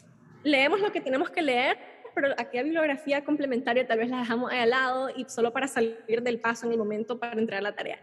leemos 0.43 0.80
lo 0.80 0.91
que 0.91 1.02
tenemos 1.02 1.30
que 1.30 1.41
leer 1.41 1.92
pero 2.13 2.30
aquella 2.38 2.63
bibliografía 2.63 3.23
complementaria 3.23 3.86
tal 3.88 3.99
vez 3.99 4.10
la 4.10 4.19
dejamos 4.19 4.52
al 4.52 4.69
lado 4.69 5.10
y 5.15 5.26
solo 5.28 5.52
para 5.52 5.67
salir 5.67 6.21
del 6.21 6.39
paso 6.39 6.65
en 6.65 6.73
el 6.73 6.78
momento 6.78 7.19
para 7.19 7.39
entrar 7.39 7.60
a 7.60 7.63
la 7.63 7.76
tarea. 7.76 7.99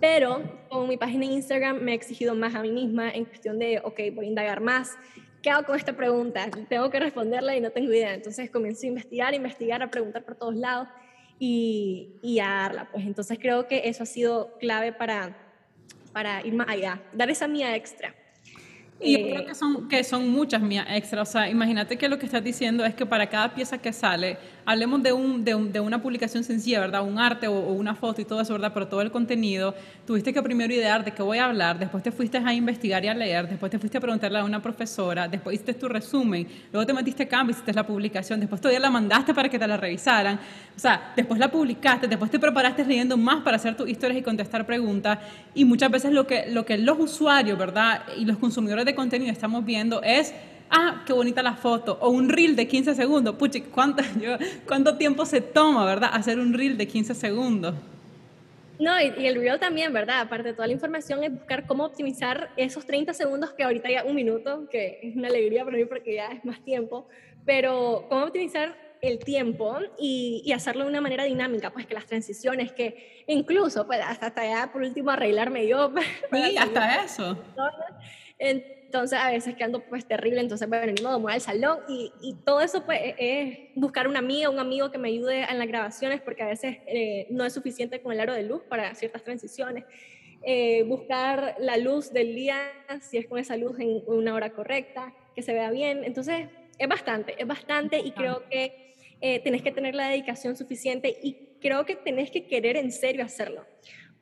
Pero 0.00 0.42
con 0.68 0.88
mi 0.88 0.96
página 0.96 1.24
en 1.26 1.32
Instagram 1.32 1.78
me 1.78 1.92
he 1.92 1.94
exigido 1.94 2.34
más 2.34 2.54
a 2.54 2.62
mí 2.62 2.72
misma 2.72 3.10
en 3.10 3.24
cuestión 3.24 3.58
de, 3.58 3.80
ok, 3.84 4.00
voy 4.14 4.26
a 4.26 4.28
indagar 4.28 4.60
más. 4.60 4.96
¿Qué 5.42 5.50
hago 5.50 5.64
con 5.64 5.76
esta 5.76 5.92
pregunta? 5.92 6.48
Tengo 6.68 6.90
que 6.90 7.00
responderla 7.00 7.56
y 7.56 7.60
no 7.60 7.70
tengo 7.70 7.92
idea. 7.92 8.14
Entonces 8.14 8.50
comencé 8.50 8.86
a 8.86 8.90
investigar, 8.90 9.34
investigar, 9.34 9.82
a 9.82 9.90
preguntar 9.90 10.24
por 10.24 10.36
todos 10.36 10.56
lados 10.56 10.88
y, 11.38 12.16
y 12.22 12.40
a 12.40 12.48
darla. 12.48 12.88
Pues 12.90 13.04
entonces 13.04 13.38
creo 13.40 13.66
que 13.66 13.88
eso 13.88 14.02
ha 14.02 14.06
sido 14.06 14.56
clave 14.58 14.92
para, 14.92 15.36
para 16.12 16.44
ir 16.46 16.54
más 16.54 16.68
allá, 16.68 17.02
dar 17.12 17.30
esa 17.30 17.48
mía 17.48 17.76
extra. 17.76 18.14
Y 19.02 19.18
yo 19.18 19.34
creo 19.34 19.46
que 19.46 19.54
son, 19.54 19.88
que 19.88 20.04
son 20.04 20.28
muchas 20.28 20.62
mías 20.62 20.86
extra. 20.90 21.22
O 21.22 21.26
sea, 21.26 21.48
imagínate 21.48 21.96
que 21.96 22.08
lo 22.08 22.18
que 22.18 22.26
estás 22.26 22.44
diciendo 22.44 22.84
es 22.84 22.94
que 22.94 23.04
para 23.04 23.28
cada 23.28 23.54
pieza 23.54 23.78
que 23.78 23.92
sale 23.92 24.38
hablemos 24.64 25.02
de, 25.02 25.12
un, 25.12 25.44
de, 25.44 25.80
una 25.80 26.00
publicación 26.00 26.44
sencilla, 26.44 26.80
¿verdad? 26.80 27.02
Un 27.02 27.18
arte 27.18 27.48
o, 27.48 27.52
una 27.52 27.94
foto 27.94 28.20
y 28.20 28.24
todo 28.24 28.40
eso, 28.40 28.52
¿verdad? 28.52 28.72
Pero 28.72 28.88
todo 28.88 29.00
el 29.00 29.10
contenido, 29.10 29.74
tuviste 30.06 30.32
que 30.32 30.42
primero 30.42 30.72
idear 30.72 31.04
de 31.04 31.12
qué 31.12 31.22
voy 31.22 31.38
a 31.38 31.46
hablar, 31.46 31.78
después 31.78 32.02
te 32.02 32.12
fuiste 32.12 32.38
a 32.38 32.54
investigar 32.54 33.04
y 33.04 33.08
a 33.08 33.14
leer, 33.14 33.48
después 33.48 33.70
te 33.70 33.78
fuiste 33.78 33.98
a 33.98 34.00
preguntarle 34.00 34.38
a 34.38 34.44
una 34.44 34.62
profesora, 34.62 35.28
después 35.28 35.54
hiciste 35.54 35.74
tu 35.74 35.88
resumen, 35.88 36.46
luego 36.72 36.86
te 36.86 36.92
metiste 36.92 37.24
a 37.24 37.28
cambio, 37.28 37.52
hiciste 37.52 37.72
la 37.72 37.86
publicación, 37.86 38.40
después 38.40 38.60
todavía 38.60 38.80
la 38.80 38.90
mandaste 38.90 39.34
para 39.34 39.48
que 39.48 39.58
te 39.58 39.66
la 39.66 39.76
revisaran, 39.76 40.36
o 40.76 40.78
sea, 40.78 41.12
después 41.16 41.38
la 41.38 41.50
publicaste, 41.50 42.06
después 42.08 42.30
te 42.30 42.38
preparaste 42.38 42.84
leyendo 42.84 43.16
más 43.16 43.42
para 43.42 43.56
hacer 43.56 43.76
tus 43.76 43.88
historias 43.88 44.20
y 44.20 44.22
contestar 44.22 44.66
preguntas, 44.66 45.18
y 45.54 45.64
muchas 45.64 45.90
veces 45.90 46.12
lo 46.12 46.26
que, 46.26 46.46
lo 46.50 46.64
que 46.64 46.78
los 46.78 46.98
usuarios, 46.98 47.58
¿verdad? 47.58 48.02
Y 48.16 48.24
los 48.24 48.38
consumidores 48.38 48.84
de 48.84 48.94
contenido 48.94 49.32
estamos 49.32 49.64
viendo 49.64 50.02
es 50.02 50.32
ah, 50.72 51.04
qué 51.06 51.12
bonita 51.12 51.42
la 51.42 51.54
foto, 51.54 51.98
o 52.00 52.08
un 52.08 52.28
reel 52.28 52.56
de 52.56 52.66
15 52.66 52.94
segundos, 52.94 53.36
puchi, 53.36 53.60
¿cuánto, 53.60 54.02
¿cuánto 54.66 54.96
tiempo 54.96 55.24
se 55.24 55.40
toma, 55.40 55.84
verdad, 55.84 56.10
hacer 56.12 56.38
un 56.38 56.52
reel 56.54 56.76
de 56.76 56.88
15 56.88 57.14
segundos? 57.14 57.74
No, 58.78 59.00
y, 59.00 59.12
y, 59.18 59.26
el 59.26 59.36
reel 59.36 59.60
también, 59.60 59.92
¿verdad? 59.92 60.20
Aparte 60.20 60.48
de 60.48 60.54
toda 60.54 60.66
la 60.66 60.72
información, 60.72 61.22
es 61.22 61.32
buscar 61.32 61.66
cómo 61.66 61.84
optimizar 61.84 62.50
esos 62.56 62.84
30 62.84 63.14
segundos 63.14 63.52
que 63.52 63.62
ahorita 63.62 63.90
ya 63.90 64.02
un 64.02 64.16
minuto, 64.16 64.68
que 64.68 64.98
es 65.02 65.14
una 65.14 65.28
alegría 65.28 65.64
para 65.64 65.76
mí 65.76 65.84
porque 65.84 66.14
ya 66.14 66.28
es 66.28 66.44
más 66.44 66.64
tiempo, 66.64 67.06
pero 67.44 68.06
cómo 68.08 68.24
optimizar 68.24 68.76
el 69.02 69.18
tiempo 69.18 69.78
y, 69.98 70.42
y, 70.44 70.52
hacerlo 70.52 70.84
de 70.84 70.90
una 70.90 71.00
manera 71.00 71.24
dinámica, 71.24 71.72
pues 71.72 71.86
que 71.86 71.94
las 71.94 72.06
transiciones, 72.06 72.72
que 72.72 73.24
incluso, 73.26 73.84
pues 73.84 74.00
hasta, 74.00 74.26
hasta 74.26 74.44
ya 74.46 74.72
por 74.72 74.82
último 74.82 75.10
arreglarme 75.10 75.66
yo. 75.66 75.92
Sí, 76.32 76.56
hasta 76.56 77.04
eso. 77.04 77.36
Entonces 78.92 79.18
a 79.18 79.30
veces 79.30 79.54
quedando 79.54 79.80
pues 79.80 80.04
terrible, 80.04 80.42
entonces 80.42 80.68
bueno, 80.68 80.92
modo, 81.02 81.18
voy 81.18 81.32
al 81.32 81.40
salón 81.40 81.78
y, 81.88 82.12
y, 82.20 82.34
todo 82.44 82.60
eso 82.60 82.84
pues 82.84 83.00
e, 83.00 83.14
es 83.18 83.58
buscar 83.74 84.06
una 84.06 84.18
amiga, 84.18 84.50
un 84.50 84.58
amigo 84.58 84.90
que 84.90 84.98
me 84.98 85.08
ayude 85.08 85.46
en 85.48 85.58
las 85.58 85.66
grabaciones 85.66 86.20
porque 86.20 86.42
a 86.42 86.46
veces 86.48 86.76
eh, 86.86 87.26
no 87.30 87.46
es 87.46 87.54
suficiente 87.54 88.02
con 88.02 88.12
el 88.12 88.20
aro 88.20 88.34
de 88.34 88.42
luz 88.42 88.60
para 88.68 88.94
ciertas 88.94 89.24
transiciones. 89.24 89.84
Eh, 90.42 90.82
buscar 90.82 91.56
la 91.58 91.78
luz 91.78 92.12
del 92.12 92.34
día, 92.34 92.70
si 93.00 93.16
es 93.16 93.26
con 93.26 93.38
esa 93.38 93.56
luz 93.56 93.80
en 93.80 94.02
una 94.06 94.34
hora 94.34 94.50
correcta, 94.50 95.14
que 95.34 95.40
se 95.40 95.54
vea 95.54 95.70
bien. 95.70 96.04
Entonces 96.04 96.48
es 96.76 96.88
bastante, 96.88 97.34
es 97.38 97.46
bastante 97.46 97.98
y 97.98 98.10
creo 98.10 98.46
que 98.50 98.92
eh, 99.22 99.40
tenés 99.40 99.62
que 99.62 99.72
tener 99.72 99.94
la 99.94 100.10
dedicación 100.10 100.54
suficiente 100.54 101.16
y 101.22 101.38
creo 101.62 101.86
que 101.86 101.96
tenés 101.96 102.30
que 102.30 102.44
querer 102.44 102.76
en 102.76 102.92
serio 102.92 103.24
hacerlo 103.24 103.64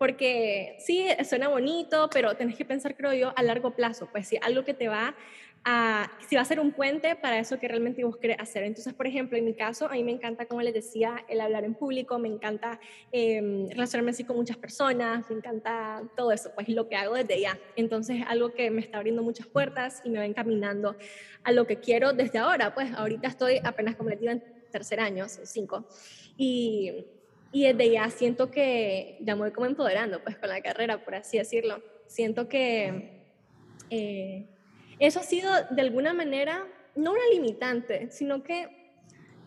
porque 0.00 0.76
sí, 0.78 1.04
suena 1.28 1.48
bonito, 1.48 2.08
pero 2.10 2.34
tenés 2.34 2.56
que 2.56 2.64
pensar, 2.64 2.96
creo 2.96 3.12
yo, 3.12 3.34
a 3.36 3.42
largo 3.42 3.76
plazo, 3.76 4.08
pues 4.10 4.28
si 4.28 4.38
algo 4.40 4.64
que 4.64 4.72
te 4.72 4.88
va 4.88 5.14
a, 5.62 6.10
si 6.26 6.36
va 6.36 6.40
a 6.40 6.44
ser 6.46 6.58
un 6.58 6.72
puente 6.72 7.16
para 7.16 7.38
eso 7.38 7.58
que 7.58 7.68
realmente 7.68 8.02
vos 8.02 8.16
querés 8.16 8.38
hacer. 8.40 8.62
Entonces, 8.62 8.94
por 8.94 9.06
ejemplo, 9.06 9.36
en 9.36 9.44
mi 9.44 9.52
caso, 9.52 9.90
a 9.90 9.92
mí 9.92 10.02
me 10.02 10.12
encanta, 10.12 10.46
como 10.46 10.62
les 10.62 10.72
decía, 10.72 11.22
el 11.28 11.42
hablar 11.42 11.64
en 11.64 11.74
público, 11.74 12.18
me 12.18 12.28
encanta 12.28 12.80
eh, 13.12 13.66
relacionarme 13.72 14.12
así 14.12 14.24
con 14.24 14.36
muchas 14.36 14.56
personas, 14.56 15.28
me 15.28 15.36
encanta 15.36 16.02
todo 16.16 16.32
eso, 16.32 16.50
pues 16.54 16.70
lo 16.70 16.88
que 16.88 16.96
hago 16.96 17.14
desde 17.16 17.38
ya. 17.38 17.58
Entonces, 17.76 18.22
algo 18.26 18.54
que 18.54 18.70
me 18.70 18.80
está 18.80 18.96
abriendo 18.96 19.22
muchas 19.22 19.48
puertas 19.48 20.00
y 20.02 20.08
me 20.08 20.18
va 20.18 20.24
encaminando 20.24 20.96
a 21.44 21.52
lo 21.52 21.66
que 21.66 21.78
quiero 21.78 22.14
desde 22.14 22.38
ahora, 22.38 22.72
pues 22.72 22.90
ahorita 22.94 23.28
estoy 23.28 23.60
apenas, 23.62 23.96
como 23.96 24.08
les 24.08 24.18
digo, 24.18 24.32
en 24.32 24.42
tercer 24.70 24.98
año, 24.98 25.26
cinco, 25.28 25.86
y 26.38 27.04
y 27.52 27.64
desde 27.64 27.90
ya 27.90 28.10
siento 28.10 28.50
que 28.50 29.18
ya 29.20 29.34
me 29.34 29.42
voy 29.42 29.52
como 29.52 29.66
empoderando 29.66 30.22
pues 30.22 30.36
con 30.36 30.48
la 30.48 30.60
carrera, 30.60 31.04
por 31.04 31.14
así 31.14 31.38
decirlo. 31.38 31.82
Siento 32.06 32.48
que 32.48 33.22
eh, 33.90 34.46
eso 34.98 35.20
ha 35.20 35.24
sido 35.24 35.50
de 35.70 35.82
alguna 35.82 36.12
manera, 36.12 36.66
no 36.94 37.12
una 37.12 37.26
limitante, 37.32 38.10
sino 38.10 38.42
que 38.42 38.68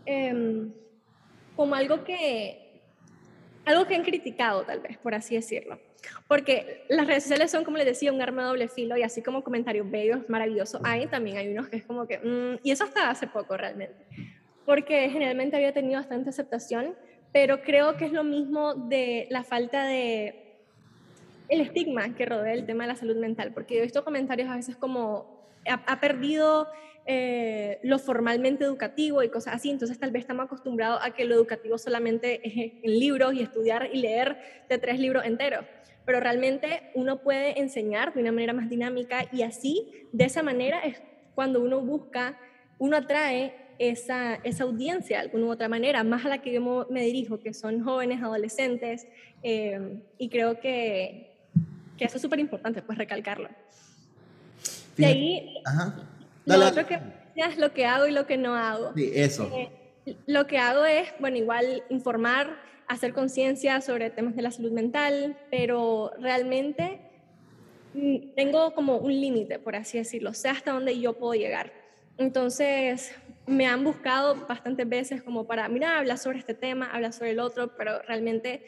eh, 0.05 0.67
como 1.55 1.75
algo 1.75 2.03
que, 2.03 2.81
algo 3.65 3.87
que 3.87 3.95
han 3.95 4.03
criticado 4.03 4.63
tal 4.63 4.79
vez, 4.81 4.97
por 4.97 5.13
así 5.13 5.35
decirlo. 5.35 5.79
Porque 6.27 6.85
las 6.89 7.07
redes 7.07 7.23
sociales 7.23 7.51
son, 7.51 7.63
como 7.63 7.77
les 7.77 7.85
decía, 7.85 8.11
un 8.11 8.21
arma 8.21 8.41
de 8.43 8.47
doble 8.49 8.67
filo 8.67 8.97
y 8.97 9.03
así 9.03 9.21
como 9.21 9.43
comentarios 9.43 9.89
bellos, 9.89 10.27
maravillosos, 10.27 10.81
hay 10.83 11.07
también 11.07 11.37
hay 11.37 11.49
unos 11.49 11.69
que 11.69 11.77
es 11.77 11.85
como 11.85 12.07
que, 12.07 12.17
mm, 12.17 12.59
y 12.63 12.71
eso 12.71 12.83
hasta 12.83 13.09
hace 13.09 13.27
poco 13.27 13.55
realmente, 13.55 14.05
porque 14.65 15.09
generalmente 15.09 15.55
había 15.55 15.73
tenido 15.73 15.99
bastante 15.99 16.29
aceptación, 16.29 16.95
pero 17.33 17.61
creo 17.63 17.97
que 17.97 18.05
es 18.05 18.13
lo 18.13 18.23
mismo 18.23 18.75
de 18.75 19.27
la 19.31 19.43
falta 19.43 19.85
de 19.85 20.39
el 21.49 21.61
estigma 21.61 22.15
que 22.15 22.25
rodea 22.25 22.53
el 22.53 22.65
tema 22.65 22.85
de 22.85 22.89
la 22.89 22.95
salud 22.95 23.17
mental, 23.17 23.51
porque 23.53 23.79
he 23.79 23.81
visto 23.81 24.05
comentarios 24.05 24.49
a 24.49 24.55
veces 24.55 24.77
como 24.77 25.43
ha, 25.67 25.99
perdido 25.99 26.67
eh, 27.05 27.79
lo 27.83 27.99
formalmente 27.99 28.63
educativo 28.63 29.23
y 29.23 29.29
cosas 29.29 29.55
así, 29.55 29.69
entonces 29.69 29.99
tal 29.99 30.11
vez 30.11 30.21
estamos 30.21 30.45
acostumbrados 30.45 30.99
a 31.03 31.11
que 31.11 31.25
lo 31.25 31.35
educativo 31.35 31.77
solamente 31.77 32.47
es 32.47 32.73
en 32.83 32.99
libros 32.99 33.33
y 33.33 33.41
estudiar 33.41 33.89
y 33.91 33.99
leer 33.99 34.37
de 34.69 34.77
tres 34.77 34.99
libros 34.99 35.25
enteros, 35.25 35.65
pero 36.05 36.19
realmente 36.19 36.91
uno 36.93 37.21
puede 37.21 37.59
enseñar 37.59 38.13
de 38.13 38.21
una 38.21 38.31
manera 38.31 38.53
más 38.53 38.69
dinámica 38.69 39.25
y 39.31 39.41
así, 39.41 40.07
de 40.11 40.25
esa 40.25 40.43
manera 40.43 40.79
es 40.81 41.01
cuando 41.33 41.61
uno 41.61 41.81
busca, 41.81 42.37
uno 42.77 42.97
atrae 42.97 43.62
esa, 43.79 44.35
esa 44.35 44.63
audiencia 44.63 45.17
de 45.17 45.23
alguna 45.23 45.45
u 45.45 45.51
otra 45.51 45.67
manera, 45.69 46.03
más 46.03 46.25
a 46.25 46.29
la 46.29 46.41
que 46.41 46.53
yo 46.53 46.87
me 46.89 47.01
dirijo, 47.01 47.39
que 47.39 47.53
son 47.53 47.83
jóvenes, 47.83 48.21
adolescentes, 48.21 49.07
eh, 49.43 49.99
y 50.17 50.29
creo 50.29 50.59
que, 50.59 51.35
que 51.97 52.05
eso 52.05 52.17
es 52.17 52.21
súper 52.21 52.39
importante, 52.39 52.81
pues 52.81 52.97
recalcarlo. 52.97 53.49
De 54.97 55.05
ahí, 55.05 55.55
lo 56.45 56.65
otro 56.65 56.85
que 56.85 56.99
es 57.35 57.57
lo 57.57 57.73
que 57.73 57.85
hago 57.85 58.07
y 58.07 58.11
lo 58.11 58.27
que 58.27 58.37
no 58.37 58.55
hago. 58.55 58.93
Sí, 58.95 59.11
eso. 59.13 59.49
Eh, 59.55 59.69
lo 60.27 60.47
que 60.47 60.57
hago 60.57 60.85
es, 60.85 61.09
bueno, 61.19 61.37
igual 61.37 61.83
informar, 61.89 62.57
hacer 62.87 63.13
conciencia 63.13 63.81
sobre 63.81 64.09
temas 64.09 64.35
de 64.35 64.41
la 64.41 64.51
salud 64.51 64.71
mental, 64.71 65.37
pero 65.49 66.11
realmente 66.19 66.99
mm, 67.93 68.33
tengo 68.35 68.73
como 68.73 68.97
un 68.97 69.11
límite, 69.11 69.59
por 69.59 69.75
así 69.75 69.97
decirlo, 69.97 70.33
sé 70.33 70.49
hasta 70.49 70.71
dónde 70.71 70.99
yo 70.99 71.13
puedo 71.13 71.33
llegar. 71.33 71.71
Entonces, 72.17 73.11
me 73.45 73.67
han 73.67 73.83
buscado 73.83 74.35
bastantes 74.47 74.87
veces 74.87 75.21
como 75.21 75.45
para, 75.45 75.67
mira, 75.67 75.97
habla 75.97 76.17
sobre 76.17 76.39
este 76.39 76.53
tema, 76.53 76.89
habla 76.91 77.11
sobre 77.11 77.31
el 77.31 77.39
otro, 77.39 77.75
pero 77.75 78.01
realmente, 78.03 78.63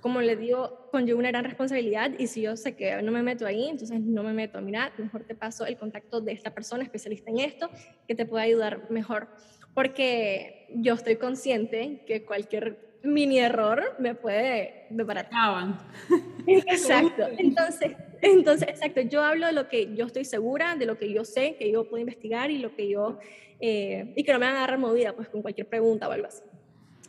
como 0.00 0.20
les 0.20 0.38
digo, 0.38 0.88
conlleva 0.90 1.18
una 1.18 1.30
gran 1.30 1.44
responsabilidad 1.44 2.10
y 2.18 2.26
si 2.26 2.42
yo 2.42 2.56
sé 2.56 2.76
que 2.76 3.00
no 3.02 3.12
me 3.12 3.22
meto 3.22 3.46
ahí, 3.46 3.68
entonces 3.68 4.00
no 4.00 4.22
me 4.22 4.32
meto. 4.32 4.60
Mira, 4.60 4.92
mejor 4.98 5.24
te 5.24 5.34
paso 5.34 5.64
el 5.64 5.78
contacto 5.78 6.20
de 6.20 6.32
esta 6.32 6.52
persona 6.52 6.82
especialista 6.82 7.30
en 7.30 7.40
esto 7.40 7.70
que 8.06 8.14
te 8.14 8.26
pueda 8.26 8.44
ayudar 8.44 8.90
mejor. 8.90 9.28
Porque 9.74 10.66
yo 10.74 10.94
estoy 10.94 11.16
consciente 11.16 12.02
que 12.06 12.24
cualquier 12.24 12.92
mini 13.02 13.38
error 13.38 13.96
me 13.98 14.14
puede 14.14 14.86
desbaratar. 14.90 15.80
Exacto. 16.46 17.28
Entonces, 17.38 17.92
entonces, 18.22 18.68
exacto, 18.68 19.00
yo 19.00 19.22
hablo 19.22 19.48
de 19.48 19.52
lo 19.52 19.68
que 19.68 19.94
yo 19.96 20.06
estoy 20.06 20.24
segura, 20.24 20.76
de 20.76 20.86
lo 20.86 20.96
que 20.96 21.12
yo 21.12 21.24
sé, 21.24 21.56
que 21.56 21.72
yo 21.72 21.88
puedo 21.88 22.00
investigar 22.00 22.52
y 22.52 22.58
lo 22.58 22.74
que 22.76 22.88
yo, 22.88 23.18
eh, 23.64 24.12
y 24.16 24.24
que 24.24 24.32
no 24.32 24.40
me 24.40 24.46
van 24.46 24.56
a 24.56 24.58
agarrar 24.58 24.78
movida 24.80 25.14
pues 25.14 25.28
con 25.28 25.40
cualquier 25.40 25.68
pregunta 25.68 26.08
o 26.08 26.12
algo 26.12 26.26
así. 26.26 26.42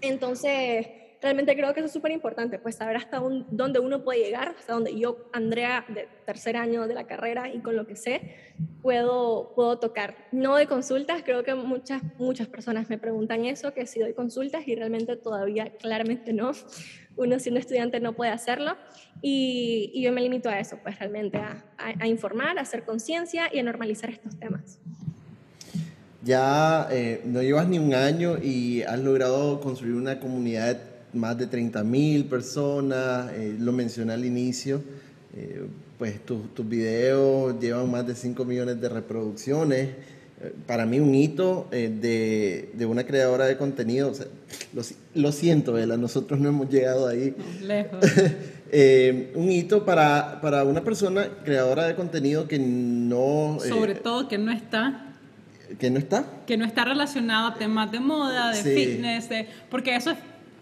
Entonces, 0.02 0.88
realmente 1.20 1.56
creo 1.56 1.74
que 1.74 1.80
eso 1.80 1.88
es 1.88 1.94
súper 1.94 2.12
importante, 2.12 2.60
pues 2.60 2.76
saber 2.76 2.98
hasta 2.98 3.18
dónde 3.18 3.80
uno 3.80 4.04
puede 4.04 4.20
llegar, 4.20 4.50
hasta 4.60 4.74
dónde 4.74 4.96
yo, 5.00 5.30
Andrea, 5.32 5.84
de 5.88 6.08
tercer 6.28 6.58
año 6.58 6.88
de 6.88 6.94
la 6.94 7.08
carrera 7.08 7.48
y 7.52 7.60
con 7.60 7.76
lo 7.76 7.88
que 7.88 7.96
sé, 7.96 8.36
puedo, 8.84 9.54
puedo 9.56 9.80
tocar. 9.80 10.16
No 10.32 10.58
de 10.58 10.68
consultas, 10.68 11.24
creo 11.24 11.44
que 11.44 11.56
muchas, 11.56 12.04
muchas 12.20 12.48
personas 12.48 12.88
me 12.88 13.00
preguntan 13.00 13.46
eso, 13.46 13.74
que 13.74 13.88
si 13.88 14.02
doy 14.02 14.13
consultas 14.13 14.68
y 14.68 14.76
realmente 14.76 15.16
todavía 15.16 15.72
claramente 15.78 16.34
no 16.34 16.52
uno 17.16 17.39
siendo 17.39 17.60
estudiante 17.60 18.00
no 18.00 18.13
puede 18.13 18.32
hacerlo 18.32 18.76
y, 19.22 19.92
y 19.94 20.04
yo 20.04 20.12
me 20.12 20.22
limito 20.22 20.50
a 20.50 20.60
eso, 20.60 20.78
pues 20.84 21.00
realmente 21.00 21.38
a, 21.38 21.63
a, 21.78 22.08
informar, 22.08 22.58
a 22.58 22.62
hacer 22.62 22.84
conciencia 22.84 23.50
y 23.52 23.60
a 23.60 23.63
normalizar 23.63 24.10
estos 24.10 24.38
temas. 24.39 24.80
Ya 26.24 26.88
eh, 26.92 27.22
no 27.26 27.42
llevas 27.42 27.68
ni 27.68 27.80
un 27.80 27.94
año 27.94 28.38
y 28.42 28.82
has 28.84 29.00
logrado 29.00 29.60
construir 29.60 29.96
una 29.96 30.20
comunidad 30.20 30.76
de 30.76 30.94
más 31.14 31.38
de 31.38 31.46
30 31.46 31.84
mil 31.84 32.26
personas, 32.26 33.32
eh, 33.34 33.56
lo 33.60 33.72
mencioné 33.72 34.14
al 34.14 34.26
inicio, 34.26 34.82
eh, 35.36 35.68
pues 36.00 36.26
tus, 36.26 36.54
tus 36.56 36.68
videos 36.68 37.60
llevan 37.60 37.92
más 37.92 38.08
de 38.08 38.16
5 38.16 38.46
millones 38.46 38.82
de 38.82 38.90
reproducciones 38.90 39.90
para 40.68 40.86
mí 40.86 41.00
un 41.00 41.16
hito 41.16 41.68
de, 41.72 42.70
de, 42.74 42.86
una 42.86 43.06
creadora 43.06 43.46
de 43.46 43.56
contenido. 43.56 44.10
O 44.10 44.14
sea, 44.14 44.26
lo, 44.74 44.82
lo, 45.14 45.32
siento, 45.32 45.72
Bela, 45.72 45.96
nosotros 45.96 46.40
no 46.40 46.50
hemos 46.50 46.70
llegado 46.70 47.08
ahí. 47.08 47.34
Lejos. 47.62 48.00
eh, 48.76 49.32
un 49.36 49.52
hito 49.52 49.86
para, 49.86 50.42
para, 50.42 50.64
una 50.64 50.84
persona 50.84 51.30
creadora 51.46 51.86
de 51.86 51.96
contenido 51.96 52.48
que 52.48 52.58
no... 52.58 53.60
Eh, 53.64 53.70
Sobre 53.70 53.96
todo 53.96 54.28
que 54.28 54.40
no 54.40 54.52
está... 54.52 55.12
Que 55.80 55.89
no 55.89 55.99
está. 55.99 56.26
Que 56.45 56.58
no 56.58 56.65
está 56.65 56.86
relacionado 56.86 57.47
a 57.47 57.54
temas 57.56 57.91
de 57.91 57.99
moda, 57.99 58.52
de 58.52 58.62
sí. 58.62 58.76
fitness, 58.76 59.30
de, 59.30 59.47
porque 59.69 59.95
eso 59.95 60.12
es 60.12 60.17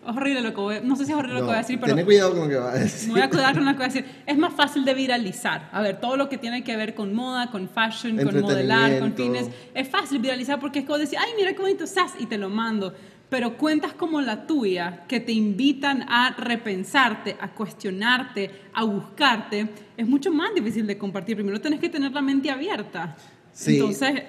horrible 0.05 0.41
lo 0.41 0.53
que 0.53 0.61
voy 0.61 0.75
no 0.83 0.95
sé 0.95 1.05
si 1.05 1.11
es 1.11 1.17
horrible 1.17 1.35
no, 1.35 1.41
lo 1.41 1.45
que 1.45 1.51
voy 1.51 1.55
a 1.55 1.61
decir, 1.61 1.79
pero 1.79 1.95
ten 1.95 2.05
cuidado 2.05 2.31
con 2.31 2.41
lo 2.41 2.49
que 2.49 2.55
vas 2.55 2.75
a 2.75 2.79
decir. 2.79 3.07
Me 3.09 3.13
voy 3.13 3.21
a 3.21 3.29
cuidar 3.29 3.53
con 3.53 3.65
lo 3.65 3.71
que 3.71 3.77
voy 3.77 3.85
a 3.85 3.87
decir. 3.87 4.05
Es 4.25 4.37
más 4.37 4.53
fácil 4.53 4.85
de 4.85 4.93
viralizar. 4.93 5.69
A 5.71 5.81
ver, 5.81 5.99
todo 5.99 6.17
lo 6.17 6.29
que 6.29 6.37
tiene 6.37 6.63
que 6.63 6.75
ver 6.75 6.95
con 6.95 7.13
moda, 7.13 7.51
con 7.51 7.69
fashion, 7.69 8.17
con 8.17 8.41
modelar, 8.41 8.99
con 8.99 9.13
fitness, 9.13 9.49
es 9.73 9.88
fácil 9.88 10.19
viralizar 10.19 10.59
porque 10.59 10.80
es 10.80 10.86
como 10.86 10.97
decir, 10.97 11.17
ay, 11.19 11.32
mira 11.38 11.53
qué 11.53 11.61
bonito 11.61 11.84
estás 11.84 12.13
y 12.19 12.26
te 12.26 12.38
lo 12.38 12.49
mando. 12.49 12.93
pero 13.30 13.57
cuentas 13.57 13.93
como 13.93 14.19
la 14.19 14.45
tuya, 14.45 15.03
que 15.07 15.21
te 15.21 15.32
invitan 15.32 16.03
a 16.09 16.36
repensarte, 16.38 17.38
a 17.39 17.53
cuestionarte, 17.53 18.51
a 18.73 18.84
buscarte, 18.84 19.69
es 19.95 20.05
mucho 20.05 20.32
más 20.32 20.53
difícil 20.53 20.86
de 20.86 20.97
compartir. 20.97 21.38
Primero 21.38 21.61
tenés 21.61 21.80
que 21.80 21.88
tener 21.88 22.11
la 22.11 22.21
mente 22.21 22.51
abierta. 22.51 23.15
Sí. 23.53 23.76
Entonces, 23.76 24.23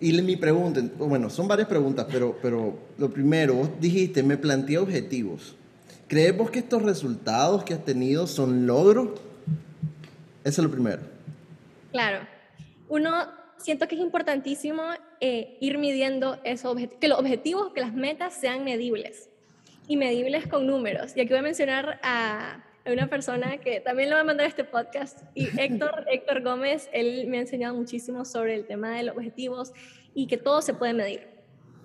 Y 0.00 0.12
mi 0.22 0.36
pregunta, 0.36 0.82
bueno, 0.98 1.30
son 1.30 1.48
varias 1.48 1.68
preguntas, 1.68 2.06
pero, 2.10 2.36
pero 2.42 2.76
lo 2.98 3.10
primero, 3.10 3.54
vos 3.54 3.70
dijiste, 3.80 4.22
me 4.22 4.36
planteé 4.36 4.78
objetivos. 4.78 5.54
¿Crees 6.08 6.36
vos 6.36 6.50
que 6.50 6.58
estos 6.58 6.82
resultados 6.82 7.64
que 7.64 7.74
has 7.74 7.84
tenido 7.84 8.26
son 8.26 8.66
logros? 8.66 9.20
Eso 10.44 10.60
es 10.60 10.64
lo 10.66 10.70
primero. 10.70 11.02
Claro. 11.90 12.26
Uno, 12.88 13.26
siento 13.56 13.88
que 13.88 13.94
es 13.94 14.00
importantísimo 14.00 14.82
eh, 15.20 15.56
ir 15.60 15.78
midiendo 15.78 16.38
esos 16.44 16.76
que 17.00 17.08
los 17.08 17.18
objetivos, 17.18 17.72
que 17.72 17.80
las 17.80 17.94
metas 17.94 18.34
sean 18.34 18.64
medibles 18.64 19.30
y 19.88 19.96
medibles 19.96 20.46
con 20.46 20.66
números. 20.66 21.12
Y 21.16 21.20
aquí 21.20 21.30
voy 21.30 21.38
a 21.38 21.42
mencionar 21.42 21.98
a, 22.02 22.62
a 22.84 22.92
una 22.92 23.08
persona 23.08 23.58
que 23.58 23.80
también 23.80 24.10
le 24.10 24.14
voy 24.14 24.22
a 24.22 24.24
mandar 24.24 24.46
este 24.46 24.64
podcast, 24.64 25.22
y 25.34 25.48
Héctor, 25.60 26.04
Héctor 26.10 26.42
Gómez, 26.42 26.88
él 26.92 27.26
me 27.28 27.38
ha 27.38 27.40
enseñado 27.40 27.74
muchísimo 27.74 28.24
sobre 28.24 28.54
el 28.54 28.66
tema 28.66 28.96
de 28.96 29.04
los 29.04 29.16
objetivos 29.16 29.72
y 30.14 30.26
que 30.26 30.36
todo 30.36 30.62
se 30.62 30.74
puede 30.74 30.92
medir. 30.92 31.28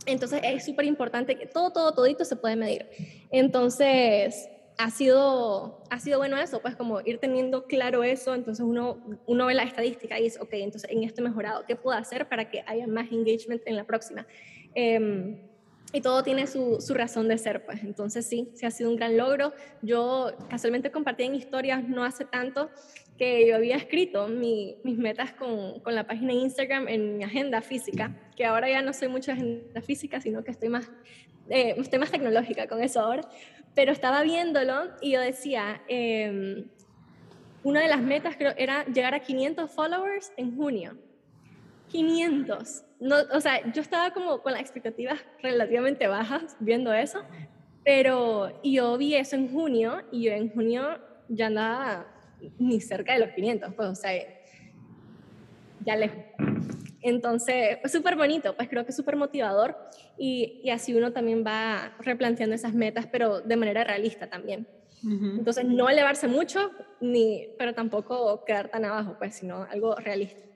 Entonces 0.06 0.42
es 0.44 0.66
súper 0.66 0.86
importante 0.86 1.38
que 1.38 1.46
todo, 1.46 1.72
todo, 1.72 1.94
todito 1.94 2.26
se 2.26 2.36
puede 2.36 2.56
medir. 2.56 2.88
Entonces 3.32 4.50
ha 4.78 4.90
sido, 4.92 5.84
ha 5.90 6.00
sido 6.00 6.20
bueno 6.20 6.38
eso, 6.38 6.62
pues 6.62 6.76
como 6.76 7.02
ir 7.02 7.20
teniendo 7.20 7.66
claro 7.66 8.04
eso, 8.04 8.34
entonces 8.34 8.64
uno, 8.66 9.04
uno 9.26 9.46
ve 9.46 9.54
la 9.54 9.64
estadística 9.64 10.18
y 10.18 10.24
dice, 10.24 10.40
ok, 10.40 10.54
entonces 10.54 10.90
en 10.90 11.04
esto 11.04 11.22
he 11.22 11.24
mejorado, 11.26 11.66
¿qué 11.66 11.76
puedo 11.76 11.98
hacer 11.98 12.30
para 12.30 12.50
que 12.50 12.64
haya 12.66 12.88
más 12.88 13.12
engagement 13.12 13.62
en 13.66 13.76
la 13.76 13.84
próxima? 13.84 14.26
Em, 14.74 15.49
y 15.92 16.02
todo 16.02 16.24
tiene 16.24 16.46
su, 16.46 16.80
su, 16.80 16.94
razón 16.94 17.28
de 17.28 17.38
ser, 17.38 17.66
pues. 17.66 17.84
Entonces 17.84 18.26
sí, 18.26 18.50
sí 18.54 18.66
ha 18.66 18.72
sido 18.72 18.90
un 18.90 18.96
gran 18.96 19.18
logro. 19.18 19.54
Yo 19.82 20.32
casualmente 20.50 20.92
compartí 20.92 21.24
en 21.24 21.36
historias 21.36 21.88
no 21.88 22.04
hace 22.04 22.26
tanto 22.26 22.70
que 23.18 23.48
yo 23.48 23.56
había 23.56 23.76
escrito 23.76 24.28
mi, 24.28 24.78
mis 24.84 24.98
metas 24.98 25.34
con, 25.34 25.80
con, 25.82 25.96
la 25.96 26.06
página 26.08 26.34
de 26.34 26.40
Instagram 26.40 26.88
en 26.88 27.18
mi 27.18 27.24
agenda 27.24 27.62
física, 27.62 28.16
que 28.38 28.46
ahora 28.46 28.70
ya 28.70 28.82
no 28.82 28.94
soy 28.94 29.10
mucho 29.10 29.32
agenda 29.32 29.82
física, 29.82 30.22
sino 30.22 30.44
que 30.44 30.52
estoy 30.52 30.70
más, 30.70 30.90
eh, 31.50 31.76
estoy 31.78 32.00
más 32.00 32.12
tecnológica 32.12 32.68
con 32.68 32.82
eso 32.82 33.02
ahora. 33.02 33.28
Pero 33.76 33.92
estaba 33.92 34.24
viéndolo 34.24 34.92
y 35.02 35.12
yo 35.12 35.22
decía, 35.22 35.82
eh, 35.88 36.66
una 37.64 37.82
de 37.82 37.90
las 37.90 38.02
metas 38.02 38.36
creo 38.38 38.54
era 38.58 38.86
llegar 38.86 39.14
a 39.14 39.20
500 39.20 39.72
followers 39.72 40.32
en 40.38 40.56
junio. 40.56 40.98
500. 41.90 42.84
No, 43.00 43.16
o 43.34 43.42
sea, 43.42 43.72
yo 43.72 43.82
estaba 43.82 44.12
como 44.12 44.42
con 44.42 44.54
las 44.54 44.62
expectativas 44.62 45.20
relativamente 45.42 46.08
bajas 46.08 46.56
viendo 46.60 46.94
eso, 46.94 47.24
pero 47.84 48.62
yo 48.64 48.98
vi 48.98 49.16
eso 49.16 49.36
en 49.36 49.52
junio 49.52 50.04
y 50.12 50.24
yo 50.24 50.32
en 50.32 50.52
junio 50.52 51.00
ya 51.28 51.48
andaba 51.48 52.08
ni 52.58 52.80
cerca 52.82 53.14
de 53.14 53.20
los 53.20 53.30
500, 53.30 53.74
pues, 53.74 53.90
o 53.90 53.96
sea, 53.96 54.12
ya 55.86 55.96
lejos. 55.96 56.24
Entonces, 57.02 57.78
súper 57.86 58.16
bonito, 58.16 58.56
pues 58.56 58.68
creo 58.68 58.86
que 58.86 58.92
súper 58.92 59.16
motivador 59.16 59.78
y, 60.18 60.60
y, 60.64 60.70
así 60.70 60.94
uno 60.94 61.14
también 61.14 61.46
va 61.46 61.96
replanteando 62.00 62.56
esas 62.56 62.74
metas, 62.74 63.08
pero 63.08 63.40
de 63.40 63.56
manera 63.56 63.86
realista 63.86 64.28
también. 64.30 64.68
Uh 65.02 65.08
-huh. 65.08 65.38
Entonces, 65.40 65.64
no 65.64 65.90
elevarse 65.90 66.28
mucho, 66.28 66.72
ni, 67.00 67.48
pero 67.58 67.74
tampoco 67.74 68.44
quedar 68.44 68.70
tan 68.70 68.84
abajo, 68.84 69.16
pues, 69.18 69.36
sino 69.36 69.64
algo 69.64 69.96
realista. 69.96 70.49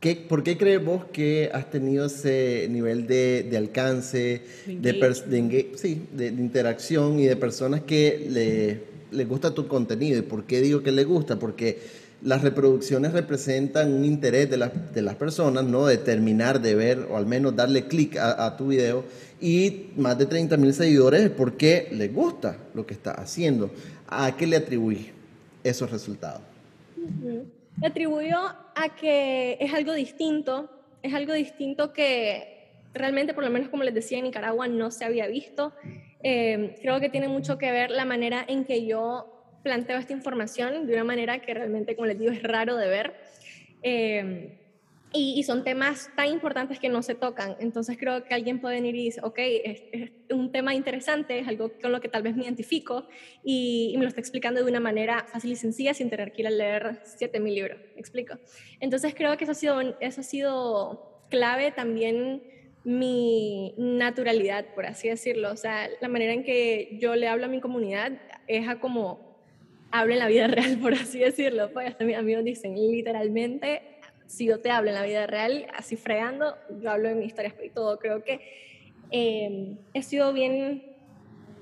¿Qué, 0.00 0.16
¿Por 0.16 0.42
qué 0.42 0.56
crees 0.56 0.82
vos 0.82 1.04
que 1.12 1.50
has 1.52 1.70
tenido 1.70 2.06
ese 2.06 2.66
nivel 2.70 3.06
de, 3.06 3.46
de 3.50 3.56
alcance, 3.58 4.42
de, 4.66 4.92
de, 4.94 5.72
sí, 5.76 6.02
de, 6.16 6.30
de, 6.30 6.42
interacción 6.42 7.20
y 7.20 7.26
de 7.26 7.36
personas 7.36 7.82
que 7.82 8.26
le, 8.30 8.80
les 9.14 9.28
gusta 9.28 9.52
tu 9.52 9.68
contenido? 9.68 10.18
¿Y 10.18 10.22
por 10.22 10.44
qué 10.44 10.62
digo 10.62 10.82
que 10.82 10.90
les 10.90 11.06
gusta? 11.06 11.38
Porque 11.38 11.80
las 12.22 12.40
reproducciones 12.40 13.12
representan 13.12 13.92
un 13.92 14.06
interés 14.06 14.48
de, 14.48 14.56
la, 14.56 14.68
de 14.68 15.02
las 15.02 15.16
personas, 15.16 15.64
¿no? 15.64 15.84
De 15.84 15.98
terminar 15.98 16.62
de 16.62 16.74
ver 16.74 17.06
o 17.10 17.18
al 17.18 17.26
menos 17.26 17.54
darle 17.54 17.86
clic 17.86 18.16
a, 18.16 18.46
a, 18.46 18.56
tu 18.56 18.68
video 18.68 19.04
y 19.38 19.88
más 19.98 20.16
de 20.16 20.24
30 20.24 20.56
mil 20.56 20.72
seguidores 20.72 21.20
es 21.20 21.30
porque 21.30 21.88
les 21.92 22.10
gusta 22.10 22.56
lo 22.72 22.86
que 22.86 22.94
está 22.94 23.10
haciendo. 23.10 23.70
¿A 24.08 24.34
qué 24.34 24.46
le 24.46 24.56
atribuís 24.56 25.08
esos 25.62 25.90
resultados? 25.90 26.40
Uh 26.96 27.26
-huh. 27.26 27.59
Le 27.80 27.86
atribuyó 27.86 28.38
a 28.74 28.94
que 28.94 29.56
es 29.60 29.72
algo 29.72 29.92
distinto, 29.94 30.70
es 31.02 31.14
algo 31.14 31.32
distinto 31.32 31.92
que 31.92 32.72
realmente, 32.92 33.34
por 33.34 33.44
lo 33.44 33.50
menos 33.50 33.68
como 33.68 33.84
les 33.84 33.94
decía, 33.94 34.18
en 34.18 34.24
Nicaragua 34.24 34.68
no 34.68 34.90
se 34.90 35.04
había 35.04 35.26
visto. 35.26 35.72
Eh, 36.22 36.76
creo 36.82 37.00
que 37.00 37.08
tiene 37.08 37.28
mucho 37.28 37.56
que 37.56 37.72
ver 37.72 37.90
la 37.90 38.04
manera 38.04 38.44
en 38.46 38.64
que 38.64 38.86
yo 38.86 39.58
planteo 39.62 39.98
esta 39.98 40.12
información 40.12 40.86
de 40.86 40.94
una 40.94 41.04
manera 41.04 41.40
que 41.40 41.54
realmente, 41.54 41.96
como 41.96 42.06
les 42.06 42.18
digo, 42.18 42.32
es 42.32 42.42
raro 42.42 42.76
de 42.76 42.88
ver. 42.88 43.14
Eh, 43.82 44.59
y, 45.12 45.34
y, 45.36 45.42
son 45.42 45.64
temas 45.64 46.10
tan 46.14 46.28
importantes 46.28 46.78
que 46.78 46.88
no 46.88 47.02
se 47.02 47.14
tocan. 47.14 47.56
Entonces 47.58 47.96
creo 47.98 48.22
que 48.24 48.32
alguien 48.32 48.60
puede 48.60 48.76
venir 48.76 48.94
y 48.94 49.06
decir, 49.06 49.24
ok, 49.24 49.38
es, 49.38 49.82
es, 49.92 50.10
un 50.30 50.52
tema 50.52 50.74
interesante, 50.74 51.40
es 51.40 51.48
algo 51.48 51.72
con 51.82 51.90
lo 51.90 52.00
que 52.00 52.08
tal 52.08 52.22
vez 52.22 52.36
me 52.36 52.44
identifico 52.44 53.08
y, 53.42 53.90
y, 53.92 53.96
me 53.96 54.04
lo 54.04 54.08
está 54.08 54.20
explicando 54.20 54.62
de 54.62 54.70
una 54.70 54.80
manera 54.80 55.26
fácil 55.32 55.50
y 55.50 55.56
sencilla 55.56 55.94
sin 55.94 56.10
tener 56.10 56.32
que 56.32 56.42
ir 56.42 56.46
a 56.46 56.50
leer 56.50 57.02
7.000 57.04 57.54
libros. 57.54 57.80
¿Me 57.94 58.00
explico? 58.00 58.38
Entonces 58.78 59.14
creo 59.14 59.36
que 59.36 59.44
eso 59.44 59.52
ha 59.52 59.56
sido, 59.56 59.80
eso 60.00 60.20
ha 60.20 60.24
sido 60.24 61.24
clave 61.28 61.72
también 61.72 62.42
mi 62.84 63.74
naturalidad, 63.76 64.66
por 64.74 64.86
así 64.86 65.08
decirlo. 65.08 65.52
O 65.52 65.56
sea, 65.56 65.88
la 66.00 66.08
manera 66.08 66.32
en 66.32 66.44
que 66.44 66.96
yo 67.00 67.14
le 67.16 67.28
hablo 67.28 67.46
a 67.46 67.48
mi 67.48 67.60
comunidad 67.60 68.12
es 68.46 68.68
a 68.68 68.80
como 68.80 69.30
hablo 69.90 70.12
en 70.12 70.18
la 70.18 70.28
vida 70.28 70.46
real, 70.48 70.78
por 70.78 70.94
así 70.94 71.18
decirlo. 71.18 71.72
Pues 71.72 71.88
hasta 71.88 72.04
mis 72.04 72.16
amigos 72.16 72.44
dicen 72.44 72.74
literalmente 72.74 73.82
si 74.30 74.46
yo 74.46 74.60
te 74.60 74.70
hablo 74.70 74.90
en 74.90 74.94
la 74.94 75.02
vida 75.02 75.26
real, 75.26 75.66
así 75.74 75.96
fregando, 75.96 76.56
yo 76.80 76.90
hablo 76.90 77.08
de 77.08 77.16
mis 77.16 77.26
historias 77.26 77.54
y 77.64 77.70
todo. 77.70 77.98
Creo 77.98 78.22
que 78.22 78.40
eh, 79.10 79.76
he 79.92 80.02
sido 80.04 80.32
bien 80.32 80.84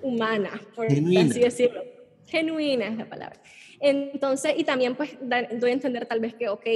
humana, 0.02 0.60
por 0.76 0.86
Genuina. 0.86 1.22
así 1.22 1.40
decirlo. 1.40 1.82
Genuina 2.26 2.88
es 2.88 2.98
la 2.98 3.08
palabra. 3.08 3.40
Entonces, 3.80 4.52
y 4.58 4.64
también 4.64 4.96
pues 4.96 5.16
doy 5.20 5.70
a 5.70 5.72
entender 5.72 6.04
tal 6.04 6.20
vez 6.20 6.34
que, 6.34 6.50
ok, 6.50 6.66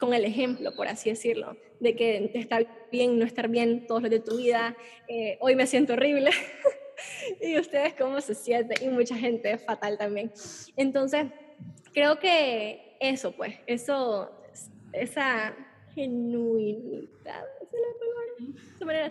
con 0.00 0.14
el 0.14 0.24
ejemplo, 0.24 0.74
por 0.74 0.88
así 0.88 1.10
decirlo, 1.10 1.56
de 1.78 1.94
que 1.94 2.32
está 2.34 2.66
bien 2.90 3.16
no 3.16 3.24
estar 3.24 3.48
bien 3.48 3.86
todos 3.86 4.02
los 4.02 4.10
de 4.10 4.18
tu 4.18 4.38
vida, 4.38 4.76
eh, 5.06 5.38
hoy 5.40 5.54
me 5.54 5.68
siento 5.68 5.92
horrible, 5.92 6.30
y 7.40 7.56
ustedes 7.56 7.94
cómo 7.94 8.20
se 8.20 8.34
sienten, 8.34 8.82
y 8.82 8.88
mucha 8.92 9.14
gente 9.14 9.52
es 9.52 9.64
fatal 9.64 9.96
también. 9.96 10.32
Entonces, 10.76 11.26
creo 11.92 12.18
que 12.18 12.96
eso, 12.98 13.30
pues, 13.30 13.54
eso 13.68 14.35
esa 14.96 15.54
genuinidad, 15.94 17.44
¿es 17.60 17.68
la 17.72 17.90
palabra? 17.98 19.06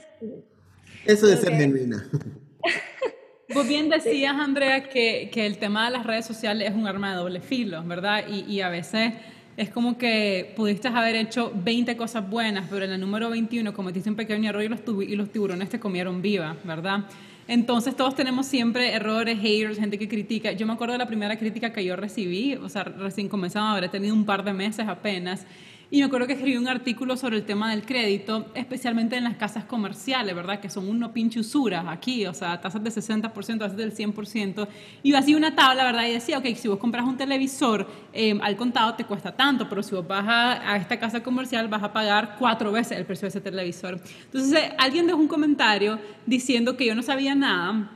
Eso 1.06 1.28
de 1.28 1.38
ser 1.38 1.54
okay. 1.54 1.60
genuina. 1.60 2.10
Vos 3.54 3.68
bien 3.68 3.90
decías, 3.90 4.34
Andrea, 4.36 4.90
que, 4.90 5.30
que, 5.32 5.46
el 5.46 5.58
tema 5.60 5.86
de 5.86 5.92
las 5.92 6.06
redes 6.06 6.26
sociales 6.26 6.70
es 6.70 6.76
un 6.76 6.88
arma 6.88 7.12
de 7.12 7.18
doble 7.18 7.42
filo, 7.42 7.84
¿verdad? 7.84 8.26
Y, 8.28 8.52
y, 8.52 8.62
a 8.62 8.70
veces 8.70 9.14
es 9.56 9.70
como 9.70 9.98
que 9.98 10.54
pudiste 10.56 10.88
haber 10.88 11.16
hecho 11.16 11.52
20 11.56 11.96
cosas 11.96 12.28
buenas, 12.28 12.68
pero 12.70 12.86
en 12.86 12.92
el 12.92 13.00
número 13.00 13.30
21 13.30 13.72
cometiste 13.74 14.10
un 14.10 14.16
pequeño 14.16 14.50
error 14.50 14.64
y 14.64 14.68
los, 14.68 14.80
y 15.08 15.16
los 15.16 15.32
tiburones 15.32 15.70
te 15.70 15.80
comieron 15.80 16.22
viva, 16.22 16.58
¿verdad? 16.64 17.06
Entonces 17.48 17.96
todos 17.96 18.16
tenemos 18.16 18.48
siempre 18.48 18.94
errores, 18.94 19.40
haters, 19.40 19.78
gente 19.78 20.00
que 20.00 20.08
critica. 20.08 20.52
Yo 20.54 20.66
me 20.66 20.74
acuerdo 20.74 20.94
de 20.94 20.98
la 20.98 21.06
primera 21.06 21.38
crítica 21.38 21.72
que 21.72 21.86
yo 21.86 21.96
recibí, 21.96 22.56
o 22.56 22.70
sea, 22.70 22.84
recién 22.84 23.30
comenzaba, 23.30 23.74
habré 23.74 23.90
tenido 23.90 24.16
un 24.16 24.26
par 24.26 24.44
de 24.44 24.54
meses 24.54 24.88
apenas, 24.88 25.46
y 25.92 26.00
me 26.00 26.06
acuerdo 26.06 26.28
que 26.28 26.34
escribí 26.34 26.58
un 26.58 26.68
artículo 26.68 27.16
sobre 27.16 27.38
el 27.38 27.46
tema 27.46 27.72
del 27.72 27.86
crédito, 27.86 28.48
especialmente 28.56 29.16
en 29.16 29.24
las 29.24 29.36
casas 29.36 29.66
comerciales, 29.66 30.36
¿verdad? 30.36 30.60
Que 30.60 30.70
son 30.70 30.90
uno 30.90 31.14
pinche 31.14 31.40
usura 31.40 31.90
aquí, 31.92 32.26
o 32.26 32.34
sea, 32.34 32.60
tasas 32.60 32.84
de 32.84 32.90
60%, 32.90 33.60
tasas 33.60 33.78
del 33.78 33.96
100%. 33.96 34.68
Y 35.04 35.12
yo 35.12 35.18
hacía 35.18 35.38
una 35.38 35.56
tabla, 35.56 35.84
¿verdad? 35.84 36.08
Y 36.08 36.14
decía, 36.14 36.40
ok, 36.40 36.46
si 36.56 36.68
vos 36.68 36.80
compras 36.80 37.06
un 37.06 37.18
televisor 37.18 37.88
eh, 38.14 38.38
al 38.42 38.56
contado 38.56 38.96
te 38.96 39.04
cuesta 39.04 39.36
tanto, 39.36 39.70
pero 39.70 39.84
si 39.84 39.94
vos 39.94 40.08
vas 40.08 40.26
a, 40.28 40.74
a, 40.74 40.78
esta 40.78 41.00
casa 41.00 41.22
comercial 41.22 41.68
vas 41.68 41.84
a 41.84 41.94
pagar 41.94 42.36
cuatro 42.40 42.72
veces 42.72 42.98
el 42.98 43.06
precio 43.06 43.26
de 43.26 43.30
ese 43.30 43.42
televisor. 43.42 44.00
Entonces, 44.26 44.54
eh, 44.54 44.76
alguien 44.78 45.06
dejó 45.06 45.20
un 45.20 45.28
comentario 45.28 46.00
diciendo 46.26 46.76
que 46.76 46.86
yo 46.86 46.96
no 46.96 47.04
sabía 47.04 47.36
nada 47.36 47.95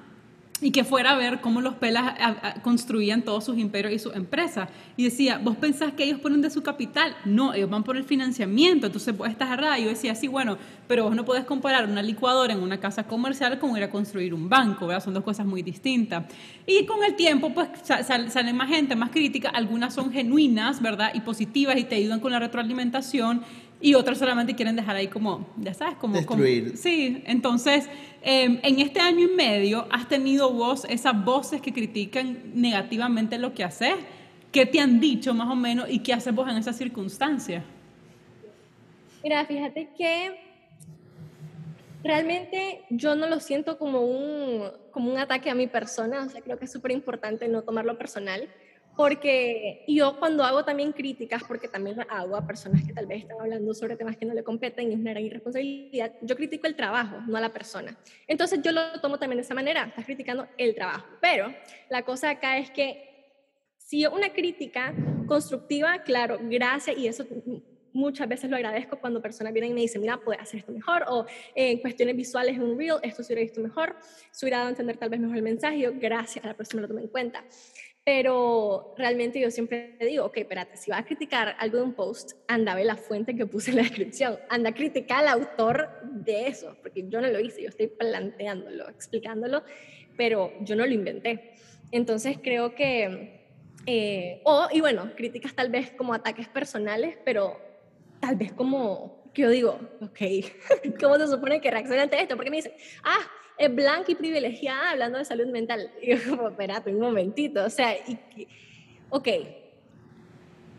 y 0.62 0.72
que 0.72 0.84
fuera 0.84 1.12
a 1.12 1.16
ver 1.16 1.42
cómo 1.42 1.62
los 1.62 1.76
pelas 1.76 2.16
construían 2.62 3.22
todos 3.22 3.46
sus 3.46 3.58
imperios 3.58 3.94
y 3.94 4.00
sus 4.00 4.16
empresas. 4.16 4.70
Y 4.98 5.06
decía, 5.06 5.40
¿vos 5.42 5.56
pensás 5.58 5.94
que 5.94 6.04
ellos 6.04 6.20
ponen 6.20 6.42
de 6.42 6.50
su 6.50 6.62
capital? 6.62 7.16
No, 7.26 7.54
ellos 7.54 7.70
van 7.70 7.84
por 7.84 7.96
el 7.96 8.04
financiamiento, 8.04 8.88
entonces 8.88 9.16
vos 9.16 9.30
estás 9.30 9.52
errada. 9.52 9.80
Y 9.80 9.84
yo 9.84 9.90
decía, 9.90 10.16
sí, 10.16 10.28
bueno, 10.28 10.58
pero 10.88 11.06
vos 11.06 11.16
no 11.16 11.24
podés 11.24 11.46
comparar 11.46 11.88
una 11.88 12.02
licuadora 12.02 12.54
en 12.54 12.60
una 12.60 12.80
casa 12.80 13.04
comercial 13.04 13.58
con 13.60 13.76
ir 13.78 13.84
a 13.84 13.90
construir 13.90 14.34
un 14.34 14.50
banco, 14.50 14.88
¿verdad? 14.88 15.04
Son 15.04 15.14
dos 15.14 15.24
cosas 15.24 15.46
muy 15.46 15.62
distintas. 15.62 16.26
Y 16.66 16.86
con 16.86 17.04
el 17.04 17.16
tiempo, 17.16 17.54
pues 17.54 17.70
sal, 17.84 18.30
salen 18.30 18.56
más 18.56 18.70
gente, 18.70 18.96
más 18.96 19.12
crítica, 19.12 19.50
algunas 19.50 19.94
son 19.94 20.12
genuinas, 20.12 20.82
¿verdad? 20.82 21.12
Y 21.14 21.22
positivas 21.22 21.78
y 21.78 21.84
te 21.84 21.96
ayudan 21.96 22.20
con 22.20 22.32
la 22.32 22.40
retroalimentación 22.40 23.44
y 23.82 23.94
otros 23.94 24.18
solamente 24.18 24.56
quieren 24.56 24.76
dejar 24.76 24.96
ahí 24.96 25.08
como, 25.08 25.48
ya 25.58 25.74
sabes, 25.74 25.96
como... 25.96 26.16
Destruir. 26.16 26.76
sí, 26.76 27.24
entonces, 27.26 27.88
em, 28.22 28.60
en 28.62 28.80
este 28.80 29.00
año 29.00 29.26
y 29.26 29.36
medio, 29.36 29.88
¿has 29.90 30.08
tenido 30.08 30.52
vos 30.52 30.86
esas 30.90 31.24
voces 31.24 31.62
que 31.62 31.72
critican 31.72 32.52
negativamente 32.54 33.38
lo 33.38 33.54
que 33.54 33.64
haces? 33.64 33.96
¿Qué 34.52 34.66
te 34.66 34.80
han 34.80 35.00
dicho 35.00 35.34
más 35.34 35.50
o 35.50 35.56
menos 35.56 35.90
y 35.90 36.00
qué 36.00 36.14
haces 36.14 36.36
vos 36.36 36.50
en 36.50 36.58
esas 36.58 36.76
circunstancias? 36.76 37.64
Mira, 39.24 39.46
fíjate 39.46 39.90
que 39.98 40.36
realmente 42.04 42.82
yo 42.90 43.16
no 43.16 43.28
lo 43.28 43.40
siento 43.40 43.78
como 43.78 44.02
un, 44.02 44.64
como 44.92 45.12
un 45.12 45.18
ataque 45.18 45.50
a 45.50 45.56
mi 45.56 45.68
persona, 45.68 46.24
o 46.26 46.30
sea, 46.30 46.42
creo 46.42 46.58
que 46.58 46.66
es 46.66 46.72
súper 46.72 46.92
importante 46.92 47.48
no 47.48 47.62
tomarlo 47.62 47.98
personal, 47.98 48.50
porque 48.96 49.86
yo 49.88 50.20
cuando 50.20 50.44
hago 50.44 50.66
también 50.66 50.92
críticas, 50.92 51.44
porque 51.48 51.68
también 51.68 51.98
hago 52.10 52.36
a 52.36 52.46
personas 52.46 52.84
que 52.84 52.94
tal 52.94 53.06
vez 53.06 53.22
están 53.22 53.40
hablando 53.40 53.74
sobre 53.74 53.96
temas 53.96 54.18
que 54.18 54.26
no 54.26 54.34
le 54.34 54.44
competen 54.44 54.92
y 54.92 54.94
es 54.94 55.00
una 55.00 55.12
gran 55.12 55.24
irresponsabilidad, 55.24 56.14
yo 56.22 56.36
critico 56.36 56.68
el 56.68 56.76
trabajo, 56.76 57.18
no 57.28 57.38
a 57.38 57.42
la 57.42 57.54
persona. 57.54 57.98
Entonces 58.28 58.62
yo 58.62 58.72
lo 58.72 59.00
tomo 59.02 59.18
también 59.18 59.38
de 59.38 59.44
esa 59.44 59.56
manera, 59.56 59.86
estás 59.86 60.06
criticando 60.06 60.48
el 60.58 60.76
trabajo, 60.76 61.08
pero 61.22 61.54
la 61.90 62.04
cosa 62.04 62.32
acá 62.32 62.58
es 62.58 62.72
que 62.72 63.10
si 63.78 64.06
una 64.06 64.34
crítica 64.34 64.94
constructiva, 65.26 66.04
claro, 66.04 66.38
gracias, 66.42 66.98
y 66.98 67.08
eso 67.08 67.26
muchas 67.94 68.28
veces 68.28 68.50
lo 68.50 68.56
agradezco 68.56 69.00
cuando 69.00 69.22
personas 69.22 69.54
vienen 69.54 69.72
y 69.72 69.74
me 69.74 69.82
dicen, 69.82 70.02
mira, 70.02 70.18
puedes 70.18 70.42
hacer 70.42 70.60
esto 70.60 70.72
mejor, 70.72 71.06
o 71.08 71.26
eh, 71.56 71.72
en 71.72 71.80
cuestiones 71.80 72.16
visuales 72.16 72.56
en 72.56 72.64
un 72.64 72.78
reel, 72.78 72.98
esto 73.02 73.24
se 73.24 73.34
hubiera 73.34 73.48
visto 73.48 73.62
mejor, 73.62 73.96
se 74.32 74.46
hubiera 74.46 74.58
dado 74.58 74.68
a 74.68 74.72
entender 74.72 74.98
tal 74.98 75.10
vez 75.10 75.20
mejor 75.20 75.38
el 75.38 75.44
mensaje, 75.44 75.80
yo, 75.80 75.92
gracias, 75.96 76.44
a 76.46 76.50
la 76.50 76.54
persona 76.54 76.82
lo 76.82 76.88
tome 76.88 77.02
en 77.02 77.08
cuenta. 77.08 77.44
Pero 78.12 78.96
realmente 78.98 79.40
yo 79.40 79.52
siempre 79.52 79.96
digo, 80.00 80.26
ok, 80.26 80.38
espérate, 80.38 80.76
si 80.78 80.90
vas 80.90 81.02
a 81.02 81.06
criticar 81.06 81.56
algo 81.60 81.78
de 81.78 81.84
un 81.84 81.94
post, 81.94 82.32
anda 82.48 82.72
a 82.72 82.76
ver 82.76 82.88
la 82.88 82.96
fuente 82.96 83.36
que 83.36 83.46
puse 83.46 83.70
en 83.70 83.76
la 83.76 83.84
descripción, 83.84 84.40
anda 84.50 84.72
a 84.72 84.74
criticar 84.74 85.20
al 85.20 85.28
autor 85.28 85.92
de 86.02 86.48
eso, 86.48 86.76
porque 86.82 87.08
yo 87.08 87.22
no 87.22 87.28
lo 87.28 87.40
hice, 87.40 87.62
yo 87.62 87.70
estoy 87.70 87.86
planteándolo, 87.86 88.90
explicándolo, 88.90 89.62
pero 90.18 90.52
yo 90.62 90.76
no 90.76 90.88
lo 90.88 90.92
inventé. 90.92 91.54
Entonces 91.92 92.40
creo 92.42 92.74
que, 92.74 93.44
eh, 93.86 94.42
o, 94.44 94.68
y 94.72 94.82
bueno, 94.82 95.12
críticas 95.16 95.54
tal 95.54 95.70
vez 95.70 95.92
como 95.92 96.16
ataques 96.16 96.48
personales, 96.48 97.16
pero 97.24 97.62
tal 98.20 98.38
vez 98.38 98.52
como, 98.54 99.24
que 99.36 99.44
yo 99.44 99.52
digo, 99.52 99.80
ok, 100.02 100.20
¿cómo 101.00 101.16
se 101.18 101.28
supone 101.28 101.62
que 101.62 101.70
reacciona 101.70 102.02
ante 102.02 102.20
esto? 102.20 102.36
Porque 102.38 102.50
me 102.50 102.58
dicen, 102.58 102.74
ah, 103.04 103.20
es 103.60 103.76
blanca 103.76 104.12
y 104.12 104.16
privilegiada 104.16 104.92
hablando 104.92 105.18
de 105.18 105.26
salud 105.26 105.48
mental. 105.48 105.92
Y 106.02 106.16
yo 106.16 106.18
como, 106.30 106.50
espérate 106.50 106.92
un 106.92 107.02
momentito, 107.02 107.66
o 107.66 107.70
sea, 107.70 107.94
y, 107.96 108.48
ok, 109.10 109.28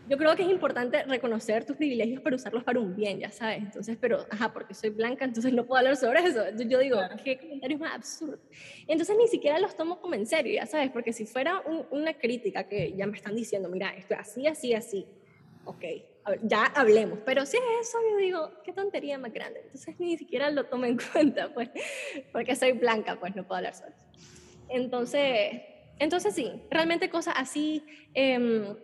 yo 0.09 0.17
creo 0.17 0.35
que 0.35 0.43
es 0.43 0.49
importante 0.49 1.03
reconocer 1.03 1.63
tus 1.63 1.77
privilegios 1.77 2.21
para 2.21 2.35
usarlos 2.35 2.63
para 2.63 2.79
un 2.79 2.95
bien, 2.95 3.19
ya 3.19 3.31
sabes. 3.31 3.59
Entonces, 3.59 3.97
pero, 4.01 4.25
ajá, 4.29 4.51
porque 4.51 4.73
soy 4.73 4.89
blanca, 4.89 5.23
entonces 5.23 5.53
no 5.53 5.65
puedo 5.65 5.77
hablar 5.77 5.95
sobre 5.95 6.19
eso. 6.21 6.43
Yo, 6.57 6.67
yo 6.67 6.79
digo, 6.79 6.99
qué 7.23 7.37
comentarios 7.37 7.79
más 7.79 7.95
absurdos. 7.95 8.39
Entonces, 8.87 9.15
ni 9.15 9.27
siquiera 9.27 9.59
los 9.59 9.75
tomo 9.75 10.01
como 10.01 10.15
en 10.15 10.25
serio, 10.25 10.53
ya 10.53 10.65
sabes, 10.65 10.89
porque 10.91 11.13
si 11.13 11.25
fuera 11.25 11.61
una 11.91 12.15
crítica 12.15 12.67
que 12.67 12.93
ya 12.93 13.05
me 13.05 13.15
están 13.15 13.35
diciendo, 13.35 13.69
mira, 13.69 13.95
esto 13.95 14.15
es 14.15 14.19
así, 14.19 14.47
así, 14.47 14.73
así, 14.73 15.05
ok, 15.65 15.85
ya 16.43 16.65
hablemos. 16.65 17.19
Pero 17.25 17.45
si 17.45 17.57
es 17.57 17.63
eso, 17.81 17.97
yo 18.11 18.17
digo, 18.17 18.51
qué 18.63 18.73
tontería 18.73 19.17
más 19.17 19.33
grande. 19.33 19.61
Entonces 19.63 19.99
ni 19.99 20.17
siquiera 20.17 20.49
lo 20.49 20.65
tomo 20.65 20.85
en 20.85 20.97
cuenta, 21.13 21.53
pues, 21.53 21.69
porque 22.31 22.55
soy 22.55 22.73
blanca, 22.73 23.19
pues 23.19 23.35
no 23.35 23.43
puedo 23.43 23.57
hablar 23.57 23.73
eso. 23.73 23.85
Entonces, 24.69 25.61
entonces 25.99 26.33
sí, 26.33 26.51
realmente 26.69 27.09
cosas 27.09 27.35
así. 27.37 27.83
Em, 28.13 28.75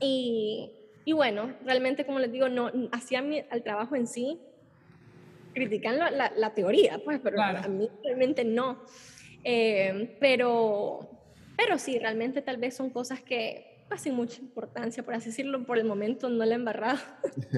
y, 0.00 0.70
y, 1.04 1.12
bueno, 1.12 1.54
realmente, 1.64 2.04
como 2.04 2.18
les 2.18 2.32
digo, 2.32 2.48
no 2.48 2.70
hacía 2.92 3.22
al 3.50 3.62
trabajo 3.62 3.94
en 3.94 4.06
sí, 4.06 4.40
critican 5.52 5.98
la, 5.98 6.32
la, 6.34 6.54
teoría, 6.54 7.00
pues, 7.04 7.20
pero 7.22 7.40
a 7.40 7.68
mí 7.68 7.88
realmente 8.02 8.44
no. 8.44 8.82
Em, 9.44 10.08
pero, 10.18 11.10
pero 11.56 11.78
sí, 11.78 11.98
realmente 11.98 12.42
tal 12.42 12.56
vez 12.56 12.74
son 12.74 12.90
cosas 12.90 13.22
que 13.22 13.73
sin 13.96 14.14
mucha 14.14 14.40
importancia, 14.40 15.04
por 15.04 15.14
así 15.14 15.26
decirlo, 15.26 15.64
por 15.64 15.78
el 15.78 15.84
momento 15.84 16.28
no 16.28 16.44
la 16.44 16.52
he 16.52 16.56
embarrado 16.56 16.98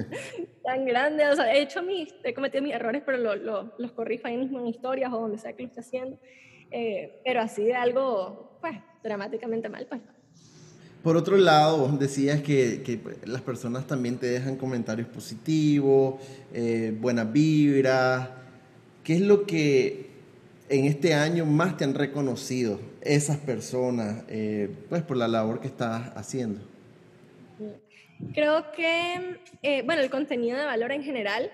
tan 0.63 0.85
grande. 0.85 1.27
O 1.27 1.35
sea, 1.35 1.53
he 1.53 1.61
hecho 1.61 1.81
mis, 1.81 2.13
he 2.23 2.33
cometido 2.33 2.63
mis 2.63 2.73
errores, 2.73 3.01
pero 3.05 3.17
lo, 3.17 3.73
los 3.77 3.91
corrijo 3.93 4.27
ahí 4.27 4.37
mismo 4.37 4.59
en 4.59 4.67
historias 4.67 5.11
o 5.13 5.19
donde 5.19 5.37
sea 5.37 5.53
que 5.53 5.63
lo 5.63 5.69
esté 5.69 5.79
haciendo. 5.79 6.19
Eh, 6.71 7.21
pero 7.23 7.41
así 7.41 7.63
de 7.63 7.73
algo, 7.73 8.57
pues, 8.61 8.77
dramáticamente 9.03 9.69
mal, 9.69 9.85
pues. 9.87 10.01
Por 11.03 11.15
otro 11.15 11.37
lado, 11.37 11.87
decías 11.97 12.41
que, 12.41 12.81
que, 12.83 12.99
las 13.25 13.41
personas 13.41 13.87
también 13.87 14.17
te 14.17 14.27
dejan 14.27 14.57
comentarios 14.57 15.07
positivos, 15.07 16.15
eh, 16.53 16.93
buenas 16.99 17.31
vibras. 17.31 18.29
¿Qué 19.03 19.15
es 19.15 19.21
lo 19.21 19.45
que 19.45 20.07
en 20.69 20.85
este 20.85 21.13
año 21.13 21.45
más 21.45 21.77
te 21.77 21.85
han 21.85 21.93
reconocido 21.93 22.79
esas 23.07 23.37
personas, 23.37 24.23
eh, 24.27 24.69
pues 24.89 25.01
por 25.03 25.17
la 25.17 25.27
labor 25.27 25.59
que 25.59 25.67
estás 25.67 26.11
haciendo? 26.15 26.59
Creo 28.33 28.71
que, 28.71 29.39
eh, 29.61 29.83
bueno, 29.83 30.01
el 30.01 30.09
contenido 30.09 30.57
de 30.57 30.65
valor 30.65 30.91
en 30.91 31.03
general, 31.03 31.51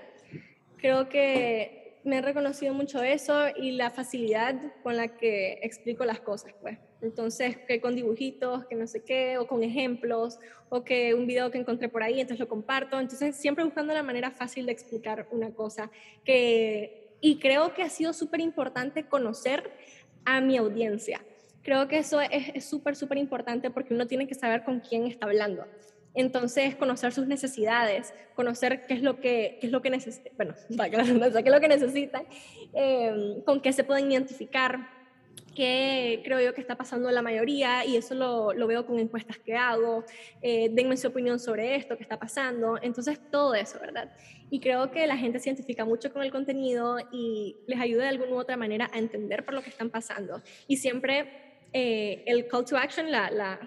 creo 0.78 1.10
que 1.10 2.00
me 2.04 2.18
han 2.18 2.24
reconocido 2.24 2.74
mucho 2.74 3.02
eso 3.02 3.48
y 3.56 3.72
la 3.72 3.90
facilidad 3.90 4.56
con 4.82 4.98
la 4.98 5.18
que 5.18 5.60
explico 5.62 6.06
las 6.06 6.20
cosas, 6.20 6.54
pues. 6.62 6.78
Entonces, 7.02 7.58
que 7.68 7.82
con 7.82 7.96
dibujitos, 7.96 8.66
que 8.66 8.76
no 8.76 8.88
sé 8.88 9.04
qué, 9.04 9.38
o 9.38 9.46
con 9.46 9.62
ejemplos, 9.62 10.40
o 10.70 10.84
que 10.84 11.14
un 11.14 11.28
video 11.28 11.52
que 11.52 11.58
encontré 11.58 11.90
por 11.90 12.02
ahí, 12.02 12.22
entonces 12.22 12.40
lo 12.40 12.48
comparto. 12.48 13.00
Entonces, 13.00 13.36
siempre 13.36 13.64
buscando 13.64 13.94
la 13.94 14.04
manera 14.04 14.32
fácil 14.32 14.66
de 14.66 14.72
explicar 14.72 15.28
una 15.32 15.52
cosa. 15.52 15.92
Que, 16.24 17.10
y 17.20 17.40
creo 17.40 17.74
que 17.74 17.84
ha 17.84 17.90
sido 17.90 18.14
súper 18.14 18.40
importante 18.40 19.06
conocer 19.06 19.72
a 20.24 20.40
mi 20.40 20.56
audiencia. 20.56 21.22
Creo 21.64 21.88
que 21.88 21.98
eso 21.98 22.20
es 22.22 22.66
súper, 22.66 22.96
súper 22.96 23.18
importante 23.18 23.72
porque 23.72 23.94
uno 23.94 24.06
tiene 24.06 24.28
que 24.28 24.36
saber 24.36 24.64
con 24.64 24.82
quién 24.82 25.06
está 25.06 25.26
hablando. 25.26 25.66
Entonces, 26.16 26.76
conocer 26.76 27.12
sus 27.12 27.26
necesidades, 27.26 28.14
conocer 28.36 28.86
qué 28.86 28.94
es 28.94 29.02
lo 29.02 29.20
que, 29.20 29.58
qué 29.60 29.68
es 29.68 29.72
lo 29.72 29.82
que 29.82 29.90
necesitan, 29.90 30.34
bueno, 30.36 30.54
qué 30.92 31.40
es 31.40 31.52
lo 31.52 31.60
que 31.60 31.68
necesitan, 31.68 32.26
em, 32.74 33.42
con 33.42 33.62
qué 33.62 33.74
se 33.74 33.84
pueden 33.84 34.12
identificar, 34.12 34.90
qué 35.56 36.22
creo 36.24 36.40
yo 36.40 36.54
que 36.54 36.62
está 36.62 36.76
pasando 36.76 37.10
la 37.10 37.24
mayoría, 37.24 37.84
y 37.86 37.96
eso 37.96 38.14
lo, 38.14 38.54
lo 38.54 38.68
veo 38.68 38.86
con 38.86 39.00
encuestas 39.00 39.40
que 39.40 39.56
hago, 39.56 40.04
eh, 40.42 40.70
denme 40.72 40.98
su 40.98 41.08
opinión 41.08 41.40
sobre 41.40 41.76
esto 41.76 41.98
que 41.98 42.04
está 42.04 42.20
pasando, 42.20 42.78
entonces 42.82 43.20
todo 43.32 43.56
eso, 43.56 43.80
¿verdad? 43.80 44.12
Y 44.52 44.60
creo 44.60 44.92
que 44.92 45.08
la 45.08 45.18
gente 45.18 45.40
se 45.40 45.50
identifica 45.50 45.84
mucho 45.84 46.14
con 46.14 46.22
el 46.22 46.32
contenido 46.32 46.98
y 47.12 47.58
les 47.66 47.80
ayuda 47.80 48.04
de 48.04 48.10
alguna 48.10 48.34
u 48.34 48.38
otra 48.38 48.56
manera 48.56 48.88
a 48.94 49.00
entender 49.00 49.44
por 49.44 49.56
lo 49.56 49.64
que 49.64 49.70
están 49.72 49.90
pasando. 49.90 50.44
Y 50.68 50.78
siempre 50.78 51.53
eh, 51.74 52.24
el 52.26 52.48
call 52.48 52.66
to 52.66 52.78
action, 52.78 53.12
la, 53.12 53.30
la, 53.32 53.60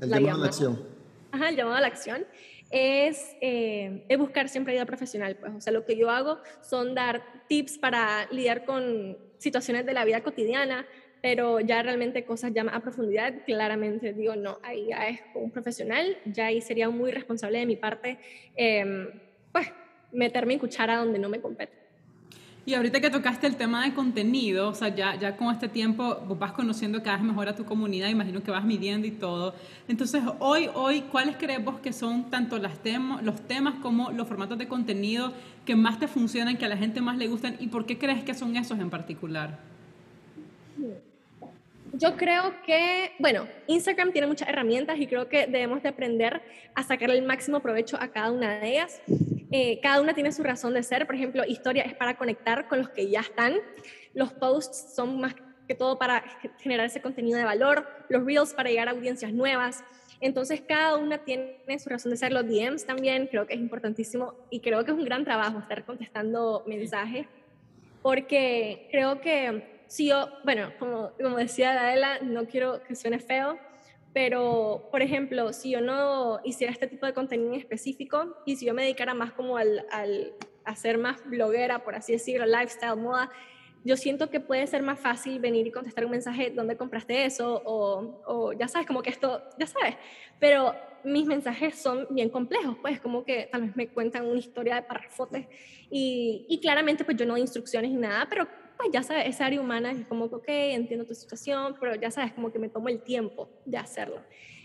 el 0.00 0.10
llamado 0.10 0.34
a 0.34 0.38
la 0.38 0.46
acción. 0.46 0.88
Ajá, 1.32 1.48
el 1.48 1.56
llamado 1.56 1.76
a 1.76 1.80
la 1.80 1.86
acción 1.86 2.26
es, 2.70 3.36
eh, 3.40 4.04
es, 4.08 4.18
buscar 4.18 4.48
siempre 4.48 4.72
ayuda 4.72 4.86
profesional. 4.86 5.36
Pues. 5.36 5.52
O 5.54 5.60
sea, 5.60 5.72
lo 5.72 5.84
que 5.84 5.96
yo 5.96 6.10
hago 6.10 6.38
son 6.60 6.94
dar 6.94 7.22
tips 7.48 7.78
para 7.78 8.26
lidiar 8.30 8.64
con 8.64 9.16
situaciones 9.38 9.86
de 9.86 9.92
la 9.92 10.04
vida 10.04 10.22
cotidiana, 10.22 10.86
pero 11.22 11.60
ya 11.60 11.82
realmente 11.82 12.24
cosas 12.24 12.52
ya 12.52 12.62
a 12.62 12.80
profundidad, 12.80 13.32
claramente 13.46 14.12
digo, 14.12 14.36
no, 14.36 14.58
ahí 14.62 14.88
ya 14.88 15.08
es 15.08 15.20
un 15.34 15.50
profesional, 15.50 16.18
ya 16.26 16.46
ahí 16.46 16.60
sería 16.60 16.90
muy 16.90 17.12
responsable 17.12 17.58
de 17.60 17.66
mi 17.66 17.76
parte, 17.76 18.18
eh, 18.56 19.08
pues, 19.52 19.68
meterme 20.12 20.54
en 20.54 20.58
cuchara 20.58 20.96
donde 20.96 21.18
no 21.18 21.28
me 21.28 21.40
compete. 21.40 21.83
Y 22.66 22.72
ahorita 22.72 22.98
que 23.00 23.10
tocaste 23.10 23.46
el 23.46 23.56
tema 23.56 23.84
de 23.84 23.92
contenido, 23.92 24.70
o 24.70 24.74
sea, 24.74 24.88
ya, 24.88 25.16
ya 25.16 25.36
con 25.36 25.52
este 25.52 25.68
tiempo 25.68 26.16
vas 26.38 26.52
conociendo 26.52 27.02
cada 27.02 27.18
vez 27.18 27.26
mejor 27.26 27.46
a 27.48 27.54
tu 27.54 27.66
comunidad, 27.66 28.08
imagino 28.08 28.42
que 28.42 28.50
vas 28.50 28.64
midiendo 28.64 29.06
y 29.06 29.10
todo. 29.10 29.54
Entonces, 29.86 30.22
hoy, 30.38 30.70
hoy 30.72 31.02
¿cuáles 31.02 31.36
crees 31.36 31.62
vos 31.62 31.78
que 31.80 31.92
son 31.92 32.30
tanto 32.30 32.58
los 32.58 32.80
temas 32.80 33.74
como 33.82 34.12
los 34.12 34.26
formatos 34.26 34.56
de 34.56 34.66
contenido 34.66 35.34
que 35.66 35.76
más 35.76 35.98
te 35.98 36.08
funcionan, 36.08 36.56
que 36.56 36.64
a 36.64 36.68
la 36.68 36.78
gente 36.78 37.02
más 37.02 37.18
le 37.18 37.26
gustan 37.26 37.56
y 37.60 37.66
por 37.66 37.84
qué 37.84 37.98
crees 37.98 38.24
que 38.24 38.32
son 38.32 38.56
esos 38.56 38.78
en 38.78 38.88
particular? 38.88 39.58
Yo 41.92 42.16
creo 42.16 42.54
que, 42.66 43.12
bueno, 43.18 43.46
Instagram 43.66 44.10
tiene 44.10 44.26
muchas 44.26 44.48
herramientas 44.48 44.98
y 44.98 45.06
creo 45.06 45.28
que 45.28 45.46
debemos 45.46 45.82
de 45.82 45.90
aprender 45.90 46.42
a 46.74 46.82
sacar 46.82 47.10
el 47.10 47.22
máximo 47.22 47.60
provecho 47.60 47.98
a 48.00 48.08
cada 48.08 48.32
una 48.32 48.58
de 48.58 48.70
ellas. 48.70 49.00
Eh, 49.56 49.78
cada 49.80 50.00
una 50.00 50.14
tiene 50.14 50.32
su 50.32 50.42
razón 50.42 50.74
de 50.74 50.82
ser. 50.82 51.06
Por 51.06 51.14
ejemplo, 51.14 51.44
historia 51.46 51.84
es 51.84 51.94
para 51.94 52.16
conectar 52.16 52.66
con 52.66 52.78
los 52.78 52.88
que 52.88 53.08
ya 53.08 53.20
están. 53.20 53.54
Los 54.12 54.32
posts 54.32 54.96
son 54.96 55.20
más 55.20 55.36
que 55.68 55.76
todo 55.76 55.96
para 55.96 56.24
generar 56.58 56.86
ese 56.86 57.00
contenido 57.00 57.38
de 57.38 57.44
valor. 57.44 57.86
Los 58.08 58.24
reels 58.24 58.52
para 58.52 58.70
llegar 58.70 58.88
a 58.88 58.90
audiencias 58.90 59.32
nuevas. 59.32 59.84
Entonces, 60.20 60.60
cada 60.60 60.96
una 60.96 61.18
tiene 61.18 61.78
su 61.78 61.88
razón 61.88 62.10
de 62.10 62.16
ser. 62.16 62.32
Los 62.32 62.48
DMs 62.48 62.84
también 62.84 63.28
creo 63.28 63.46
que 63.46 63.54
es 63.54 63.60
importantísimo 63.60 64.34
y 64.50 64.58
creo 64.58 64.84
que 64.84 64.90
es 64.90 64.96
un 64.96 65.04
gran 65.04 65.24
trabajo 65.24 65.60
estar 65.60 65.84
contestando 65.84 66.64
mensajes 66.66 67.28
porque 68.02 68.88
creo 68.90 69.20
que 69.20 69.84
si 69.86 70.08
yo, 70.08 70.30
bueno, 70.42 70.72
como, 70.80 71.12
como 71.22 71.36
decía 71.36 71.80
Adela, 71.80 72.18
no 72.22 72.46
quiero 72.46 72.82
que 72.82 72.96
suene 72.96 73.20
feo, 73.20 73.56
pero, 74.14 74.88
por 74.92 75.02
ejemplo, 75.02 75.52
si 75.52 75.70
yo 75.70 75.80
no 75.80 76.38
hiciera 76.44 76.72
este 76.72 76.86
tipo 76.86 77.04
de 77.04 77.12
contenido 77.12 77.52
en 77.52 77.58
específico 77.58 78.36
y 78.46 78.54
si 78.54 78.64
yo 78.64 78.72
me 78.72 78.82
dedicara 78.82 79.12
más 79.12 79.32
como 79.32 79.56
al, 79.56 79.84
ser 80.76 80.98
más 80.98 81.28
bloguera, 81.28 81.82
por 81.82 81.96
así 81.96 82.12
decirlo, 82.12 82.46
lifestyle, 82.46 82.96
moda, 82.96 83.28
yo 83.84 83.96
siento 83.96 84.30
que 84.30 84.38
puede 84.38 84.68
ser 84.68 84.82
más 84.82 85.00
fácil 85.00 85.40
venir 85.40 85.66
y 85.66 85.72
contestar 85.72 86.04
un 86.04 86.12
mensaje, 86.12 86.50
¿dónde 86.50 86.76
compraste 86.76 87.24
eso? 87.24 87.60
O, 87.66 88.22
o, 88.24 88.52
ya 88.52 88.68
sabes, 88.68 88.86
como 88.86 89.02
que 89.02 89.10
esto, 89.10 89.42
ya 89.58 89.66
sabes. 89.66 89.96
Pero 90.38 90.74
mis 91.02 91.26
mensajes 91.26 91.74
son 91.74 92.06
bien 92.08 92.30
complejos, 92.30 92.76
pues 92.80 93.00
como 93.00 93.24
que 93.24 93.48
tal 93.50 93.62
vez 93.62 93.76
me 93.76 93.88
cuentan 93.88 94.26
una 94.26 94.38
historia 94.38 94.76
de 94.76 94.82
parrafotes 94.82 95.48
y, 95.90 96.46
y 96.48 96.60
claramente 96.60 97.04
pues 97.04 97.16
yo 97.16 97.26
no 97.26 97.32
doy 97.32 97.40
instrucciones 97.40 97.90
ni 97.90 97.98
nada, 97.98 98.26
pero 98.30 98.46
pues 98.76 98.90
ya 98.92 99.02
sabes, 99.02 99.26
esa 99.26 99.46
área 99.46 99.60
humana 99.60 99.92
es 99.92 100.06
como 100.06 100.28
que, 100.28 100.34
ok, 100.34 100.48
entiendo 100.48 101.06
tu 101.06 101.14
situación, 101.14 101.76
pero 101.80 101.94
ya 101.94 102.10
sabes, 102.10 102.32
como 102.32 102.52
que 102.52 102.58
me 102.58 102.68
tomo 102.68 102.88
el 102.88 103.02
tiempo 103.02 103.48
de 103.64 103.78
hacerlo. 103.78 104.20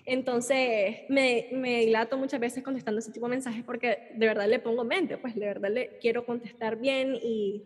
Entonces, 0.06 1.02
me, 1.10 1.50
me 1.52 1.82
dilato 1.82 2.18
muchas 2.18 2.40
veces 2.40 2.64
contestando 2.64 3.00
ese 3.00 3.12
tipo 3.12 3.28
de 3.28 3.32
mensajes 3.32 3.64
porque 3.64 4.10
de 4.16 4.26
verdad 4.26 4.48
le 4.48 4.60
pongo 4.60 4.84
mente, 4.84 5.18
pues 5.18 5.36
de 5.36 5.46
verdad 5.46 5.70
le 5.72 5.98
quiero 6.00 6.26
contestar 6.26 6.80
bien 6.80 7.16
y, 7.22 7.64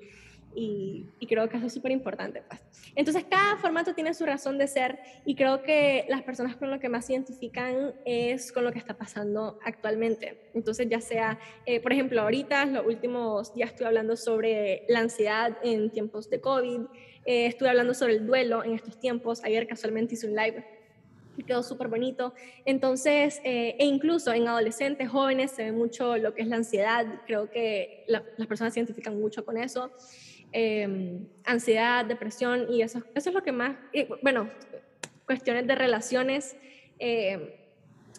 y, 0.55 1.07
creo 1.27 1.49
que 1.49 1.57
eso 1.57 1.65
es 1.65 1.73
súper 1.73 1.91
importante. 1.91 2.43
Pues. 2.47 2.61
Entonces, 2.95 3.25
cada 3.29 3.57
formato 3.57 3.93
tiene 3.93 4.13
su 4.13 4.25
razón 4.25 4.57
de 4.57 4.67
ser 4.67 4.99
y 5.25 5.35
creo 5.35 5.63
que 5.63 6.05
las 6.09 6.21
personas 6.21 6.55
con 6.55 6.69
lo 6.69 6.79
que 6.79 6.89
más 6.89 7.07
se 7.07 7.13
identifican 7.13 7.93
es 8.05 8.51
con 8.51 8.63
lo 8.63 8.71
que 8.71 8.79
está 8.79 8.95
pasando 8.95 9.57
actualmente. 9.65 10.51
Entonces, 10.53 10.87
ya 10.89 11.01
sea, 11.01 11.39
eh, 11.65 11.79
por 11.79 11.91
ejemplo, 11.93 12.21
ahorita, 12.21 12.65
los 12.65 12.85
últimos 12.85 13.53
días 13.55 13.71
estoy 13.71 13.87
hablando 13.87 14.15
sobre 14.15 14.83
la 14.89 14.99
ansiedad 14.99 15.57
en 15.63 15.89
tiempos 15.89 16.29
de 16.29 16.39
COVID, 16.39 16.81
eh, 17.25 17.47
estuve 17.47 17.69
hablando 17.69 17.93
sobre 17.93 18.13
el 18.13 18.27
duelo 18.27 18.63
en 18.63 18.73
estos 18.73 18.99
tiempos, 18.99 19.43
ayer 19.43 19.65
casualmente 19.65 20.15
hice 20.15 20.27
un 20.27 20.35
live 20.35 20.63
y 21.37 21.43
quedó 21.43 21.63
súper 21.63 21.87
bonito. 21.87 22.33
Entonces, 22.65 23.41
eh, 23.43 23.75
e 23.79 23.85
incluso 23.85 24.31
en 24.33 24.47
adolescentes, 24.47 25.09
jóvenes, 25.09 25.51
se 25.51 25.63
ve 25.63 25.71
mucho 25.71 26.17
lo 26.17 26.33
que 26.33 26.41
es 26.43 26.47
la 26.47 26.57
ansiedad. 26.57 27.05
Creo 27.25 27.49
que 27.49 28.05
las 28.07 28.47
personas 28.47 28.73
se 28.73 28.79
identifican 28.79 29.19
mucho 29.19 29.43
con 29.45 29.57
eso. 29.57 29.91
Em, 30.55 31.25
ansiedad, 31.45 32.05
depresión 32.05 32.67
y 32.69 32.83
eso, 32.83 33.01
eso 33.15 33.29
es 33.29 33.35
lo 33.35 33.41
que 33.41 33.51
más, 33.51 33.75
bueno, 34.21 34.47
cuestiones 35.25 35.65
de 35.65 35.73
relaciones, 35.73 36.55
em, 36.99 37.41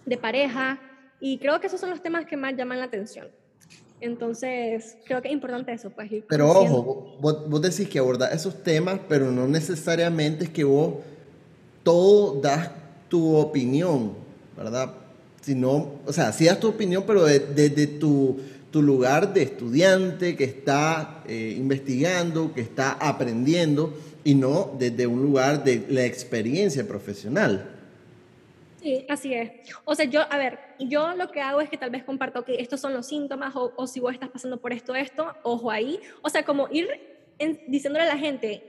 de 0.05 0.17
pareja, 0.17 0.81
y 1.21 1.39
creo 1.39 1.61
que 1.61 1.69
esos 1.69 1.79
son 1.79 1.91
los 1.91 2.03
temas 2.03 2.27
que 2.27 2.37
más 2.37 2.57
llaman 2.57 2.81
la 2.81 2.87
atención. 2.87 3.29
Entonces, 4.01 4.99
creo 5.07 5.23
que 5.23 5.29
es 5.29 5.35
importante 5.35 5.73
eso. 5.73 5.91
Pues, 5.91 6.11
pero 6.29 6.51
ojo, 6.51 7.17
vos, 7.21 7.49
vos, 7.49 7.63
decís 7.63 7.89
que 7.89 8.01
abordas 8.01 8.35
esos 8.35 8.65
temas, 8.65 8.99
pero 9.09 9.31
no 9.31 9.47
necesariamente 9.47 10.45
es 10.45 10.51
que 10.51 10.65
vos 10.65 10.95
todo 11.85 12.41
das 12.41 12.69
tu 13.09 13.37
opinión, 13.37 14.13
¿verdad? 14.57 14.93
Sino, 15.41 16.01
o 16.05 16.13
sea, 16.13 16.33
sí 16.33 16.47
das 16.47 16.59
tu 16.59 16.69
opinión, 16.69 17.05
pero 17.07 17.25
desde 17.25 17.69
de, 17.69 17.87
tu 17.87 18.41
tu 18.75 18.83
lugar 18.83 19.33
de 19.33 19.43
estudiante 19.43 20.35
que 20.35 20.43
está 20.43 21.23
eh, 21.29 21.55
investigando, 21.57 22.53
que 22.53 22.61
está 22.61 22.91
aprendiendo 22.95 23.95
y 24.25 24.35
no 24.35 24.75
desde 24.77 25.07
un 25.07 25.23
lugar 25.23 25.63
de 25.63 25.87
la 25.91 26.05
experiencia 26.05 26.85
profesional. 26.85 27.71
Sí, 28.83 29.07
así 29.09 29.33
es. 29.33 29.53
O 29.85 29.95
sea, 29.95 30.07
yo, 30.07 30.23
a 30.29 30.37
ver, 30.39 30.59
yo 30.81 31.15
lo 31.15 31.31
que 31.31 31.41
hago 31.41 31.61
es 31.61 31.71
que 31.71 31.79
tal 31.79 31.91
vez 31.91 32.03
comparto 32.03 32.45
que 32.45 32.57
estos 32.57 32.81
son 32.81 32.93
los 32.93 33.07
síntomas 33.07 33.55
o, 33.55 33.87
si 33.87 34.01
vos 34.01 34.13
estás 34.13 34.31
pasando 34.31 34.61
por 34.61 34.73
esto, 34.73 34.97
esto, 34.97 35.33
ojo 35.45 35.71
ahí. 35.71 36.01
O 36.23 36.29
sea, 36.29 36.45
como 36.45 36.67
ir 36.73 36.89
diciéndole 37.69 38.07
a 38.07 38.09
la 38.09 38.19
gente 38.19 38.65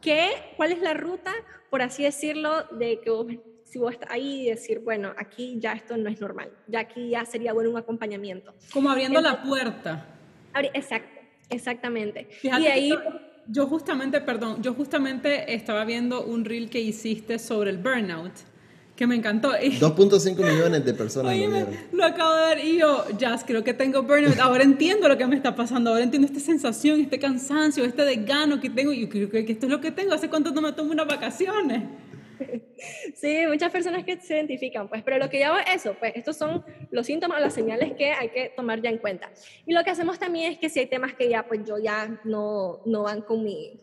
qué, 0.00 0.30
cuál 0.56 0.70
es 0.70 0.80
la 0.80 0.94
ruta, 0.94 1.32
por 1.68 1.82
así 1.82 2.04
decirlo, 2.04 2.62
de 2.78 3.00
que 3.00 3.10
vos 3.10 3.26
si 3.68 3.78
vos 3.78 3.92
estás 3.92 4.10
ahí 4.10 4.42
y 4.42 4.50
decir, 4.50 4.80
bueno, 4.80 5.12
aquí 5.16 5.56
ya 5.58 5.72
esto 5.72 5.96
no 5.96 6.08
es 6.08 6.20
normal, 6.20 6.50
ya 6.66 6.80
aquí 6.80 7.10
ya 7.10 7.24
sería 7.24 7.52
bueno 7.52 7.70
un 7.70 7.76
acompañamiento. 7.76 8.54
Como 8.72 8.90
abriendo 8.90 9.20
la 9.20 9.42
puerta. 9.42 10.06
Exacto, 10.74 11.20
exactamente. 11.50 12.28
y 12.42 12.48
ahí... 12.48 12.94
Yo 13.50 13.66
justamente, 13.66 14.20
perdón, 14.20 14.62
yo 14.62 14.74
justamente 14.74 15.54
estaba 15.54 15.86
viendo 15.86 16.22
un 16.22 16.44
reel 16.44 16.68
que 16.68 16.80
hiciste 16.80 17.38
sobre 17.38 17.70
el 17.70 17.78
burnout 17.78 18.34
que 18.94 19.06
me 19.06 19.14
encantó. 19.14 19.52
2.5 19.52 20.36
millones 20.36 20.84
de 20.84 20.92
personas 20.92 21.34
lo 21.34 21.48
vieron. 21.48 21.68
Lo 21.92 22.04
acabo 22.04 22.34
de 22.34 22.46
ver 22.46 22.64
y 22.64 22.78
yo, 22.78 23.06
Jazz, 23.16 23.44
creo 23.46 23.64
que 23.64 23.72
tengo 23.72 24.02
burnout. 24.02 24.38
Ahora 24.38 24.64
entiendo 24.64 25.08
lo 25.08 25.16
que 25.16 25.26
me 25.26 25.36
está 25.36 25.54
pasando. 25.54 25.90
Ahora 25.90 26.02
entiendo 26.02 26.26
esta 26.26 26.40
sensación, 26.40 27.00
este 27.00 27.18
cansancio, 27.18 27.84
este 27.84 28.04
desgano 28.04 28.60
que 28.60 28.68
tengo. 28.68 28.92
Y 28.92 29.02
yo 29.02 29.08
creo 29.08 29.30
que 29.30 29.52
esto 29.52 29.64
es 29.64 29.72
lo 29.72 29.80
que 29.80 29.92
tengo. 29.92 30.12
¿Hace 30.12 30.28
cuánto 30.28 30.50
no 30.50 30.60
me 30.60 30.72
tomo 30.72 30.90
unas 30.90 31.06
vacaciones? 31.06 31.84
Sí, 33.14 33.44
muchas 33.46 33.72
personas 33.72 34.04
que 34.04 34.20
se 34.20 34.36
identifican, 34.36 34.88
pues, 34.88 35.02
pero 35.02 35.18
lo 35.18 35.28
que 35.28 35.40
yo 35.40 35.56
es 35.58 35.82
eso, 35.82 35.96
pues, 35.98 36.12
estos 36.14 36.36
son 36.36 36.64
los 36.90 37.06
síntomas, 37.06 37.40
las 37.40 37.52
señales 37.52 37.94
que 37.94 38.12
hay 38.12 38.28
que 38.30 38.50
tomar 38.50 38.80
ya 38.80 38.90
en 38.90 38.98
cuenta. 38.98 39.30
Y 39.66 39.72
lo 39.72 39.82
que 39.82 39.90
hacemos 39.90 40.18
también 40.18 40.52
es 40.52 40.58
que 40.58 40.68
si 40.68 40.80
hay 40.80 40.86
temas 40.86 41.14
que 41.14 41.28
ya, 41.28 41.46
pues, 41.46 41.64
yo 41.64 41.78
ya 41.78 42.20
no, 42.24 42.80
no 42.86 43.02
van 43.02 43.22
con 43.22 43.42
mi, 43.42 43.80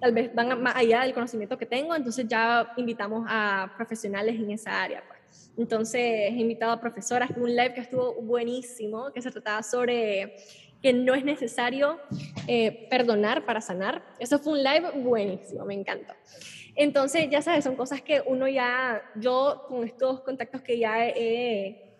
tal 0.00 0.12
vez 0.12 0.32
van 0.34 0.62
más 0.62 0.76
allá 0.76 1.02
del 1.02 1.12
conocimiento 1.12 1.58
que 1.58 1.66
tengo, 1.66 1.94
entonces 1.94 2.26
ya 2.28 2.72
invitamos 2.76 3.26
a 3.28 3.72
profesionales 3.76 4.36
en 4.36 4.50
esa 4.50 4.82
área, 4.82 5.02
pues. 5.06 5.50
Entonces, 5.58 6.00
he 6.00 6.30
invitado 6.30 6.72
a 6.72 6.80
profesoras, 6.80 7.30
un 7.36 7.50
live 7.50 7.74
que 7.74 7.80
estuvo 7.80 8.14
buenísimo, 8.14 9.12
que 9.12 9.20
se 9.20 9.30
trataba 9.30 9.62
sobre 9.62 10.36
que 10.80 10.92
no 10.92 11.14
es 11.14 11.24
necesario 11.24 12.00
eh, 12.46 12.86
perdonar 12.88 13.44
para 13.44 13.60
sanar. 13.60 14.02
Eso 14.18 14.38
fue 14.38 14.54
un 14.54 14.62
live 14.62 14.90
buenísimo, 15.02 15.64
me 15.64 15.74
encantó. 15.74 16.14
Entonces, 16.82 17.28
ya 17.28 17.42
sabes, 17.42 17.62
son 17.62 17.76
cosas 17.76 18.00
que 18.00 18.22
uno 18.24 18.48
ya, 18.48 19.02
yo 19.14 19.66
con 19.68 19.84
estos 19.84 20.22
contactos 20.22 20.62
que 20.62 20.78
ya 20.78 21.06
he, 21.08 21.92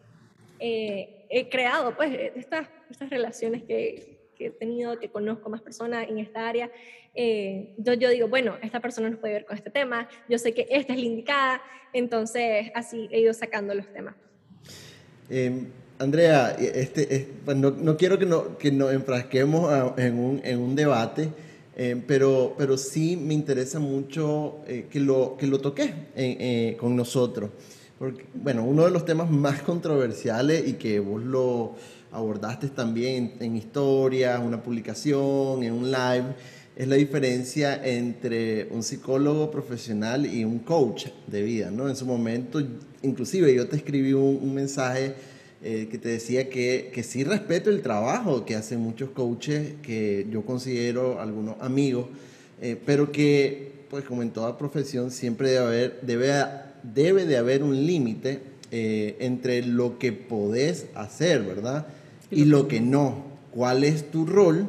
he 0.59 1.49
creado, 1.51 1.95
pues, 1.95 2.11
estas, 2.35 2.67
estas 2.91 3.11
relaciones 3.11 3.63
que, 3.63 4.31
que, 4.35 4.47
he 4.47 4.51
tenido, 4.51 4.99
que 4.99 5.11
conozco 5.11 5.51
más 5.51 5.61
personas 5.61 6.09
en 6.09 6.19
esta 6.19 6.49
área, 6.49 6.71
eh, 7.15 7.75
yo, 7.77 7.93
yo 7.93 8.09
digo, 8.09 8.29
bueno, 8.29 8.57
esta 8.63 8.81
persona 8.81 9.11
nos 9.11 9.19
puede 9.19 9.35
ver 9.35 9.45
con 9.45 9.55
este 9.55 9.69
tema, 9.69 10.09
yo 10.31 10.39
sé 10.39 10.55
que 10.55 10.67
esta 10.71 10.95
es 10.95 10.99
la 10.99 11.05
indicada, 11.05 11.63
entonces 11.93 12.71
así 12.75 13.07
he 13.13 13.21
ido 13.21 13.35
sacando 13.35 13.75
los 13.75 13.87
temas. 13.93 14.15
Em, 15.29 15.67
Andrea, 15.99 16.57
este, 16.59 17.29
pues 17.45 17.55
no, 17.55 17.71
no, 17.71 17.99
quiero 17.99 18.19
que, 18.19 18.25
no, 18.25 18.57
que 18.57 18.73
nos 18.73 18.95
enfrasquemos 18.95 19.93
en 19.99 20.19
un, 20.19 20.41
en 20.43 20.59
un 20.59 20.75
debate, 20.75 21.29
eh, 21.83 21.97
pero, 22.07 22.55
pero 22.59 22.77
sí 22.77 23.17
me 23.17 23.33
interesa 23.33 23.79
mucho 23.79 24.59
eh, 24.67 24.87
que, 24.91 25.01
lo, 25.01 25.39
que 25.39 25.47
lo 25.47 25.63
toques 25.63 25.91
eh, 26.15 26.77
con 26.79 26.95
nosotros. 26.95 27.53
Porque, 27.99 28.27
bueno, 28.35 28.65
uno 28.65 28.85
de 28.85 28.91
los 28.91 29.07
temas 29.07 29.31
más 29.31 29.63
controversiales 29.63 30.69
y 30.69 30.75
que 30.75 31.01
vos 31.01 31.25
lo 31.25 31.77
abordaste 32.13 32.69
también 32.69 33.33
en, 33.41 33.57
historia, 33.57 34.39
una 34.41 34.63
publicación, 34.63 35.63
en 35.63 35.73
un 35.73 35.91
live, 35.91 36.35
es 36.77 36.87
la 36.87 36.97
diferencia 36.97 37.83
entre 37.83 38.69
un 38.73 38.83
psicólogo 38.83 39.51
profesional 39.51 40.27
y 40.27 40.45
un 40.45 40.59
coach 40.59 41.07
de 41.29 41.43
vida, 41.43 41.71
¿no? 41.71 41.89
En 41.89 41.97
su 41.97 42.05
momento, 42.05 42.61
inclusive 43.01 43.55
yo 43.55 43.67
te 43.67 43.77
escribí 43.77 44.13
un, 44.13 44.39
un 44.43 44.53
mensaje 44.53 45.15
eh, 45.63 45.89
que 45.91 45.99
te 45.99 46.09
decía 46.09 46.49
que, 46.49 46.91
que, 46.95 47.03
sí 47.03 47.23
respeto 47.23 47.69
el 47.69 47.83
trabajo 47.83 48.47
que 48.47 48.57
hacen 48.57 48.81
muchos 48.81 49.11
coaches, 49.11 49.75
que 49.83 50.27
yo 50.31 50.41
considero 50.43 51.21
algunos 51.21 51.57
amigos, 51.61 52.07
eh, 52.63 52.79
pero 52.87 53.13
que, 53.13 53.73
pues 53.91 54.05
como 54.05 54.23
en 54.23 54.31
toda 54.31 54.57
profesión, 54.57 55.11
siempre 55.11 55.51
debe, 55.51 55.67
haber, 55.67 56.01
debe, 56.01 56.33
debe 56.83 57.27
de 57.27 57.37
haber 57.37 57.63
un 57.63 57.87
límite 57.87 58.41
eh, 58.71 59.17
entre 59.21 59.63
lo 59.63 59.99
que 59.99 60.13
podés 60.13 60.87
hacer, 60.95 61.43
¿verdad? 61.43 61.87
Y 62.31 62.47
lo 62.47 62.67
que 62.67 62.81
no. 62.81 63.25
¿Cuál 63.51 63.85
es 63.85 64.11
tu 64.11 64.25
rol 64.25 64.67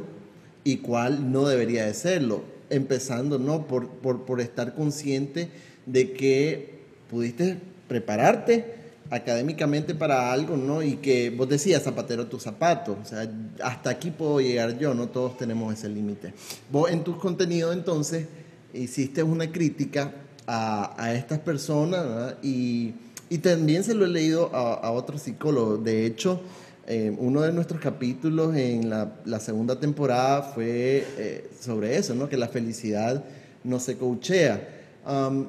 y 0.66 0.78
cuál 0.78 1.32
no 1.32 1.48
debería 1.48 1.86
de 1.86 1.94
serlo? 1.94 2.44
Empezando, 2.70 3.40
¿no? 3.40 3.66
Por, 3.66 3.88
por, 3.88 4.26
por 4.26 4.42
estar 4.42 4.76
consciente 4.76 5.48
de 5.86 6.12
que 6.12 6.82
pudiste 7.10 7.58
prepararte, 7.88 8.81
académicamente 9.12 9.94
para 9.94 10.32
algo, 10.32 10.56
¿no? 10.56 10.82
Y 10.82 10.96
que 10.96 11.30
vos 11.30 11.48
decías, 11.48 11.84
zapatero 11.84 12.28
tus 12.28 12.44
zapatos, 12.44 12.98
o 13.00 13.06
sea, 13.06 13.30
hasta 13.62 13.90
aquí 13.90 14.10
puedo 14.10 14.40
llegar 14.40 14.80
yo, 14.80 14.94
no 14.94 15.10
todos 15.10 15.38
tenemos 15.38 15.74
ese 15.74 15.90
límite. 15.90 16.34
Vos 16.72 16.90
en 16.90 17.04
tus 17.04 17.18
contenidos 17.18 17.76
entonces 17.76 18.26
hiciste 18.74 19.22
una 19.22 19.52
crítica 19.52 20.14
a, 20.48 20.96
a 20.98 21.14
estas 21.14 21.40
personas 21.40 22.06
¿verdad? 22.08 22.38
y, 22.42 22.94
y, 23.30 23.40
también 23.40 23.84
se 23.84 23.94
lo 23.94 24.06
he 24.06 24.10
leído 24.10 24.50
a, 24.56 24.76
a 24.76 24.92
otros 24.92 25.24
psicólogos. 25.24 25.84
De 25.84 26.06
hecho, 26.06 26.42
eh, 26.88 27.14
uno 27.20 27.42
de 27.42 27.52
nuestros 27.52 27.82
capítulos 27.82 28.56
en 28.56 28.90
la, 28.90 29.16
la 29.26 29.42
segunda 29.42 29.78
temporada 29.78 30.42
fue 30.42 31.06
eh, 31.18 31.50
sobre 31.60 31.98
eso, 31.98 32.16
¿no? 32.16 32.30
Que 32.30 32.38
la 32.38 32.48
felicidad 32.48 33.24
no 33.66 33.80
se 33.80 33.98
coachea. 33.98 34.68
Um, 35.06 35.48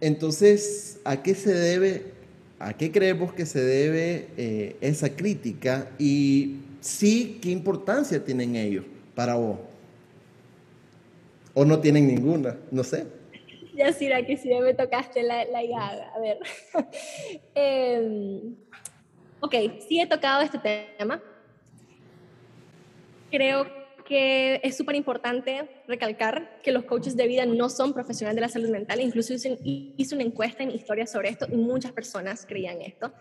entonces, 0.00 0.98
¿a 1.04 1.22
qué 1.22 1.34
se 1.34 1.54
debe 1.54 2.11
¿A 2.64 2.74
qué 2.74 2.92
creemos 2.92 3.32
que 3.32 3.44
se 3.44 3.60
debe 3.60 4.28
eh, 4.36 4.76
esa 4.80 5.16
crítica? 5.16 5.90
Y 5.98 6.58
sí, 6.80 7.40
¿qué 7.42 7.50
importancia 7.50 8.24
tienen 8.24 8.54
ellos 8.54 8.84
para 9.16 9.34
vos? 9.34 9.58
¿O 11.54 11.64
no 11.64 11.80
tienen 11.80 12.06
ninguna? 12.06 12.56
No 12.70 12.84
sé. 12.84 13.08
ya 13.74 13.92
sí, 13.92 14.12
aquí 14.12 14.36
sí 14.36 14.48
me 14.48 14.74
tocaste 14.74 15.24
la, 15.24 15.44
la 15.46 15.64
llaga. 15.64 16.12
A 16.14 16.20
ver. 16.20 16.38
eh, 17.56 18.54
ok, 19.40 19.54
sí 19.88 20.00
he 20.00 20.06
tocado 20.06 20.42
este 20.42 20.60
tema. 20.96 21.20
Creo 23.32 23.64
que 23.64 23.81
es 24.10 24.76
súper 24.76 24.96
importante 24.96 25.68
recalcar 25.86 26.60
que 26.62 26.72
los 26.72 26.84
coaches 26.84 27.16
de 27.16 27.26
vida 27.26 27.46
no 27.46 27.68
son 27.68 27.92
profesionales 27.92 28.36
de 28.36 28.40
la 28.40 28.48
salud 28.48 28.70
mental. 28.70 29.00
Incluso 29.00 29.34
hice, 29.34 29.58
hice 29.62 30.14
una 30.14 30.24
encuesta 30.24 30.62
en 30.62 30.70
historia 30.70 31.06
sobre 31.06 31.28
esto 31.28 31.46
y 31.50 31.56
muchas 31.56 31.92
personas 31.92 32.46
creían 32.46 32.80
esto. 32.82 33.12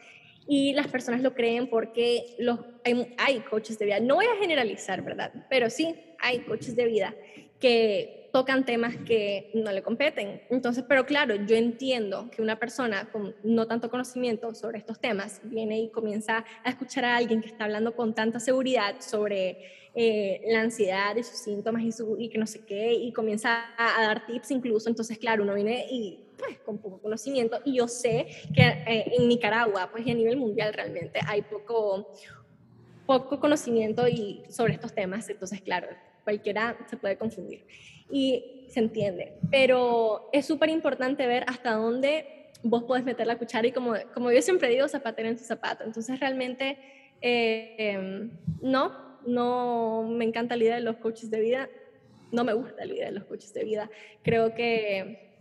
Y 0.48 0.74
las 0.74 0.88
personas 0.88 1.22
lo 1.22 1.34
creen 1.34 1.70
porque 1.70 2.36
los, 2.40 2.60
hay, 2.84 3.14
hay 3.18 3.40
coaches 3.42 3.78
de 3.80 3.86
vida. 3.86 4.00
No 4.00 4.16
voy 4.16 4.26
a 4.26 4.40
generalizar, 4.40 5.02
¿verdad? 5.02 5.32
Pero 5.50 5.70
sí, 5.70 5.96
hay 6.20 6.40
coaches 6.40 6.76
de 6.76 6.86
vida 6.86 7.16
que 7.60 8.21
tocan 8.32 8.66
temas 8.66 8.96
que 8.98 9.52
no 9.54 9.72
le 9.72 9.82
competen. 9.82 10.42
Entonces, 10.50 10.84
pero 10.88 11.06
claro, 11.06 11.36
yo 11.36 11.56
entiendo 11.56 12.30
que 12.32 12.42
una 12.42 12.58
persona 12.58 13.10
con 13.12 13.36
no 13.44 13.68
tanto 13.68 13.90
conocimiento 13.90 14.54
sobre 14.56 14.78
estos 14.78 15.00
temas 15.00 15.42
viene 15.44 15.80
y 15.80 15.90
comienza 15.90 16.46
a 16.64 16.70
escuchar 16.70 17.06
a 17.06 17.18
alguien 17.18 17.42
que 17.42 17.48
está 17.48 17.66
hablando 17.66 17.96
con 17.96 18.14
tanta 18.14 18.40
seguridad 18.40 18.96
sobre 19.00 19.58
eh, 19.94 20.42
la 20.48 20.62
ansiedad 20.62 21.16
y 21.18 21.24
sus 21.24 21.38
síntomas 21.38 21.84
y, 21.84 21.92
su, 21.92 22.16
y 22.18 22.30
que 22.30 22.38
no 22.38 22.48
sé 22.48 22.62
qué, 22.66 22.94
y 22.94 23.12
comienza 23.12 23.66
a, 23.78 24.02
dar 24.02 24.26
tips 24.26 24.52
incluso. 24.52 24.90
Entonces, 24.90 25.18
claro, 25.18 25.44
uno 25.44 25.54
viene 25.54 25.86
y 25.90 26.20
pues 26.38 26.58
con 26.60 26.80
poco 26.80 27.00
conocimiento 27.00 27.60
y 27.66 27.76
yo 27.76 27.88
sé 27.88 28.26
que 28.56 28.62
eh, 28.62 29.14
en 29.18 29.28
Nicaragua, 29.28 29.90
pues 29.92 30.08
y 30.08 30.12
a 30.12 30.16
nivel 30.16 30.38
mundial 30.38 30.74
realmente 30.74 31.20
hay 31.28 31.44
poco 31.44 32.14
poco 33.06 33.40
conocimiento 33.40 34.08
y 34.08 34.42
sobre 34.50 34.74
estos 34.74 34.94
temas, 34.94 35.28
entonces 35.30 35.62
claro, 35.62 35.88
cualquiera 36.24 36.78
se 36.90 36.98
puede 36.98 37.18
confundir 37.18 37.66
y 38.12 38.66
se 38.70 38.80
entiende. 38.80 39.34
Pero 39.50 40.30
es 40.32 40.46
súper 40.46 40.70
importante 40.70 41.28
ver 41.28 41.44
hasta 41.48 41.74
dónde 41.74 42.42
vos 42.64 42.84
podés 42.84 43.04
meter 43.04 43.28
la 43.28 43.38
cuchara 43.38 43.68
y 43.68 43.72
como, 43.72 43.94
como 44.14 44.32
yo 44.32 44.42
siempre 44.42 44.70
digo, 44.70 44.88
zapatero 44.88 45.30
en 45.30 45.38
tu 45.38 45.44
zapato. 45.44 45.84
Entonces 45.84 46.20
realmente 46.20 46.78
eh, 47.22 48.30
no, 48.62 49.20
no 49.26 50.04
me 50.04 50.26
encanta 50.26 50.56
la 50.56 50.64
idea 50.64 50.76
de 50.76 50.82
los 50.82 50.98
coaches 50.98 51.30
de 51.30 51.40
vida, 51.40 51.70
no 52.32 52.44
me 52.44 52.54
gusta 52.54 52.86
la 52.86 52.94
idea 52.94 53.06
de 53.08 53.14
los 53.14 53.26
coaches 53.26 53.54
de 53.54 53.64
vida. 53.64 53.90
Creo 54.24 54.54
que, 54.54 55.34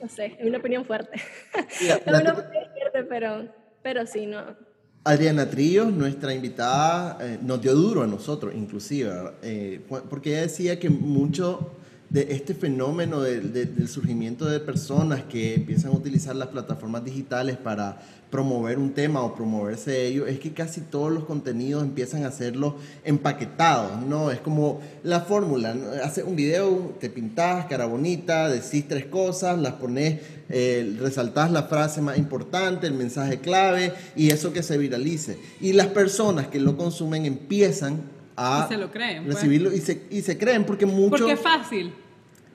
no 0.00 0.08
sé, 0.08 0.36
es 0.38 0.46
una 0.46 0.58
opinión 0.58 0.84
fuerte. 0.84 1.20
es 1.54 2.06
una 2.06 2.32
opinión 2.32 2.70
fuerte, 2.72 3.04
pero, 3.04 3.48
pero 3.82 4.06
sí, 4.06 4.26
no, 4.26 4.56
Adriana 5.04 5.48
Trillos, 5.48 5.92
nuestra 5.92 6.34
invitada, 6.34 7.18
eh, 7.20 7.38
nos 7.42 7.60
dio 7.60 7.74
duro 7.74 8.02
a 8.02 8.06
nosotros, 8.06 8.52
inclusive, 8.54 9.10
eh, 9.42 9.80
porque 10.10 10.30
ella 10.30 10.42
decía 10.42 10.78
que 10.78 10.90
mucho 10.90 11.72
de 12.10 12.28
este 12.30 12.54
fenómeno 12.54 13.20
del 13.20 13.88
surgimiento 13.88 14.46
de 14.46 14.60
personas 14.60 15.24
que 15.24 15.54
empiezan 15.54 15.92
a 15.92 15.94
utilizar 15.94 16.34
las 16.34 16.48
plataformas 16.48 17.04
digitales 17.04 17.58
para 17.58 18.00
promover 18.30 18.78
un 18.78 18.92
tema 18.92 19.22
o 19.22 19.34
promoverse 19.34 20.06
ello, 20.06 20.26
es 20.26 20.38
que 20.38 20.52
casi 20.52 20.82
todos 20.82 21.12
los 21.12 21.24
contenidos 21.24 21.82
empiezan 21.82 22.24
a 22.24 22.28
hacerlo 22.28 22.76
empaquetados, 23.04 24.02
¿no? 24.02 24.30
Es 24.30 24.40
como 24.40 24.80
la 25.02 25.20
fórmula, 25.20 25.74
hace 26.02 26.22
un 26.22 26.36
video, 26.36 26.94
te 27.00 27.08
pintas, 27.08 27.66
cara 27.66 27.86
bonita, 27.86 28.48
decís 28.48 28.86
tres 28.86 29.06
cosas, 29.06 29.58
las 29.58 29.74
pones, 29.74 30.20
eh, 30.50 30.96
resaltás 31.00 31.50
la 31.50 31.64
frase 31.64 32.02
más 32.02 32.18
importante, 32.18 32.86
el 32.86 32.94
mensaje 32.94 33.38
clave 33.38 33.92
y 34.14 34.30
eso 34.30 34.52
que 34.52 34.62
se 34.62 34.76
viralice. 34.76 35.38
Y 35.60 35.72
las 35.72 35.88
personas 35.88 36.48
que 36.48 36.60
lo 36.60 36.76
consumen 36.76 37.24
empiezan 37.24 38.17
a 38.38 38.68
se 38.68 38.76
lo 38.76 38.90
creen, 38.90 39.24
pues. 39.24 39.36
recibirlo 39.36 39.72
y, 39.72 39.80
se, 39.80 40.06
y 40.10 40.22
se 40.22 40.38
creen 40.38 40.64
porque 40.64 40.86
muchos... 40.86 41.20
Porque 41.20 41.32
es 41.32 41.40
fácil. 41.40 41.92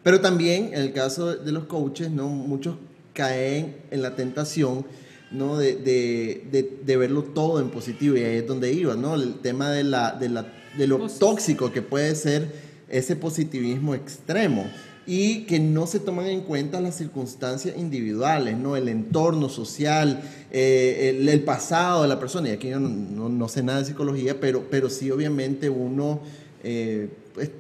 Pero 0.02 0.20
también, 0.22 0.74
en 0.74 0.82
el 0.82 0.94
caso 0.94 1.36
de 1.36 1.52
los 1.52 1.66
coaches, 1.66 2.12
¿no? 2.12 2.28
Muchos 2.28 2.78
caen 3.14 3.78
en 3.92 4.02
la 4.02 4.16
tentación 4.16 4.86
¿no? 5.34 5.58
De, 5.58 5.76
de, 5.76 6.78
de, 6.84 6.98
verlo 6.98 7.24
todo 7.24 7.60
en 7.60 7.70
positivo 7.70 8.16
y 8.16 8.24
ahí 8.24 8.38
es 8.38 8.48
donde 8.48 8.72
iba, 8.72 8.96
¿no? 8.96 9.16
El 9.16 9.36
tema 9.36 9.72
de, 9.72 9.84
la, 9.84 10.12
de, 10.12 10.30
la, 10.30 10.46
de 10.78 10.88
lo 10.88 11.10
tóxico 11.10 11.72
que 11.72 11.82
puede 11.82 12.16
ser 12.16 12.48
ese 12.88 13.16
positivismo 13.16 13.96
extremo 13.96 14.70
y 15.06 15.42
que 15.42 15.60
no 15.60 15.88
se 15.88 16.00
toman 16.00 16.28
en 16.28 16.42
cuenta 16.42 16.80
las 16.80 16.96
circunstancias 16.96 17.76
individuales, 17.78 18.58
¿no? 18.58 18.76
El 18.76 18.88
entorno 18.88 19.50
social, 19.50 20.22
eh, 20.52 21.18
el, 21.28 21.44
pasado 21.44 22.04
de 22.04 22.08
la 22.08 22.20
persona. 22.20 22.50
Y 22.50 22.52
aquí 22.52 22.70
yo 22.70 22.80
no, 22.80 23.48
sé 23.50 23.64
nada 23.64 23.80
de 23.80 23.86
psicología, 23.86 24.40
pero, 24.40 24.66
pero 24.70 24.90
sí 24.90 25.12
obviamente 25.12 25.70
uno, 25.70 26.22
eh, 26.64 27.10
pues, 27.34 27.52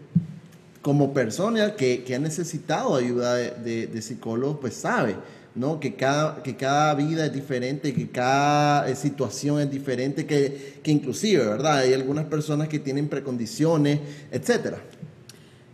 como 0.82 1.14
persona 1.14 1.76
que, 1.76 2.04
que, 2.04 2.16
ha 2.16 2.20
necesitado 2.20 2.96
ayuda 2.96 3.36
de, 3.36 3.88
de 3.88 4.02
psicólogos, 4.02 4.58
pues 4.62 4.74
sabe. 4.74 5.16
¿no? 5.56 5.80
Que 5.80 5.96
cada, 5.96 6.41
que 6.41 6.56
cada 6.56 6.94
vida 6.96 7.26
es 7.26 7.34
diferente, 7.34 7.94
que 7.94 8.10
cada 8.10 8.89
eh, 8.89 8.96
situación 8.96 9.62
es 9.62 9.70
diferente, 9.70 10.26
que, 10.26 10.80
que 10.82 10.91
inclusive, 10.91 11.46
¿verdad? 11.46 11.80
Hay 11.80 11.94
algunas 11.94 12.26
personas 12.26 12.68
que 12.68 12.80
tienen 12.80 13.08
precondiciones, 13.08 14.00
etcétera. 14.32 14.80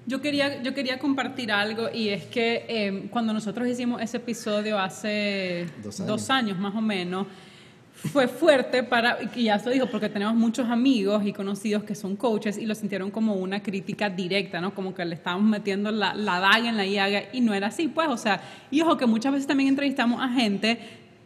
Yo 0.10 0.20
quería, 0.22 0.64
yo 0.64 0.74
quería 0.74 0.98
compartir 0.98 1.52
algo 1.52 1.88
y 1.94 2.10
es 2.10 2.26
que 2.26 2.66
em, 2.68 3.10
cuando 3.10 3.32
nosotros 3.32 3.68
hicimos 3.68 4.02
ese 4.02 4.18
episodio 4.18 4.80
hace 4.80 5.68
dos 5.84 6.32
años 6.32 6.58
más 6.58 6.74
o 6.74 6.82
menos, 6.82 7.28
fue 7.94 8.28
fuerte 8.28 8.82
para, 8.82 9.20
y 9.36 9.44
ya 9.44 9.60
se 9.60 9.70
dijo, 9.70 9.86
porque 9.86 10.10
tenemos 10.10 10.34
muchos 10.34 10.68
amigos 10.68 11.24
y 11.28 11.32
conocidos 11.32 11.84
que 11.84 11.94
son 11.94 12.16
coaches 12.16 12.58
y 12.58 12.66
lo 12.66 12.74
sintieron 12.74 13.12
como 13.12 13.36
una 13.36 13.62
crítica 13.62 14.10
directa, 14.10 14.60
¿no? 14.60 14.74
Como 14.74 14.96
que 14.96 15.06
le 15.06 15.14
estábamos 15.14 15.48
metiendo 15.48 15.92
la, 15.92 16.16
la 16.16 16.40
daga 16.40 16.70
en 16.70 16.78
la 16.78 16.88
llaga 16.88 17.26
y 17.32 17.42
no 17.42 17.54
era 17.54 17.68
así, 17.68 17.88
pues, 17.88 18.08
o 18.08 18.18
sea, 18.18 18.42
y 18.72 18.82
ojo 18.82 18.98
que 18.98 19.06
muchas 19.06 19.32
veces 19.34 19.46
también 19.46 19.70
entrevistamos 19.70 20.24
a 20.24 20.30
gente 20.30 20.80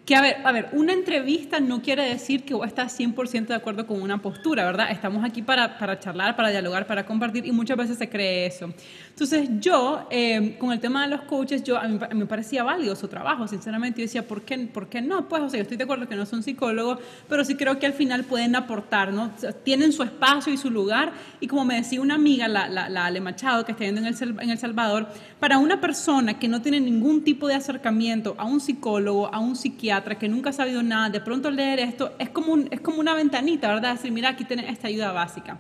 que 0.06 0.16
a 0.16 0.22
ver, 0.22 0.38
a 0.44 0.52
ver, 0.52 0.68
una 0.74 0.92
entrevista 0.92 1.62
no 1.62 1.82
quiere 1.82 2.04
decir 2.04 2.44
que 2.44 2.54
vos 2.54 2.68
estás 2.68 3.00
100% 3.00 3.48
de 3.48 3.56
acuerdo 3.56 3.88
con 3.88 4.02
una 4.02 4.22
postura, 4.22 4.66
¿verdad? 4.66 4.92
Estamos 4.92 5.24
aquí 5.24 5.42
para, 5.42 5.78
para, 5.78 5.98
charlar, 5.98 6.36
para 6.36 6.50
dialogar, 6.50 6.86
para 6.86 7.06
compartir 7.06 7.46
y 7.46 7.54
muchas 7.54 7.78
veces 7.78 7.98
se 7.98 8.10
cree 8.10 8.46
eso. 8.46 8.74
Entonces 9.10 9.48
yo, 9.62 10.06
eh, 10.10 10.58
con 10.60 10.74
el 10.74 10.82
tema 10.82 11.04
de 11.04 11.08
los 11.08 11.22
coaches, 11.22 11.64
yo, 11.64 11.78
a 11.78 11.88
mí, 11.88 11.98
me 12.14 12.26
parecía 12.26 12.64
válido 12.64 12.98
su 12.98 13.08
trabajo, 13.08 13.48
sinceramente. 13.48 14.02
Yo 14.02 14.06
decía, 14.06 14.28
¿por 14.28 14.42
qué, 14.42 14.58
¿por 14.58 14.88
qué 14.88 15.02
no? 15.02 15.30
Pues, 15.30 15.42
o 15.42 15.50
sea, 15.50 15.60
yo 15.60 15.62
estoy 15.62 15.78
de 15.78 15.86
acuerdo 15.86 16.10
que 16.10 16.16
no 16.18 16.26
son 16.26 16.44
psicólogos, 16.44 17.00
pero 17.30 17.46
sí 17.46 17.56
creo 17.56 17.80
que 17.80 17.86
al 17.86 17.94
final 17.94 18.26
pueden 18.26 18.58
aportar, 18.58 19.14
¿no? 19.14 19.32
tienen 19.64 19.94
su 19.94 20.04
espacio 20.04 20.52
y 20.52 20.58
su 20.58 20.70
lugar 20.70 21.14
y 21.40 21.48
como 21.48 21.64
me 21.64 21.76
decía 21.76 22.02
una 22.02 22.16
amiga, 22.16 22.50
la, 22.50 22.68
la, 22.68 22.90
la 22.90 23.06
Ale 23.06 23.22
Machado, 23.22 23.64
que 23.64 23.72
está 23.72 23.84
viendo 23.86 24.02
en 24.02 24.08
el, 24.08 24.42
en 24.42 24.50
el 24.50 24.58
Salvador, 24.58 25.08
para 25.40 25.60
una 25.60 25.80
persona 25.80 26.40
que 26.40 26.50
no 26.50 26.62
tiene 26.62 26.82
ningún 26.82 27.24
tipo 27.24 27.48
de 27.48 27.56
acercamiento 27.56 28.36
a 28.38 28.44
un 28.44 28.60
psicólogo, 28.60 29.34
a 29.34 29.40
un 29.40 29.56
psiquiatra, 29.56 29.93
que 30.02 30.28
nunca 30.28 30.50
ha 30.50 30.54
sabido 30.54 30.84
nada, 30.84 31.10
de 31.10 31.20
pronto 31.22 31.52
leer 31.52 31.80
esto 31.80 32.14
es 32.20 32.30
como, 32.30 32.54
un, 32.54 32.68
es 32.72 32.82
como 32.82 33.00
una 33.00 33.14
ventanita, 33.14 33.74
¿verdad? 33.74 33.94
Decir, 33.94 34.12
mira, 34.12 34.30
aquí 34.30 34.44
tienes 34.46 34.70
esta 34.70 34.88
ayuda 34.88 35.12
básica. 35.12 35.60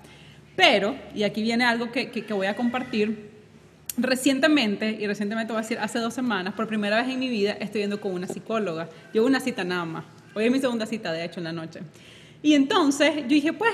Pero, 0.55 0.95
y 1.15 1.23
aquí 1.23 1.41
viene 1.41 1.65
algo 1.65 1.91
que, 1.91 2.11
que, 2.11 2.33
voy 2.33 2.47
a 2.47 2.55
compartir, 2.55 3.31
recientemente, 3.97 4.97
y 4.99 5.07
recientemente 5.07 5.51
voy 5.51 5.59
a 5.59 5.63
decir 5.63 5.79
hace 5.79 5.99
dos 5.99 6.13
semanas, 6.13 6.53
por 6.53 6.67
primera 6.67 7.01
vez 7.01 7.11
en 7.11 7.19
mi 7.19 7.29
vida 7.29 7.53
estoy 7.53 7.81
yendo 7.81 7.99
con 7.99 8.13
una 8.13 8.27
psicóloga. 8.27 8.89
Llevo 9.11 9.25
una 9.25 9.39
cita 9.39 9.63
nada 9.63 9.85
más. 9.85 10.05
Hoy 10.35 10.45
es 10.45 10.51
mi 10.51 10.59
segunda 10.59 10.85
cita, 10.85 11.11
de 11.11 11.25
hecho, 11.25 11.39
en 11.39 11.45
la 11.45 11.53
noche. 11.53 11.81
Y 12.41 12.53
entonces 12.53 13.15
yo 13.15 13.29
dije, 13.29 13.53
pues 13.53 13.71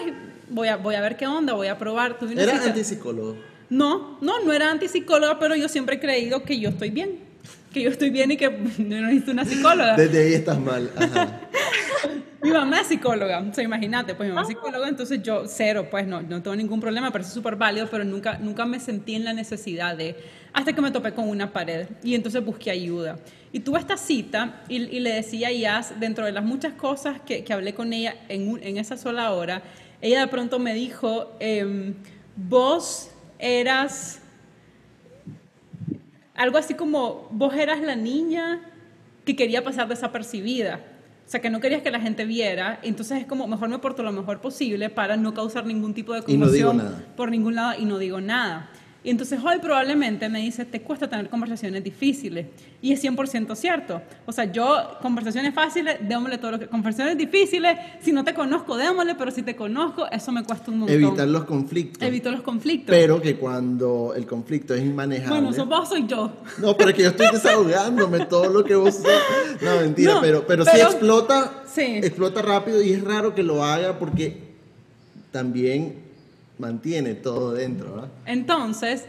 voy 0.49 0.67
a, 0.67 0.77
voy 0.77 0.95
a 0.95 1.01
ver 1.01 1.17
qué 1.17 1.27
onda, 1.27 1.53
voy 1.53 1.67
a 1.67 1.77
probar. 1.77 2.17
¿Era 2.37 2.63
antipsicólogo? 2.63 3.37
No, 3.69 4.17
no, 4.21 4.43
no 4.43 4.53
era 4.53 4.71
antipsicóloga, 4.71 5.37
pero 5.39 5.55
yo 5.55 5.67
siempre 5.67 5.97
he 5.97 5.99
creído 5.99 6.43
que 6.43 6.59
yo 6.59 6.69
estoy 6.69 6.89
bien 6.89 7.28
que 7.71 7.83
yo 7.83 7.89
estoy 7.89 8.09
bien 8.09 8.31
y 8.31 8.37
que 8.37 8.49
no 8.77 9.01
necesito 9.01 9.31
una 9.31 9.45
psicóloga. 9.45 9.95
Desde 9.95 10.23
ahí 10.23 10.33
estás 10.33 10.59
mal. 10.59 10.91
Ajá. 10.97 11.41
mi 12.41 12.51
mamá 12.51 12.81
es 12.81 12.87
psicóloga, 12.87 13.39
o 13.39 13.53
sea, 13.53 13.63
imagínate, 13.63 14.15
pues 14.15 14.29
mi 14.29 14.33
mamá 14.33 14.43
es 14.43 14.47
psicóloga, 14.49 14.87
entonces 14.87 15.21
yo 15.21 15.43
cero, 15.47 15.87
pues 15.91 16.07
no, 16.07 16.21
no 16.21 16.41
tengo 16.41 16.55
ningún 16.55 16.79
problema, 16.79 17.11
parece 17.11 17.31
súper 17.31 17.55
válido, 17.55 17.87
pero 17.89 18.03
nunca, 18.05 18.37
nunca 18.37 18.65
me 18.65 18.79
sentí 18.79 19.15
en 19.15 19.25
la 19.25 19.33
necesidad 19.33 19.97
de, 19.97 20.15
hasta 20.53 20.73
que 20.73 20.81
me 20.81 20.91
topé 20.91 21.13
con 21.13 21.27
una 21.27 21.51
pared 21.51 21.87
y 22.03 22.15
entonces 22.15 22.43
busqué 22.43 22.71
ayuda. 22.71 23.17
Y 23.51 23.59
tuve 23.61 23.79
esta 23.79 23.97
cita 23.97 24.61
y, 24.69 24.77
y 24.77 24.99
le 24.99 25.11
decía 25.11 25.49
a 25.49 25.51
Yas, 25.51 25.99
dentro 25.99 26.25
de 26.25 26.31
las 26.31 26.43
muchas 26.43 26.73
cosas 26.73 27.19
que, 27.21 27.43
que 27.43 27.51
hablé 27.51 27.73
con 27.73 27.91
ella 27.93 28.15
en, 28.29 28.59
en, 28.63 28.77
esa 28.77 28.95
sola 28.95 29.31
hora, 29.31 29.63
ella 30.01 30.21
de 30.21 30.27
pronto 30.27 30.59
me 30.59 30.73
dijo, 30.73 31.35
eh, 31.39 31.93
vos 32.35 33.11
eras 33.37 34.21
algo 36.39 36.57
así 36.57 36.73
como 36.73 37.27
vos 37.31 37.53
eras 37.53 37.81
la 37.81 37.97
niña 37.97 38.61
que 39.25 39.35
quería 39.35 39.61
pasar 39.61 39.89
desapercibida. 39.89 40.79
O 41.27 41.29
sea, 41.29 41.41
que 41.41 41.49
no 41.49 41.59
querías 41.59 41.83
que 41.83 41.91
la 41.91 41.99
gente 41.99 42.25
viera, 42.25 42.79
entonces 42.81 43.19
es 43.19 43.25
como, 43.27 43.45
mejor 43.45 43.67
me 43.67 43.77
porto 43.77 44.01
lo 44.03 44.13
mejor 44.13 44.39
posible 44.39 44.89
para 44.89 45.17
no 45.17 45.33
causar 45.33 45.65
ningún 45.65 45.93
tipo 45.93 46.13
de 46.13 46.23
conmoción 46.23 46.81
por 47.17 47.29
ningún 47.29 47.55
lado 47.55 47.79
y 47.79 47.85
no 47.85 47.99
digo 47.99 48.21
nada. 48.21 48.71
Y 49.09 49.11
entonces 49.11 49.39
hoy 49.43 49.57
probablemente 49.59 50.29
me 50.29 50.39
dice, 50.39 50.65
te 50.65 50.81
cuesta 50.83 51.09
tener 51.09 51.29
conversaciones 51.29 51.83
difíciles. 51.83 52.45
Y 52.79 52.91
es 52.93 53.03
100% 53.03 53.55
cierto. 53.55 54.03
O 54.27 54.31
sea, 54.31 54.51
yo, 54.51 54.99
conversaciones 55.01 55.51
fáciles, 55.55 55.97
démosle 56.07 56.37
todo 56.37 56.51
lo 56.51 56.59
que... 56.59 56.67
Conversaciones 56.67 57.17
difíciles, 57.17 57.75
si 58.01 58.11
no 58.11 58.23
te 58.23 58.35
conozco, 58.35 58.77
démosle, 58.77 59.15
pero 59.15 59.31
si 59.31 59.41
te 59.41 59.55
conozco, 59.55 60.05
eso 60.11 60.31
me 60.31 60.43
cuesta 60.43 60.69
un 60.69 60.81
montón. 60.81 60.95
Evitar 60.95 61.27
los 61.27 61.45
conflictos. 61.45 62.07
Evito 62.07 62.29
los 62.29 62.43
conflictos. 62.43 62.95
Pero 62.95 63.19
que 63.19 63.35
cuando 63.37 64.13
el 64.15 64.27
conflicto 64.27 64.75
es 64.75 64.83
inmanejable... 64.83 65.41
Bueno, 65.41 65.53
sos 65.53 65.67
vos, 65.67 65.89
soy 65.89 66.05
yo. 66.05 66.31
No, 66.59 66.77
pero 66.77 66.91
es 66.91 66.95
que 66.95 67.01
yo 67.01 67.09
estoy 67.09 67.29
desahogándome 67.31 68.27
todo 68.27 68.47
lo 68.53 68.63
que 68.63 68.75
vos 68.75 68.93
sos. 68.93 69.07
No, 69.59 69.75
mentira, 69.81 70.13
No, 70.13 70.21
pero, 70.21 70.45
pero, 70.45 70.65
pero- 70.65 70.77
sí 70.77 70.81
explota, 70.83 71.63
Sí. 71.65 71.81
explota 72.03 72.43
rápido 72.43 72.79
y 72.83 72.91
es 72.93 73.03
raro 73.03 73.33
que 73.33 73.41
lo 73.41 73.63
haga 73.63 73.97
porque 73.97 74.37
también 75.31 75.95
mantiene 76.59 77.15
todo 77.15 77.53
dentro, 77.53 77.93
¿verdad? 77.95 78.09
Entonces, 78.25 79.05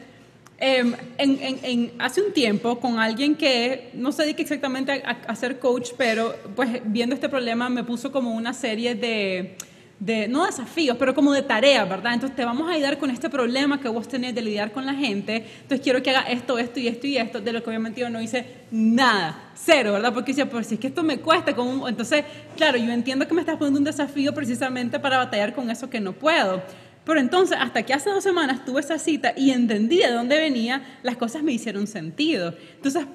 em, 0.59 0.95
en, 1.19 1.39
en- 1.43 1.59
en- 1.63 1.93
hace 1.99 2.23
un 2.23 2.33
tiempo 2.33 2.79
con 2.81 2.99
alguien 2.99 3.35
que 3.35 3.91
no 3.95 4.13
se 4.13 4.23
dedica 4.23 4.43
exactamente 4.43 4.93
a, 4.93 5.11
a- 5.27 5.37
ser 5.37 5.59
coach, 5.59 5.91
pero 5.99 6.35
pues 6.57 6.81
viendo 6.85 7.15
este 7.15 7.29
problema 7.29 7.69
me 7.69 7.83
puso 7.85 8.13
como 8.13 8.31
una 8.35 8.53
serie 8.55 8.95
de, 8.95 9.57
de, 9.99 10.29
no 10.29 10.45
desafíos, 10.47 10.97
pero 10.99 11.15
como 11.15 11.33
de 11.33 11.43
tareas, 11.43 11.89
¿verdad? 11.89 12.13
Entonces 12.15 12.37
te 12.37 12.45
vamos 12.45 12.69
a 12.71 12.75
ayudar 12.75 12.99
con 12.99 13.11
este 13.11 13.29
problema 13.31 13.81
que 13.81 13.89
vos 13.89 14.07
tenés 14.07 14.35
de 14.35 14.43
lidiar 14.43 14.71
con 14.71 14.85
la 14.87 14.95
gente, 14.95 15.45
entonces 15.63 15.81
quiero 15.81 16.03
que 16.03 16.11
haga 16.11 16.23
esto, 16.31 16.59
esto 16.59 16.79
y 16.79 16.89
esto 16.89 17.07
y 17.07 17.17
esto, 17.17 17.41
de 17.41 17.53
lo 17.53 17.63
que 17.63 17.71
obviamente 17.71 18.01
yo 18.03 18.11
no 18.11 18.21
hice 18.21 18.45
nada, 18.71 19.51
cero, 19.57 19.93
¿verdad? 19.95 20.13
Porque 20.15 20.33
decía, 20.33 20.49
pues 20.49 20.67
si 20.69 20.75
es 20.75 20.81
que 20.81 20.87
esto 20.89 21.03
me 21.03 21.19
cuesta, 21.19 21.55
como 21.57 21.71
un- 21.85 21.89
entonces, 21.89 22.25
claro, 22.57 22.77
yo 22.79 22.93
entiendo 22.93 23.27
que 23.27 23.35
me 23.35 23.41
estás 23.41 23.57
poniendo 23.57 23.79
un 23.79 23.85
desafío 23.85 24.33
precisamente 24.35 25.01
para 25.01 25.17
batallar 25.17 25.55
con 25.55 25.71
eso 25.71 25.89
que 25.91 26.01
no 26.01 26.13
puedo. 26.13 26.63
Pero 27.05 27.19
entonces, 27.21 27.57
hasta 27.61 27.83
que 27.83 27.95
hace 27.95 28.11
dos 28.11 28.23
semanas 28.23 28.65
tuve 28.65 28.81
esa 28.81 28.99
cita 28.99 29.33
y 29.37 29.51
entendí 29.51 29.99
de 29.99 30.11
dónde 30.11 30.37
venía, 30.39 30.99
las 31.03 31.17
cosas 31.17 31.43
me 31.43 31.53
hicieron 31.53 31.87
sentido. 31.87 32.55
Entonces, 32.77 33.07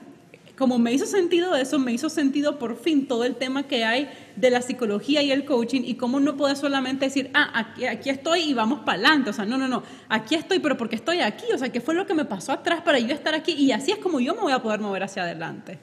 como 0.58 0.80
me 0.80 0.94
hizo 0.94 1.06
sentido 1.06 1.56
eso, 1.56 1.80
me 1.80 1.92
hizo 1.92 2.10
sentido 2.10 2.58
por 2.58 2.78
fin 2.78 3.08
todo 3.08 3.26
el 3.26 3.36
tema 3.36 3.64
que 3.64 3.84
hay 3.84 4.10
de 4.36 4.50
la 4.50 4.62
psicología 4.62 5.22
y 5.22 5.32
el 5.32 5.46
coaching 5.46 5.82
y 5.86 5.96
cómo 5.96 6.20
no 6.20 6.38
puedes 6.38 6.60
solamente 6.60 7.06
decir, 7.06 7.30
ah, 7.34 7.52
aquí, 7.54 7.86
aquí 7.86 8.10
estoy 8.10 8.42
y 8.42 8.54
vamos 8.54 8.80
para 8.80 8.94
adelante. 8.94 9.30
O 9.30 9.34
sea, 9.34 9.46
no, 9.46 9.58
no, 9.58 9.68
no, 9.68 9.84
aquí 10.10 10.36
estoy, 10.36 10.60
pero 10.60 10.78
porque 10.78 10.96
estoy 10.96 11.20
aquí. 11.20 11.46
O 11.54 11.58
sea, 11.58 11.70
¿qué 11.70 11.82
fue 11.82 11.94
lo 11.94 12.06
que 12.06 12.14
me 12.14 12.26
pasó 12.26 12.54
atrás 12.54 12.82
para 12.82 13.00
yo 13.00 13.14
estar 13.14 13.36
aquí? 13.36 13.52
Y 13.54 13.72
así 13.72 13.92
es 13.92 13.98
como 13.98 14.20
yo 14.20 14.34
me 14.34 14.42
voy 14.42 14.54
a 14.54 14.62
poder 14.62 14.80
mover 14.80 15.04
hacia 15.04 15.24
adelante. 15.24 15.78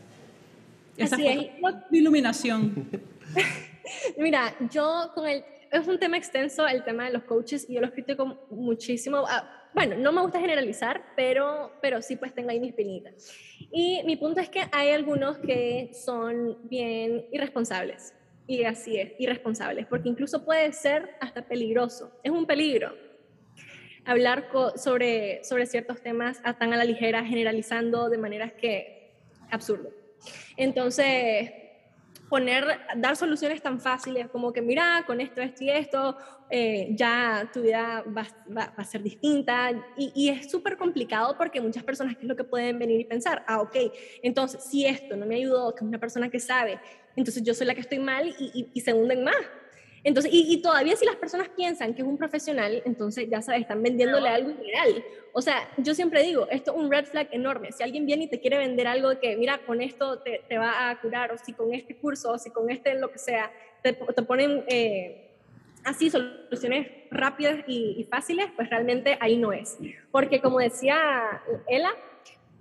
Esa 0.97 1.17
Así 1.17 1.27
es. 1.27 1.51
mi 1.91 1.99
iluminación. 1.99 2.89
Mira, 4.19 4.55
yo 4.71 5.11
con 5.15 5.27
el... 5.29 5.45
Es 5.73 5.89
un 5.89 5.99
tema 5.99 6.18
extenso 6.18 6.68
el 6.68 6.85
tema 6.85 7.07
de 7.07 7.12
los 7.14 7.25
coaches 7.25 7.64
y 7.66 7.75
yo 7.75 7.81
los 7.81 7.93
critico 7.93 8.47
muchísimo. 8.51 9.25
Ah, 9.27 9.70
bueno, 9.73 9.97
no 9.97 10.12
me 10.12 10.20
gusta 10.20 10.39
generalizar, 10.39 11.03
pero, 11.16 11.73
pero 11.81 12.03
sí 12.03 12.16
pues 12.16 12.35
tengo 12.35 12.51
ahí 12.51 12.61
mis 12.61 12.75
pinitas. 12.75 13.35
Y 13.70 14.03
mi 14.05 14.16
punto 14.16 14.43
es 14.43 14.51
que 14.51 14.64
hay 14.70 14.91
algunos 14.91 15.39
que 15.39 15.91
son 15.95 16.59
bien 16.68 17.27
irresponsables. 17.33 18.12
Y 18.47 18.64
así 18.64 18.99
es, 18.99 19.12
irresponsables, 19.18 19.87
porque 19.87 20.11
incluso 20.11 20.45
puede 20.45 20.70
ser 20.75 21.16
hasta 21.20 21.49
peligroso. 21.49 22.20
Es 22.23 22.31
un 22.31 22.45
peligro 22.45 22.95
hablar 24.05 24.51
sobre, 24.77 25.43
sobre 25.43 25.64
ciertos 25.64 26.03
temas 26.03 26.43
tan 26.43 26.75
a 26.75 26.77
la 26.77 26.85
ligera, 26.85 27.25
generalizando 27.25 28.11
de 28.11 28.18
maneras 28.18 28.53
que 28.53 29.14
absurdo. 29.51 29.91
Entonces, 30.59 31.62
poner, 32.33 32.64
dar 32.97 33.16
soluciones 33.16 33.61
tan 33.62 33.78
fáciles 33.80 34.28
como 34.30 34.53
que, 34.55 34.62
mira, 34.62 35.05
con 35.07 35.20
esto, 35.20 35.43
esto 35.43 35.64
y 35.64 35.70
esto, 35.70 36.16
eh, 36.49 36.89
ya 36.97 37.49
tu 37.53 37.62
vida 37.62 38.03
va, 38.09 38.22
va- 38.49 38.66
va 38.68 38.74
a 38.78 38.85
ser 38.85 39.03
distinta. 39.03 39.70
Y, 39.95 40.12
y 40.14 40.28
es 40.30 40.51
súper 40.51 40.76
complicado 40.78 41.37
porque 41.39 41.61
muchas 41.61 41.85
personas, 41.85 42.16
¿qué 42.16 42.26
es 42.26 42.28
lo 42.28 42.37
que 42.37 42.45
pueden 42.45 42.78
venir 42.78 43.01
y 43.01 43.05
pensar? 43.05 43.43
Ah, 43.47 43.61
ok, 43.61 43.76
entonces, 44.22 44.64
si 44.64 44.87
esto 44.87 45.16
no 45.16 45.26
me 45.26 45.37
ayudó, 45.37 45.74
que 45.74 45.85
es 45.85 45.89
una 45.89 45.99
persona 46.01 46.30
que 46.30 46.41
sabe, 46.41 46.80
entonces 47.16 47.43
yo 47.43 47.55
soy 47.55 47.66
la 47.66 47.74
que 47.74 47.83
estoy 47.83 47.99
mal 47.99 48.28
y, 48.28 48.35
y- 48.39 48.70
y 48.72 48.80
se 48.80 48.95
hunden 48.95 49.24
más. 49.24 49.37
Entonces, 50.05 50.33
y, 50.33 50.53
y 50.53 50.63
todavía 50.63 50.97
si 50.97 51.07
las 51.07 51.17
personas 51.17 51.49
piensan 51.51 51.95
que 51.95 52.03
es 52.03 52.09
un 52.09 52.19
profesional, 52.19 52.83
entonces 52.85 53.29
ya 53.31 53.41
sabes, 53.41 53.63
están 53.63 53.83
vendiéndole 53.83 54.29
algo 54.29 54.53
real. 54.61 55.05
O 55.33 55.41
sea, 55.41 55.69
yo 55.79 55.95
siempre 55.95 56.23
digo, 56.23 56.49
esto 56.51 56.73
es 56.73 56.77
un 56.77 56.91
red 56.91 57.07
flag 57.07 57.29
enorme. 57.31 57.73
Si 57.73 57.83
alguien 57.83 58.05
viene 58.05 58.25
y 58.25 58.29
te 58.29 58.41
quiere 58.41 58.59
vender 58.59 58.87
algo 58.87 59.11
de 59.11 59.19
que, 59.19 59.37
mira, 59.37 59.59
con 59.65 59.81
esto 59.81 60.19
te, 60.19 60.43
te 60.49 60.59
va 60.59 60.91
a 60.91 61.01
curar, 61.01 61.33
o 61.33 61.39
si 61.39 61.53
con 61.53 61.73
este 61.73 61.97
curso, 61.97 62.33
o 62.33 62.39
si 62.39 62.51
con 62.51 62.71
este 62.71 62.95
lo 62.99 63.11
que 63.11 63.19
sea, 63.19 63.51
te, 63.83 63.93
te 63.93 64.23
ponen 64.23 64.65
eh, 64.67 65.31
así 65.85 66.11
soluciones 66.11 66.89
rápidas 67.11 67.65
y, 67.67 67.95
y 67.99 68.05
fáciles, 68.05 68.47
pues 68.57 68.69
realmente 68.71 69.17
ahí 69.21 69.37
no 69.37 69.53
es. 69.53 69.79
Porque 70.11 70.41
como 70.41 70.59
decía 70.59 71.43
Ela, 71.69 71.93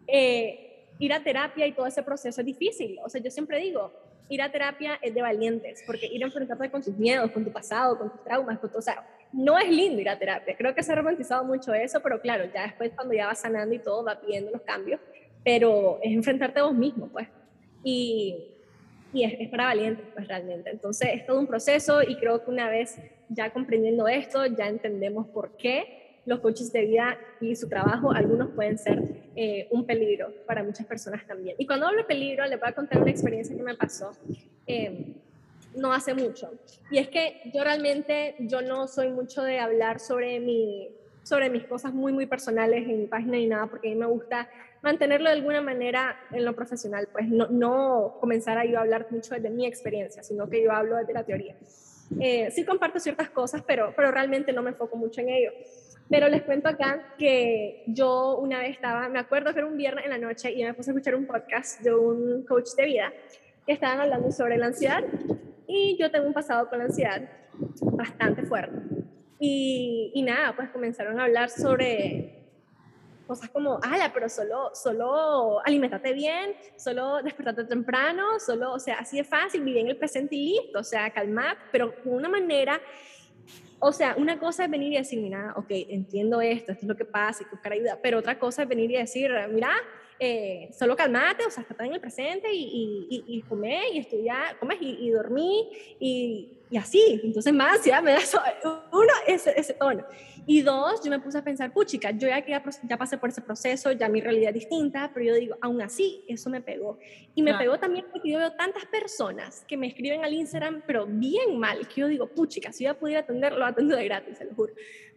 eh, 0.07 0.85
ir 0.99 1.13
a 1.13 1.23
terapia 1.23 1.65
y 1.65 1.73
todo 1.73 1.87
ese 1.87 2.03
proceso 2.03 2.41
es 2.41 2.45
difícil. 2.45 2.99
O 3.03 3.09
sea, 3.09 3.21
yo 3.21 3.31
siempre 3.31 3.59
digo, 3.59 3.91
ir 4.31 4.41
a 4.41 4.49
terapia 4.49 4.97
es 5.01 5.13
de 5.13 5.21
valientes, 5.21 5.83
porque 5.85 6.07
ir 6.07 6.23
a 6.23 6.27
enfrentarte 6.27 6.71
con 6.71 6.81
tus 6.81 6.95
miedos, 6.95 7.29
con 7.31 7.43
tu 7.43 7.51
pasado, 7.51 7.97
con 7.97 8.09
tus 8.09 8.23
traumas, 8.23 8.59
con 8.59 8.71
tu, 8.71 8.77
o 8.77 8.81
sea, 8.81 9.05
no 9.33 9.57
es 9.59 9.69
lindo 9.69 9.99
ir 9.99 10.07
a 10.07 10.17
terapia. 10.17 10.55
Creo 10.57 10.73
que 10.73 10.81
se 10.81 10.93
ha 10.93 10.95
romantizado 10.95 11.43
mucho 11.43 11.73
eso, 11.73 12.01
pero 12.01 12.21
claro, 12.21 12.45
ya 12.53 12.63
después 12.63 12.91
cuando 12.95 13.13
ya 13.13 13.27
vas 13.27 13.41
sanando 13.41 13.75
y 13.75 13.79
todo, 13.79 14.05
va 14.05 14.21
pidiendo 14.21 14.49
los 14.51 14.61
cambios, 14.61 15.01
pero 15.43 15.99
es 16.01 16.13
enfrentarte 16.13 16.61
a 16.61 16.63
vos 16.63 16.73
mismo, 16.73 17.09
pues. 17.09 17.27
Y, 17.83 18.47
y 19.11 19.25
es, 19.25 19.33
es 19.37 19.49
para 19.49 19.65
valientes, 19.65 20.05
pues 20.13 20.25
realmente. 20.27 20.69
Entonces, 20.69 21.09
es 21.13 21.25
todo 21.25 21.37
un 21.37 21.47
proceso 21.47 22.01
y 22.01 22.15
creo 22.15 22.43
que 22.43 22.51
una 22.51 22.69
vez 22.69 22.99
ya 23.27 23.51
comprendiendo 23.51 24.07
esto, 24.07 24.45
ya 24.45 24.69
entendemos 24.69 25.27
por 25.27 25.57
qué 25.57 26.00
los 26.25 26.39
coaches 26.39 26.71
de 26.71 26.85
vida 26.85 27.17
y 27.39 27.55
su 27.55 27.67
trabajo, 27.67 28.11
algunos 28.11 28.49
pueden 28.51 28.77
ser 28.77 29.01
eh, 29.35 29.67
un 29.71 29.85
peligro 29.85 30.31
para 30.45 30.63
muchas 30.63 30.85
personas 30.85 31.25
también. 31.25 31.55
Y 31.57 31.65
cuando 31.65 31.87
hablo 31.87 31.99
de 31.99 32.03
peligro, 32.03 32.45
les 32.45 32.59
voy 32.59 32.69
a 32.69 32.73
contar 32.73 33.01
una 33.01 33.11
experiencia 33.11 33.55
que 33.55 33.63
me 33.63 33.75
pasó 33.75 34.11
eh, 34.67 35.15
no 35.75 35.93
hace 35.93 36.13
mucho. 36.13 36.51
Y 36.89 36.97
es 36.97 37.09
que 37.09 37.51
yo 37.53 37.63
realmente, 37.63 38.35
yo 38.39 38.61
no 38.61 38.87
soy 38.87 39.09
mucho 39.09 39.41
de 39.41 39.59
hablar 39.59 39.99
sobre, 39.99 40.39
mi, 40.39 40.89
sobre 41.23 41.49
mis 41.49 41.65
cosas 41.65 41.93
muy, 41.93 42.11
muy 42.11 42.25
personales 42.25 42.87
en 42.87 42.99
mi 42.99 43.07
página 43.07 43.37
ni 43.37 43.47
nada, 43.47 43.67
porque 43.67 43.89
a 43.89 43.91
mí 43.91 43.97
me 43.97 44.05
gusta 44.05 44.49
mantenerlo 44.81 45.29
de 45.29 45.35
alguna 45.35 45.61
manera 45.61 46.17
en 46.31 46.43
lo 46.43 46.55
profesional, 46.55 47.07
pues 47.11 47.27
no, 47.29 47.47
no 47.47 48.17
comenzar 48.19 48.57
a 48.57 48.65
yo 48.65 48.79
hablar 48.79 49.07
mucho 49.11 49.35
desde 49.35 49.49
mi 49.49 49.65
experiencia, 49.65 50.23
sino 50.23 50.49
que 50.49 50.63
yo 50.63 50.71
hablo 50.71 50.97
desde 50.97 51.13
la 51.13 51.23
teoría. 51.23 51.55
Eh, 52.19 52.51
sí 52.51 52.65
comparto 52.65 52.99
ciertas 52.99 53.29
cosas, 53.29 53.63
pero, 53.65 53.93
pero 53.95 54.11
realmente 54.11 54.51
no 54.51 54.61
me 54.61 54.71
enfoco 54.71 54.97
mucho 54.97 55.21
en 55.21 55.29
ello. 55.29 55.51
Pero 56.11 56.27
les 56.27 56.41
cuento 56.41 56.67
acá 56.67 57.15
que 57.17 57.83
yo 57.87 58.37
una 58.37 58.59
vez 58.59 58.71
estaba, 58.71 59.07
me 59.07 59.17
acuerdo 59.17 59.53
que 59.53 59.59
era 59.59 59.67
un 59.67 59.77
viernes 59.77 60.03
en 60.03 60.11
la 60.11 60.17
noche 60.17 60.51
y 60.51 60.61
me 60.61 60.73
puse 60.73 60.91
a 60.91 60.93
escuchar 60.93 61.15
un 61.15 61.25
podcast 61.25 61.79
de 61.79 61.95
un 61.95 62.45
coach 62.45 62.71
de 62.75 62.85
vida 62.85 63.13
que 63.65 63.71
estaban 63.71 64.01
hablando 64.01 64.29
sobre 64.29 64.57
la 64.57 64.65
ansiedad 64.65 65.03
y 65.67 65.97
yo 65.97 66.11
tengo 66.11 66.27
un 66.27 66.33
pasado 66.33 66.69
con 66.69 66.79
la 66.79 66.85
ansiedad 66.85 67.21
bastante 67.81 68.43
fuerte. 68.43 68.77
Y, 69.39 70.11
y 70.13 70.21
nada, 70.21 70.53
pues 70.53 70.69
comenzaron 70.71 71.17
a 71.17 71.23
hablar 71.23 71.49
sobre 71.49 72.41
cosas 73.25 73.49
como, 73.49 73.79
ala, 73.81 74.11
pero 74.13 74.27
solo, 74.27 74.71
solo 74.73 75.65
alimentate 75.65 76.11
bien, 76.11 76.53
solo 76.75 77.23
despertate 77.23 77.63
temprano, 77.63 78.37
solo, 78.45 78.73
o 78.73 78.79
sea, 78.79 78.95
así 78.95 79.15
de 79.15 79.23
fácil, 79.23 79.63
vive 79.63 79.79
en 79.79 79.87
el 79.87 79.95
presente 79.95 80.35
y 80.35 80.59
listo, 80.59 80.79
o 80.79 80.83
sea, 80.83 81.09
calmad, 81.11 81.55
pero 81.71 81.93
de 82.03 82.09
una 82.09 82.27
manera 82.27 82.81
o 83.83 83.91
sea, 83.91 84.15
una 84.15 84.37
cosa 84.37 84.65
es 84.65 84.69
venir 84.69 84.93
y 84.93 84.97
decir, 84.97 85.19
mira, 85.19 85.53
ok, 85.57 85.65
entiendo 85.89 86.39
esto, 86.39 86.71
esto 86.71 86.85
es 86.85 86.87
lo 86.87 86.95
que 86.95 87.03
pasa, 87.03 87.43
y 87.43 87.49
buscar 87.49 87.73
ayuda, 87.73 87.97
pero 88.01 88.19
otra 88.19 88.37
cosa 88.37 88.61
es 88.61 88.69
venir 88.69 88.91
y 88.91 88.97
decir, 88.97 89.31
mira, 89.51 89.71
eh, 90.23 90.69
solo 90.71 90.95
calmate, 90.95 91.43
o 91.47 91.49
sea, 91.49 91.63
estate 91.63 91.83
en 91.83 91.93
el 91.95 91.99
presente 91.99 92.53
y, 92.53 92.61
y, 92.61 93.07
y, 93.09 93.37
y 93.37 93.41
comer 93.41 93.85
y 93.91 93.97
estudiar, 93.97 94.59
comes 94.59 94.77
y, 94.79 95.07
y 95.07 95.09
dormir 95.09 95.65
y, 95.99 96.59
así. 96.77 97.19
Entonces, 97.23 97.51
más 97.51 97.77
ansiedad 97.77 98.03
me 98.03 98.11
da 98.11 98.19
eso. 98.19 98.39
Uno, 98.93 99.11
ese, 99.25 99.51
ese 99.59 99.73
tono. 99.73 100.05
Y 100.45 100.61
dos, 100.61 101.03
yo 101.03 101.09
me 101.09 101.19
puse 101.19 101.39
a 101.39 101.43
pensar, 101.43 101.73
puchica, 101.73 102.11
yo 102.11 102.27
ya, 102.27 102.45
ya, 102.45 102.63
ya 102.87 102.97
pasé 102.99 103.17
por 103.17 103.29
ese 103.29 103.41
proceso, 103.41 103.91
ya 103.93 104.07
mi 104.09 104.21
realidad 104.21 104.49
es 104.49 104.59
distinta, 104.59 105.09
pero 105.11 105.25
yo 105.25 105.33
digo, 105.33 105.55
aún 105.59 105.81
así, 105.81 106.23
eso 106.27 106.51
me 106.51 106.61
pegó. 106.61 106.99
Y 107.33 107.41
me 107.41 107.49
Claro. 107.49 107.63
pegó 107.63 107.79
también 107.79 108.05
porque 108.11 108.29
yo 108.29 108.37
veo 108.37 108.51
tantas 108.51 108.85
personas 108.85 109.65
que 109.67 109.75
me 109.75 109.87
escriben 109.87 110.23
al 110.23 110.33
Instagram, 110.33 110.83
pero 110.85 111.07
bien 111.07 111.57
mal, 111.57 111.87
que 111.87 112.01
yo 112.01 112.07
digo, 112.07 112.27
puchica, 112.27 112.71
si 112.71 112.83
yo 112.83 112.95
pudiera 112.95 113.21
atender, 113.21 113.53
lo 113.53 113.65
atendo 113.65 113.95
de 113.95 114.05
gratis, 114.05 114.37
se 114.37 114.45
lo 114.45 114.53
juro. 114.53 114.73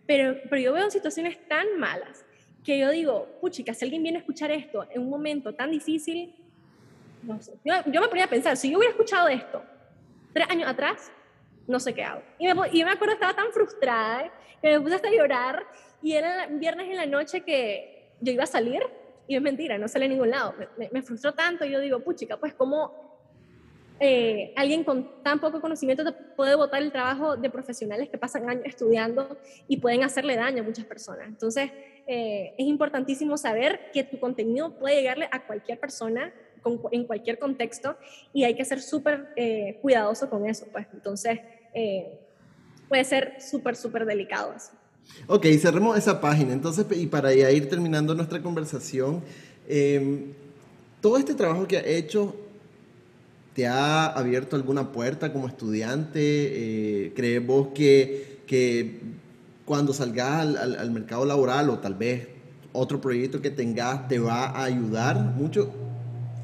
Pero, 0.07 0.37
pero 0.49 0.63
yo 0.63 0.73
veo 0.73 0.91
situaciones 0.91 1.47
tan 1.47 1.79
malas 1.79 2.25
que 2.65 2.79
yo 2.79 2.91
digo, 2.91 3.29
puchica, 3.41 3.75
si 3.75 3.85
alguien 3.85 4.03
viene 4.03 4.19
a 4.19 4.21
escuchar 4.21 4.51
esto 4.51 4.87
en 4.91 5.03
un 5.03 5.11
momento 5.11 5.55
tan 5.55 5.71
difícil, 5.71 6.35
no 7.23 7.41
sé. 7.41 7.53
Yo, 7.65 7.75
yo 7.87 8.01
me 8.01 8.09
ponía 8.09 8.25
a 8.25 8.29
pensar, 8.29 8.57
si 8.57 8.71
yo 8.71 8.79
hubiera 8.79 8.93
escuchado 8.93 9.29
esto 9.29 9.63
tres 10.33 10.49
años 10.51 10.69
atrás, 10.69 11.13
no 11.67 11.79
sé 11.79 11.95
qué 11.95 12.03
hago. 12.03 12.23
Y 12.39 12.47
me, 12.47 12.55
y 12.73 12.85
me 12.85 12.91
acuerdo, 12.91 13.15
estaba 13.15 13.35
tan 13.35 13.53
frustrada 13.53 14.33
que 14.61 14.71
me 14.71 14.81
puse 14.81 14.97
hasta 14.97 15.09
a 15.09 15.13
llorar 15.13 15.67
y 16.03 16.13
era 16.13 16.47
viernes 16.47 16.89
en 16.89 16.97
la 16.97 17.07
noche 17.07 17.43
que 17.43 18.13
yo 18.21 18.33
iba 18.33 18.45
a 18.45 18.47
salir 18.47 18.83
y 19.27 19.37
es 19.37 19.43
mentira, 19.43 19.79
no 19.79 19.89
salí 19.89 20.07
a 20.07 20.09
ningún 20.09 20.31
lado. 20.31 20.55
Me, 20.59 20.69
me, 20.77 20.91
me 20.91 21.03
frustró 21.03 21.33
tanto 21.33 21.65
y 21.65 21.71
yo 21.71 21.81
digo, 21.81 22.01
puchica, 22.01 22.37
pues 22.39 22.55
cómo 22.55 23.05
eh, 24.01 24.53
alguien 24.57 24.83
con 24.83 25.23
tan 25.23 25.39
poco 25.39 25.61
conocimiento 25.61 26.05
te 26.05 26.13
puede 26.13 26.57
botar 26.57 26.83
el 26.83 26.91
trabajo 26.91 27.37
de 27.37 27.49
profesionales 27.49 28.09
que 28.09 28.19
pasan 28.19 28.51
años 28.51 28.65
estudiando 28.67 29.39
y 29.69 29.77
pueden 29.77 30.03
hacerle 30.03 30.35
daño 30.37 30.63
a 30.63 30.67
muchas 30.67 30.85
personas. 30.85 31.29
Entonces, 31.29 31.71
eh, 32.07 32.55
es 32.59 32.67
importantísimo 32.67 33.37
saber 33.37 33.91
que 33.93 34.05
tu 34.05 34.19
contenido 34.19 34.75
puede 34.79 34.97
llegarle 34.97 35.29
a 35.31 35.47
cualquier 35.47 35.79
persona 35.79 36.33
en 36.93 37.05
cualquier 37.05 37.39
contexto 37.39 37.97
y 38.33 38.45
hay 38.45 38.55
que 38.55 38.65
ser 38.65 38.81
súper 38.81 39.29
eh, 39.37 39.79
cuidadoso 39.83 40.31
con 40.31 40.47
eso, 40.47 40.67
pues 40.73 40.87
entonces 40.95 41.41
eh, 41.75 42.19
puede 42.89 43.05
ser 43.05 43.35
súper, 43.41 43.77
súper 43.77 44.07
delicado 44.07 44.55
eso. 44.57 44.71
Ok, 45.27 45.47
cerremos 45.61 45.99
esa 45.99 46.19
página. 46.19 46.55
Entonces, 46.55 46.87
y 46.97 47.07
para 47.07 47.35
ya 47.35 47.51
ir 47.51 47.69
terminando 47.69 48.15
nuestra 48.15 48.41
conversación, 48.41 49.23
em, 49.69 50.33
todo 51.03 51.19
este 51.19 51.35
trabajo 51.35 51.69
que 51.69 51.77
ha 51.77 51.85
hecho 51.85 52.35
te 53.55 53.67
ha 53.69 54.07
abierto 54.07 54.57
alguna 54.57 54.93
puerta 54.93 55.33
como 55.33 55.47
estudiante? 55.47 56.21
Eh, 56.21 57.13
¿Crees 57.15 57.47
vos 57.47 57.69
que, 57.73 58.41
que 58.47 58.99
cuando 59.65 59.93
salgas 59.93 60.41
al, 60.41 60.77
al, 60.77 60.91
mercado 60.91 61.25
laboral 61.25 61.71
o 61.71 61.79
tal 61.79 61.95
vez 61.95 62.29
otro 62.73 63.01
proyecto 63.01 63.41
que 63.41 63.51
tengas 63.51 64.09
te 64.09 64.19
va 64.19 64.47
a 64.47 64.65
ayudar 64.65 65.19
mucho? 65.19 65.73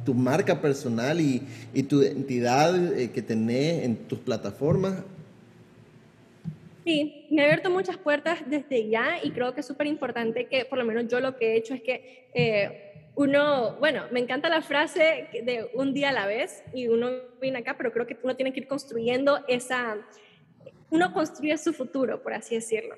tu 0.05 0.15
marca 0.15 0.61
personal 0.61 1.21
y, 1.21 1.43
y 1.75 1.83
tu 1.83 2.03
identidad 2.03 2.99
eh, 2.99 3.11
que 3.11 3.23
tenés 3.23 3.85
en 3.85 3.97
tus 3.97 4.19
plataformas? 4.19 4.95
Sí, 6.85 7.27
me 7.31 7.43
ha 7.43 7.45
abierto 7.45 7.71
muchas 7.71 7.99
puertas 7.99 8.41
desde 8.47 8.89
ya 8.89 9.23
y 9.23 9.31
creo 9.31 9.55
que 9.55 9.61
es 9.61 9.67
súper 9.67 9.87
importante 9.87 10.47
que 10.47 10.65
por 10.65 10.79
lo 10.79 10.85
menos 10.85 11.07
yo 11.09 11.21
lo 11.21 11.37
que 11.37 11.53
he 11.53 11.57
hecho 11.57 11.75
es 11.75 11.83
que 11.83 12.29
eh, 12.33 13.09
uno, 13.15 13.77
bueno, 13.79 14.05
me 14.11 14.21
encanta 14.21 14.49
la 14.49 14.63
frase 14.63 15.29
de 15.45 15.71
un 15.75 15.93
día 15.93 16.09
a 16.09 16.13
la 16.13 16.27
vez 16.27 16.65
y 16.73 16.89
uno 16.89 17.11
viene 17.41 17.59
acá, 17.59 17.77
pero 17.77 17.93
creo 17.93 18.07
que 18.07 18.17
uno 18.23 18.35
tiene 18.35 18.53
que 18.53 18.61
ir 18.61 18.67
construyendo 18.67 19.41
esa, 19.47 19.99
uno 20.91 21.13
construye 21.13 21.57
su 21.59 21.73
futuro, 21.73 22.23
por 22.23 22.35
así 22.35 22.55
decirlo 22.55 22.97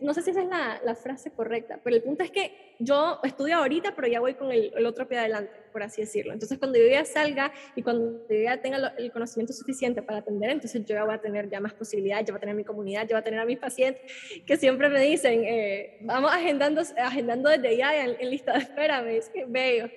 no 0.00 0.14
sé 0.14 0.22
si 0.22 0.30
esa 0.30 0.42
es 0.42 0.48
la, 0.48 0.94
frase 0.94 1.30
correcta, 1.30 1.78
pero 1.84 1.94
el 1.94 2.02
punto 2.02 2.24
es 2.24 2.30
que 2.30 2.74
yo 2.78 3.20
estudio 3.22 3.58
ahorita, 3.58 3.94
pero 3.94 4.08
ya 4.08 4.18
voy 4.18 4.34
con 4.34 4.50
el, 4.50 4.86
otro 4.86 5.06
pie 5.06 5.18
adelante, 5.18 5.52
por 5.72 5.82
así 5.82 6.00
decirlo. 6.00 6.32
Entonces, 6.32 6.58
cuando 6.58 6.78
yo 6.78 6.86
ya 6.86 7.04
salga 7.04 7.52
y 7.76 7.82
cuando 7.82 8.26
yo 8.28 8.42
ya 8.42 8.60
tenga 8.60 8.94
el 8.96 9.12
conocimiento 9.12 9.52
suficiente 9.52 10.02
para 10.02 10.18
atender, 10.18 10.50
entonces 10.50 10.84
yo 10.86 10.94
ya 10.94 11.04
voy 11.04 11.14
a 11.14 11.20
tener 11.20 11.50
ya 11.50 11.60
más 11.60 11.74
posibilidades, 11.74 12.26
yo 12.26 12.32
voy 12.32 12.38
a 12.38 12.40
tener 12.40 12.54
mi 12.54 12.64
comunidad, 12.64 13.02
yo 13.02 13.10
voy 13.10 13.20
a 13.20 13.24
tener 13.24 13.40
a 13.40 13.44
mis 13.44 13.58
pacientes 13.58 14.02
que 14.46 14.56
siempre 14.56 14.88
me 14.88 15.00
dicen, 15.00 15.44
eh, 15.44 15.98
vamos 16.00 16.32
agendando, 16.32 16.82
agendando 16.96 17.50
desde 17.50 17.76
ya 17.76 18.04
en, 18.04 18.30
lista 18.30 18.54
de 18.54 18.60
espera, 18.60 19.02
me 19.02 19.14
dicen, 19.14 19.52
bello. 19.52 19.90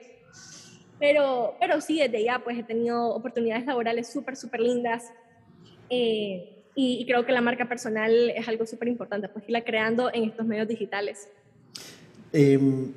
Pero, 0.99 1.55
pero 1.59 1.81
sí, 1.81 1.97
desde 1.99 2.23
ya 2.23 2.39
pues 2.39 2.59
he 2.59 2.63
tenido 2.63 3.07
oportunidades 3.07 3.65
laborales 3.65 4.11
súper, 4.11 4.35
súper 4.35 4.59
lindas. 4.59 5.11
Eh, 5.89 6.60
y, 6.75 7.05
creo 7.05 7.25
que 7.25 7.31
la 7.31 7.41
marca 7.41 7.67
personal 7.67 8.31
es 8.35 8.47
algo 8.47 8.65
súper 8.65 8.87
importante, 8.87 9.27
pues 9.27 9.45
irla 9.45 9.63
creando 9.63 10.11
en 10.13 10.25
estos 10.25 10.45
medios 10.45 10.67
digitales. 10.67 11.27
Em, 12.33 12.91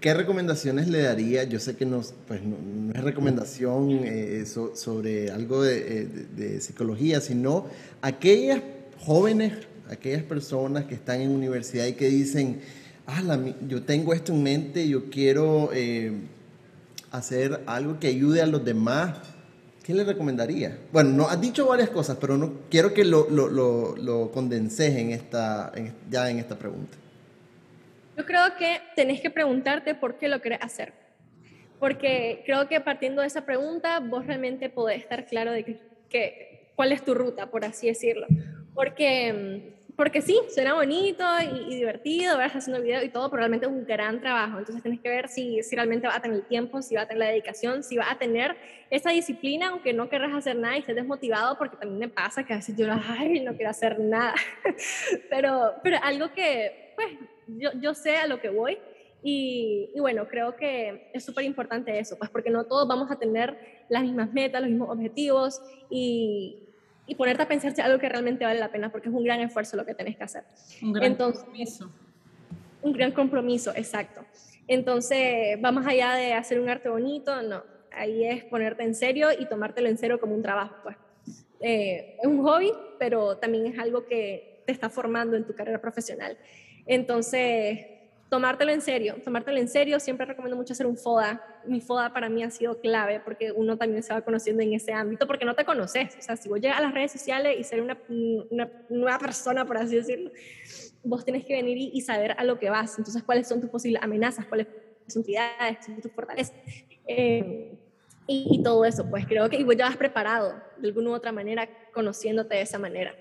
¿Qué 0.00 0.12
recomendaciones 0.14 0.88
le 0.88 1.02
daría? 1.02 1.44
Yo 1.44 1.60
sé 1.60 1.76
que 1.76 1.86
no, 1.86 2.02
pues 2.26 2.42
no, 2.42 2.56
es 2.92 3.04
recomendación 3.04 4.00
eh, 4.02 4.44
sobre 4.46 5.30
algo 5.30 5.62
de, 5.62 6.00
eh, 6.00 6.08
de, 6.36 6.60
psicología, 6.60 7.20
sino 7.20 7.66
aquellas 8.00 8.60
jóvenes, 8.98 9.52
aquellas 9.88 10.24
personas 10.24 10.86
que 10.86 10.94
están 10.94 11.20
en 11.20 11.30
universidad 11.30 11.86
y 11.86 11.92
que 11.92 12.08
dicen, 12.08 12.60
ah, 13.06 13.38
yo 13.68 13.82
tengo 13.82 14.12
esto 14.12 14.32
en 14.32 14.42
mente, 14.42 14.88
yo 14.88 15.10
quiero 15.10 15.70
eh, 15.72 16.12
hacer 17.12 17.60
algo 17.66 18.00
que 18.00 18.08
ayude 18.08 18.42
a 18.42 18.46
los 18.46 18.64
demás 18.64 19.18
¿Qué 19.84 19.92
le 19.92 20.04
recomendaría? 20.04 20.78
Bueno, 20.92 21.10
no, 21.10 21.28
has 21.28 21.40
dicho 21.40 21.66
varias 21.66 21.90
cosas, 21.90 22.16
pero 22.20 22.38
no 22.38 22.60
quiero 22.70 22.94
que 22.94 23.04
lo, 23.04 23.28
lo, 23.28 23.96
lo, 23.96 24.30
condenses 24.30 24.94
en 24.94 25.10
esta, 25.10 25.72
ya 26.08 26.30
en 26.30 26.38
esta 26.38 26.56
pregunta. 26.56 26.96
Yo 28.16 28.24
creo 28.24 28.56
que 28.56 28.80
tenés 28.94 29.20
que 29.20 29.30
preguntarte 29.30 29.94
por 29.96 30.18
qué 30.18 30.28
lo 30.28 30.40
querés 30.40 30.60
hacer. 30.62 30.92
Porque 31.80 32.42
creo 32.46 32.68
que 32.68 32.80
partiendo 32.80 33.22
de 33.22 33.26
esa 33.26 33.44
pregunta, 33.44 33.98
vos 33.98 34.24
realmente 34.24 34.68
podés 34.68 35.00
estar 35.00 35.26
claro 35.26 35.50
de 35.50 35.80
que, 36.08 36.70
cuál 36.76 36.92
es 36.92 37.04
tu 37.04 37.12
ruta, 37.14 37.50
por 37.50 37.64
así 37.64 37.88
decirlo. 37.88 38.28
Porque 38.74 39.32
mm, 39.32 39.81
porque 39.96 40.22
sí, 40.22 40.38
suena 40.48 40.74
bonito 40.74 41.24
y, 41.68 41.76
divertido, 41.76 42.38
vas 42.38 42.52
haciendo 42.52 42.82
video 42.82 43.02
y 43.02 43.10
todo, 43.10 43.28
pero 43.28 43.40
realmente 43.40 43.66
es 43.66 43.72
un 43.72 43.84
gran 43.84 44.20
trabajo. 44.20 44.58
Entonces 44.58 44.82
tienes 44.82 45.00
que 45.00 45.08
ver 45.08 45.28
si, 45.28 45.62
si 45.62 45.76
realmente 45.76 46.06
va 46.06 46.16
a 46.16 46.22
tener 46.22 46.38
el 46.38 46.46
tiempo, 46.46 46.80
si 46.80 46.94
va 46.94 47.02
a 47.02 47.06
tener 47.06 47.18
la 47.18 47.28
dedicación, 47.28 47.82
si 47.82 47.96
va 47.96 48.10
a 48.10 48.18
tener 48.18 48.56
esa 48.90 49.10
disciplina, 49.10 49.68
aunque 49.68 49.92
no 49.92 50.08
querrás 50.08 50.34
hacer 50.34 50.56
nada 50.56 50.76
y 50.76 50.80
estés 50.80 50.96
desmotivado, 50.96 51.58
porque 51.58 51.76
también 51.76 51.98
me 51.98 52.08
pasa 52.08 52.44
que 52.44 52.54
a 52.54 52.56
veces 52.56 52.74
yo 52.76 52.86
Ay, 52.90 53.40
no 53.40 53.54
quiero 53.54 53.70
hacer 53.70 53.98
nada. 54.00 54.34
pero, 55.30 55.74
pero 55.82 55.98
algo 56.02 56.32
que, 56.32 56.94
pues, 56.96 57.08
yo, 57.46 57.70
yo 57.80 57.94
sé 57.94 58.16
a 58.16 58.26
lo 58.26 58.40
que 58.40 58.48
voy. 58.48 58.78
Y, 59.22 59.90
y, 59.94 60.00
bueno, 60.00 60.26
creo 60.26 60.56
que 60.56 61.10
es 61.12 61.24
súper 61.24 61.44
importante 61.44 61.96
eso, 61.96 62.18
pues 62.18 62.28
porque 62.28 62.50
no 62.50 62.64
todos 62.64 62.88
vamos 62.88 63.08
a 63.10 63.20
tener 63.20 63.56
las 63.88 64.02
mismas 64.02 64.32
metas, 64.32 64.62
los 64.62 64.70
mismos 64.70 64.90
objetivos 64.90 65.62
y, 65.90 66.62
y 67.06 67.14
ponerte 67.14 67.42
a 67.42 67.48
pensar 67.48 67.74
si 67.74 67.80
algo 67.80 67.98
que 67.98 68.08
realmente 68.08 68.44
vale 68.44 68.60
la 68.60 68.70
pena, 68.70 68.90
porque 68.90 69.08
es 69.08 69.14
un 69.14 69.24
gran 69.24 69.40
esfuerzo 69.40 69.76
lo 69.76 69.84
que 69.84 69.94
tenés 69.94 70.16
que 70.16 70.24
hacer. 70.24 70.44
Un 70.82 70.92
gran 70.92 71.14
compromiso. 71.14 71.90
Un 72.82 72.92
gran 72.92 73.12
compromiso, 73.12 73.72
exacto. 73.74 74.24
Entonces, 74.68 75.60
vamos 75.60 75.86
allá 75.86 76.14
de 76.14 76.32
hacer 76.34 76.60
un 76.60 76.68
arte 76.68 76.88
bonito, 76.88 77.42
no. 77.42 77.64
Ahí 77.92 78.24
es 78.24 78.44
ponerte 78.44 78.82
en 78.84 78.94
serio 78.94 79.28
y 79.38 79.46
tomártelo 79.46 79.88
en 79.88 79.98
serio 79.98 80.20
como 80.20 80.34
un 80.34 80.42
trabajo, 80.42 80.76
pues. 80.82 80.96
Eh, 81.60 82.16
es 82.20 82.26
un 82.26 82.42
hobby, 82.42 82.72
pero 82.98 83.36
también 83.36 83.66
es 83.66 83.78
algo 83.78 84.06
que 84.06 84.62
te 84.66 84.72
está 84.72 84.88
formando 84.88 85.36
en 85.36 85.46
tu 85.46 85.54
carrera 85.54 85.80
profesional. 85.80 86.36
Entonces, 86.86 87.86
tomártelo 88.32 88.72
en 88.72 88.80
serio, 88.80 89.16
tomártelo 89.22 89.58
en 89.58 89.68
serio, 89.68 90.00
siempre 90.00 90.24
recomiendo 90.24 90.56
mucho 90.56 90.72
hacer 90.72 90.86
un 90.86 90.96
FODA. 90.96 91.44
Mi 91.66 91.82
FODA 91.82 92.14
para 92.14 92.30
mí 92.30 92.42
ha 92.42 92.50
sido 92.50 92.80
clave 92.80 93.20
porque 93.20 93.52
uno 93.52 93.76
también 93.76 94.02
se 94.02 94.14
va 94.14 94.22
conociendo 94.22 94.62
en 94.62 94.72
ese 94.72 94.90
ámbito 94.94 95.26
porque 95.26 95.44
no 95.44 95.54
te 95.54 95.66
conoces. 95.66 96.16
O 96.18 96.22
sea, 96.22 96.34
si 96.34 96.48
vos 96.48 96.58
llegas 96.58 96.78
a 96.78 96.80
las 96.80 96.94
redes 96.94 97.12
sociales 97.12 97.54
y 97.60 97.62
ser 97.62 97.82
una, 97.82 97.98
una 98.48 98.70
nueva 98.88 99.18
persona, 99.18 99.66
por 99.66 99.76
así 99.76 99.96
decirlo, 99.96 100.30
vos 101.04 101.26
tenés 101.26 101.44
que 101.44 101.52
venir 101.52 101.76
y, 101.76 102.00
saber 102.00 102.34
a 102.38 102.42
lo 102.44 102.58
que 102.58 102.70
vas. 102.70 102.96
Entonces, 102.96 103.22
cuáles 103.22 103.46
son 103.46 103.60
tus 103.60 103.68
posibles 103.68 104.02
amenazas, 104.02 104.46
cuáles 104.46 104.66
son 105.08 105.22
tus 105.22 105.34
son 105.84 106.00
tus 106.00 106.12
fortalezas. 106.12 106.56
Eh, 107.06 107.76
y, 108.26 108.46
y, 108.50 108.62
todo 108.62 108.86
eso, 108.86 109.10
pues 109.10 109.26
creo 109.26 109.50
que 109.50 109.56
y 109.56 109.64
vos 109.64 109.76
ya 109.76 109.84
vas 109.90 109.98
preparado 109.98 110.54
de 110.78 110.88
alguna 110.88 111.10
u 111.10 111.12
otra 111.12 111.32
manera, 111.32 111.68
conociéndote 111.92 112.54
de 112.54 112.62
esa 112.62 112.78
manera. 112.78 113.14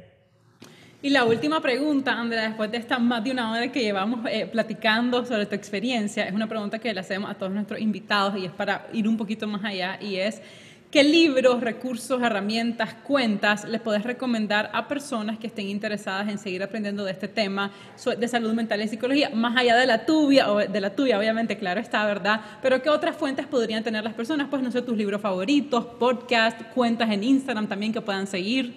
Y 1.04 1.10
la 1.10 1.26
última 1.26 1.60
pregunta, 1.62 2.14
Andrea, 2.14 2.50
después 2.50 2.70
de 2.70 2.78
esta 2.78 3.00
más 3.00 3.24
de 3.24 3.32
una 3.32 3.52
hora 3.52 3.72
que 3.72 3.82
llevamos 3.82 4.20
eh, 4.30 4.46
platicando 4.46 5.26
sobre 5.26 5.48
tu 5.48 5.56
experiencia, 5.56 6.26
es 6.26 6.34
una 6.34 6.48
pregunta 6.48 6.78
que 6.78 6.94
le 6.94 7.00
hacemos 7.00 7.32
a 7.32 7.34
todos 7.34 7.52
nuestros 7.52 7.80
invitados 7.80 8.38
y 8.38 8.46
es 8.46 8.52
para 8.52 8.86
ir 8.94 9.08
un 9.08 9.18
poquito 9.18 9.48
más 9.48 9.64
allá 9.66 9.98
y 10.00 10.18
es, 10.18 10.44
¿qué 10.92 11.04
libros, 11.04 11.62
recursos, 11.62 12.22
herramientas, 12.22 12.94
cuentas 12.94 13.68
les 13.68 13.82
podés 13.82 14.04
recomendar 14.04 14.70
a 14.76 14.88
personas 14.88 15.40
que 15.40 15.48
estén 15.48 15.70
interesadas 15.70 16.30
en 16.30 16.38
seguir 16.38 16.62
aprendiendo 16.62 17.04
de 17.04 17.14
este 17.14 17.28
tema 17.28 17.72
de 18.16 18.28
salud 18.28 18.54
mental 18.54 18.80
y 18.84 18.88
psicología, 18.88 19.32
más 19.34 19.58
allá 19.58 19.76
de 19.78 19.88
la 19.88 20.06
tuya, 20.06 20.52
o 20.52 20.60
de 20.60 20.82
la 20.82 20.96
tuya, 20.96 21.18
obviamente, 21.18 21.58
claro 21.58 21.82
está, 21.82 22.06
¿verdad? 22.06 22.42
Pero 22.62 22.80
¿qué 22.84 22.92
otras 22.92 23.16
fuentes 23.16 23.48
podrían 23.48 23.84
tener 23.84 24.04
las 24.04 24.14
personas? 24.14 24.50
Pues 24.52 24.62
no 24.62 24.70
sé, 24.70 24.84
tus 24.84 24.96
libros 24.96 25.20
favoritos, 25.20 25.84
podcast, 25.84 26.62
cuentas 26.76 27.10
en 27.10 27.24
Instagram 27.24 27.68
también 27.68 27.92
que 27.92 28.02
puedan 28.02 28.28
seguir. 28.28 28.76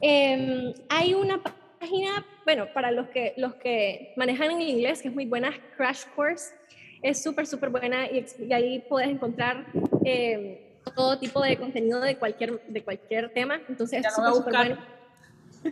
Em, 0.00 0.72
hay 0.88 1.14
una 1.14 1.40
página, 1.78 2.24
bueno, 2.44 2.66
para 2.72 2.90
los 2.90 3.08
que, 3.08 3.34
los 3.36 3.54
que 3.54 4.12
manejan 4.16 4.50
en 4.52 4.62
inglés, 4.62 5.02
que 5.02 5.08
es 5.08 5.14
muy 5.14 5.26
buena, 5.26 5.52
Crash 5.76 6.04
Course. 6.14 6.54
Es 7.02 7.22
súper, 7.22 7.46
súper 7.46 7.70
buena 7.70 8.06
y, 8.06 8.24
ahí 8.52 8.84
puedes 8.88 9.08
encontrar 9.08 9.66
em, 10.04 10.56
todo 10.94 11.18
tipo 11.18 11.40
de 11.42 11.56
contenido 11.56 12.00
de 12.00 12.16
cualquier, 12.16 12.60
de 12.66 12.82
cualquier 12.82 13.32
tema. 13.32 13.60
Entonces, 13.68 14.04
es 14.04 14.14
súper, 14.14 14.32
súper 14.34 14.54
bueno. 14.54 14.78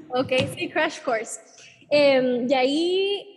Ok, 0.08 0.32
sí, 0.56 0.68
Crash 0.68 1.00
Course. 1.00 1.40
Eh, 1.90 2.46
y 2.48 2.54
ahí 2.54 3.36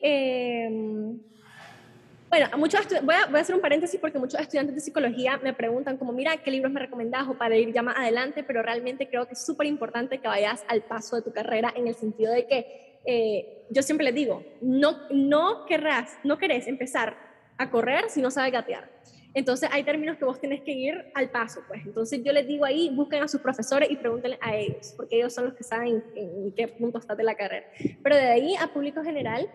bueno, 2.30 2.48
muchos 2.58 2.86
voy 3.04 3.16
a, 3.16 3.28
voy 3.28 3.38
a 3.38 3.42
hacer 3.42 3.56
un 3.56 3.62
paréntesis 3.62 4.00
porque 4.00 4.20
muchos 4.20 4.40
estudiantes 4.40 4.76
de 4.76 4.82
psicología 4.82 5.38
me 5.38 5.54
preguntan 5.54 5.98
como, 5.98 6.12
mira, 6.12 6.36
¿qué 6.38 6.52
libros 6.52 6.72
me 6.72 6.80
recomendás 6.80 7.28
o 7.28 7.38
para 7.38 7.56
ir 7.56 7.74
ya 7.74 7.82
más 7.82 7.98
adelante? 7.98 8.44
Pero 8.44 8.62
realmente 8.62 9.08
creo 9.08 9.26
que 9.28 9.34
es 9.34 9.46
súper 9.46 9.68
importante 9.68 10.20
que 10.20 10.28
vayas 10.28 10.66
al 10.68 10.84
paso 10.84 11.16
de 11.16 11.22
tu 11.22 11.32
carrera 11.32 11.74
en 11.76 11.88
el 11.88 11.96
sentido 11.96 12.34
de 12.34 12.46
que 12.46 13.00
eh, 13.06 13.66
yo 13.70 13.82
siempre 13.82 14.04
les 14.04 14.14
digo, 14.14 14.44
no, 14.62 15.08
no 15.10 15.66
querrás, 15.66 16.18
no 16.24 16.38
querés 16.38 16.68
empezar 16.68 17.16
a 17.58 17.70
correr 17.70 18.10
si 18.10 18.22
no 18.22 18.30
sabes 18.30 18.52
gatear. 18.52 18.90
Entonces 19.34 19.70
hay 19.72 19.84
términos 19.84 20.18
que 20.18 20.26
vos 20.26 20.42
tenés 20.42 20.62
que 20.62 20.72
ir 20.72 21.12
al 21.14 21.30
paso, 21.30 21.62
pues. 21.68 21.86
Entonces 21.86 22.22
yo 22.24 22.34
les 22.34 22.46
digo 22.48 22.66
ahí, 22.66 22.90
busquen 22.94 23.24
a 23.24 23.28
sus 23.28 23.40
profesores 23.40 23.90
y 23.90 23.96
pregúntenle 23.96 24.38
a 24.42 24.56
ellos, 24.56 24.94
porque 24.98 25.18
ellos 25.18 25.34
son 25.34 25.46
los 25.46 25.54
que 25.54 25.64
saben 25.64 26.04
en, 26.16 26.44
en 26.44 26.52
qué 26.54 26.68
punto 26.68 26.98
está 26.98 27.16
de 27.16 27.24
la 27.24 27.36
carrera. 27.36 27.68
Pero 28.04 28.16
de 28.16 28.28
ahí 28.28 28.56
a 28.56 28.68
público 28.68 29.04
general, 29.04 29.50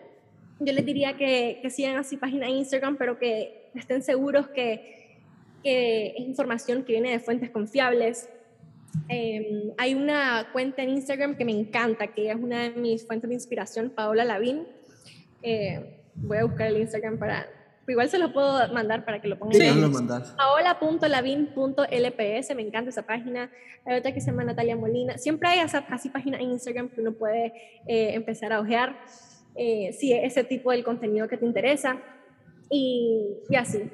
yo 0.64 0.72
les 0.72 0.84
diría 0.84 1.16
que, 1.16 1.58
que 1.62 1.70
sigan 1.70 1.96
así 1.96 2.16
página 2.16 2.46
de 2.46 2.52
Instagram, 2.52 2.96
pero 2.96 3.18
que 3.18 3.68
estén 3.74 4.02
seguros 4.02 4.48
que, 4.48 5.18
que 5.62 6.14
es 6.16 6.20
información 6.20 6.84
que 6.84 6.92
viene 6.92 7.10
de 7.10 7.20
fuentes 7.20 7.50
confiables. 7.50 8.28
Em, 9.08 9.72
hay 9.78 9.94
una 9.94 10.48
cuenta 10.52 10.82
en 10.82 10.90
Instagram 10.90 11.36
que 11.36 11.44
me 11.44 11.52
encanta, 11.52 12.08
que 12.08 12.30
es 12.30 12.36
una 12.36 12.64
de 12.64 12.70
mis 12.70 13.06
fuentes 13.06 13.28
de 13.28 13.34
inspiración, 13.34 13.90
Paola 13.90 14.24
Lavín. 14.24 14.66
Eh, 15.42 15.98
voy 16.14 16.38
a 16.38 16.44
buscar 16.44 16.68
el 16.68 16.78
Instagram 16.78 17.18
para... 17.18 17.46
Igual 17.88 18.08
se 18.08 18.18
lo 18.18 18.32
puedo 18.32 18.72
mandar 18.72 19.04
para 19.04 19.20
que 19.20 19.28
lo 19.28 19.38
pongan. 19.38 19.54
Sí, 19.54 19.62
ahí. 19.62 19.78
lo 19.78 19.90
mandas. 19.90 20.30
paola.lavin.lps, 20.30 22.54
me 22.54 22.62
encanta 22.62 22.88
esa 22.90 23.02
página. 23.02 23.50
Hay 23.84 23.98
otra 23.98 24.14
que 24.14 24.20
se 24.20 24.30
llama 24.30 24.44
Natalia 24.44 24.76
Molina. 24.76 25.18
Siempre 25.18 25.48
hay 25.48 25.58
así 25.58 26.08
página 26.08 26.38
en 26.38 26.52
Instagram 26.52 26.90
que 26.90 27.00
uno 27.00 27.10
puede 27.12 27.52
eh, 27.86 28.14
empezar 28.14 28.52
a 28.52 28.60
ojear 28.60 28.96
eh, 29.54 29.92
si 29.92 30.12
es 30.12 30.24
ese 30.24 30.44
tipo 30.44 30.70
del 30.70 30.84
contenido 30.84 31.28
que 31.28 31.36
te 31.36 31.46
interesa. 31.46 32.00
Y, 32.70 33.38
y 33.48 33.56
así. 33.56 33.90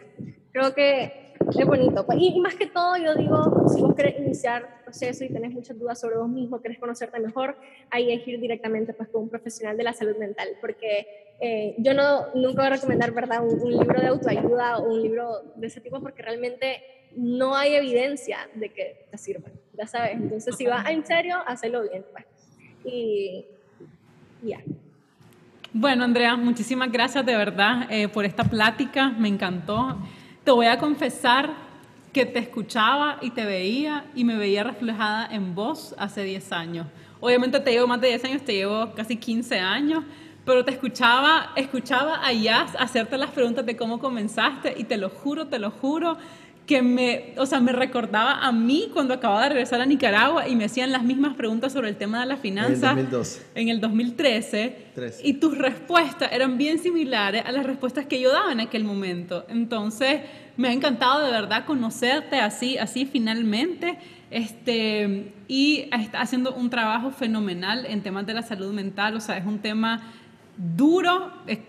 Creo 0.52 0.74
que 0.74 1.34
es 1.56 1.66
bonito. 1.66 2.04
pues. 2.06 2.18
Y, 2.20 2.28
y, 2.28 2.40
más 2.40 2.54
que 2.54 2.66
todo, 2.66 2.96
yo 2.96 3.14
digo, 3.14 3.68
si 3.68 3.80
vos 3.80 3.94
querés 3.94 4.18
iniciar 4.18 4.62
el 4.78 4.84
proceso 4.84 5.24
y 5.24 5.28
tenés 5.28 5.52
muchas 5.52 5.78
dudas 5.78 6.00
sobre 6.00 6.16
vos 6.16 6.28
mismo, 6.28 6.60
querés 6.60 6.78
conocerte 6.78 7.18
mejor, 7.20 7.56
ahí 7.90 8.12
es 8.12 8.26
ir 8.26 8.40
directamente 8.40 8.92
pues, 8.92 9.08
con 9.08 9.22
un 9.22 9.28
profesional 9.28 9.76
de 9.76 9.84
la 9.84 9.92
salud 9.92 10.16
mental, 10.16 10.48
porque 10.60 11.06
eh, 11.40 11.74
yo 11.78 11.94
no, 11.94 12.34
nunca 12.34 12.62
voy 12.62 12.66
a 12.66 12.76
recomendar 12.76 13.12
¿verdad? 13.12 13.44
Un, 13.44 13.60
un, 13.60 13.70
libro 13.70 14.00
de 14.00 14.08
autoayuda 14.08 14.78
o 14.78 14.92
un 14.92 15.02
libro 15.02 15.42
de 15.56 15.66
ese 15.66 15.80
tipo, 15.80 16.00
porque 16.00 16.22
realmente 16.22 16.82
no 17.16 17.56
hay 17.56 17.74
evidencia 17.74 18.48
de 18.54 18.70
que 18.70 19.06
te 19.10 19.18
sirva, 19.18 19.48
ya 19.74 19.86
sabes. 19.86 20.12
Entonces, 20.14 20.56
si 20.56 20.66
vas 20.66 20.88
en 20.88 21.04
serio, 21.04 21.38
hazlo 21.46 21.88
bien. 21.88 22.04
Pues. 22.12 22.24
Y 22.84 23.46
ya. 24.42 24.58
Yeah. 24.58 24.87
Bueno, 25.74 26.04
Andrea, 26.04 26.34
muchísimas 26.34 26.90
gracias 26.90 27.26
de 27.26 27.36
verdad 27.36 27.88
eh, 27.90 28.08
por 28.08 28.24
esta 28.24 28.44
plática, 28.44 29.10
me 29.10 29.28
encantó. 29.28 29.98
Te 30.42 30.50
voy 30.50 30.64
a 30.64 30.78
confesar 30.78 31.50
que 32.10 32.24
te 32.24 32.38
escuchaba 32.38 33.18
y 33.20 33.32
te 33.32 33.44
veía 33.44 34.06
y 34.14 34.24
me 34.24 34.38
veía 34.38 34.64
reflejada 34.64 35.28
en 35.30 35.54
vos 35.54 35.94
hace 35.98 36.24
10 36.24 36.52
años. 36.52 36.86
Obviamente 37.20 37.60
te 37.60 37.70
llevo 37.70 37.86
más 37.86 38.00
de 38.00 38.08
10 38.08 38.24
años, 38.24 38.42
te 38.46 38.54
llevo 38.54 38.94
casi 38.94 39.16
15 39.16 39.60
años, 39.60 40.04
pero 40.46 40.64
te 40.64 40.70
escuchaba, 40.70 41.52
escuchaba 41.54 42.26
a 42.26 42.32
Yas 42.32 42.74
hacerte 42.78 43.18
las 43.18 43.30
preguntas 43.30 43.66
de 43.66 43.76
cómo 43.76 43.98
comenzaste 43.98 44.74
y 44.78 44.84
te 44.84 44.96
lo 44.96 45.10
juro, 45.10 45.48
te 45.48 45.58
lo 45.58 45.70
juro, 45.70 46.16
que 46.68 46.82
me, 46.82 47.32
o 47.38 47.46
sea, 47.46 47.60
me 47.60 47.72
recordaba 47.72 48.46
a 48.46 48.52
mí 48.52 48.90
cuando 48.92 49.14
acababa 49.14 49.44
de 49.44 49.48
regresar 49.48 49.80
a 49.80 49.86
Nicaragua 49.86 50.46
y 50.46 50.54
me 50.54 50.66
hacían 50.66 50.92
las 50.92 51.02
mismas 51.02 51.34
preguntas 51.34 51.72
sobre 51.72 51.88
el 51.88 51.96
tema 51.96 52.20
de 52.20 52.26
la 52.26 52.36
finanza. 52.36 52.92
En 52.92 52.98
el 52.98 53.10
2012. 53.10 53.42
En 53.54 53.68
el 53.70 53.80
2013. 53.80 54.76
13. 54.94 55.26
Y 55.26 55.32
tus 55.34 55.56
respuestas 55.56 56.30
eran 56.30 56.58
bien 56.58 56.78
similares 56.78 57.42
a 57.46 57.52
las 57.52 57.64
respuestas 57.64 58.04
que 58.04 58.20
yo 58.20 58.30
daba 58.30 58.52
en 58.52 58.60
aquel 58.60 58.84
momento. 58.84 59.46
Entonces, 59.48 60.20
me 60.58 60.68
ha 60.68 60.72
encantado 60.72 61.24
de 61.24 61.30
verdad 61.30 61.64
conocerte 61.64 62.36
así, 62.36 62.76
así 62.76 63.06
finalmente. 63.06 63.96
Este, 64.30 65.32
y 65.48 65.88
está 65.90 66.20
haciendo 66.20 66.54
un 66.54 66.68
trabajo 66.68 67.10
fenomenal 67.12 67.86
en 67.86 68.02
temas 68.02 68.26
de 68.26 68.34
la 68.34 68.42
salud 68.42 68.74
mental. 68.74 69.16
O 69.16 69.20
sea, 69.20 69.38
es 69.38 69.46
un 69.46 69.60
tema 69.60 70.02
duro. 70.58 71.32
Es, 71.46 71.60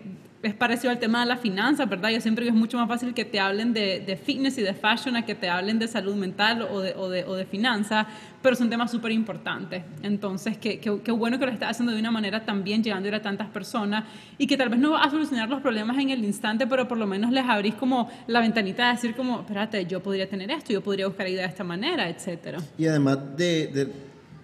es 0.42 0.54
parecido 0.54 0.90
al 0.90 0.98
tema 0.98 1.20
de 1.20 1.26
la 1.26 1.36
finanza, 1.36 1.84
¿verdad? 1.84 2.10
Yo 2.10 2.20
siempre 2.20 2.44
digo 2.44 2.54
es 2.54 2.60
mucho 2.60 2.78
más 2.78 2.88
fácil 2.88 3.12
que 3.12 3.24
te 3.24 3.38
hablen 3.38 3.72
de, 3.74 4.18
fitness 4.24 4.56
y 4.58 4.62
de 4.62 4.72
fashion 4.72 5.16
a 5.16 5.24
que 5.26 5.34
te 5.34 5.50
hablen 5.50 5.78
de 5.78 5.86
salud 5.86 6.14
mental 6.14 6.62
o 6.62 6.80
de, 6.80 6.94
o 6.94 7.10
de, 7.10 7.24
o 7.24 7.34
de 7.34 7.44
finanza, 7.44 8.06
pero 8.40 8.56
son 8.56 8.70
temas 8.70 8.90
súper 8.90 9.12
importantes. 9.12 9.84
Entonces, 10.02 10.56
qué, 10.56 10.78
qué, 10.80 11.00
qué, 11.02 11.12
bueno 11.12 11.38
que 11.38 11.44
lo 11.44 11.52
estás 11.52 11.72
haciendo 11.72 11.92
de 11.92 12.00
una 12.00 12.10
manera 12.10 12.44
también 12.44 12.82
llegando 12.82 13.06
a 13.06 13.08
ir 13.10 13.14
a 13.16 13.22
tantas 13.22 13.48
personas 13.48 14.04
y 14.38 14.46
que 14.46 14.56
tal 14.56 14.70
vez 14.70 14.80
no 14.80 14.92
va 14.92 15.02
a 15.02 15.10
solucionar 15.10 15.48
los 15.50 15.60
problemas 15.60 15.98
en 15.98 16.08
el 16.10 16.24
instante, 16.24 16.66
pero 16.66 16.88
por 16.88 16.96
lo 16.96 17.06
menos 17.06 17.30
les 17.32 17.44
abrís 17.44 17.74
como 17.74 18.10
la 18.26 18.40
ventanita 18.40 18.86
de 18.86 18.92
decir 18.92 19.14
como, 19.14 19.40
espérate, 19.40 19.84
yo 19.84 20.02
podría 20.02 20.28
tener 20.28 20.50
esto, 20.50 20.72
yo 20.72 20.80
podría 20.80 21.06
buscar 21.06 21.26
ayuda 21.26 21.42
de 21.42 21.48
esta 21.48 21.64
manera, 21.64 22.08
etcétera. 22.08 22.58
Y 22.78 22.86
además 22.86 23.18
de, 23.36 23.92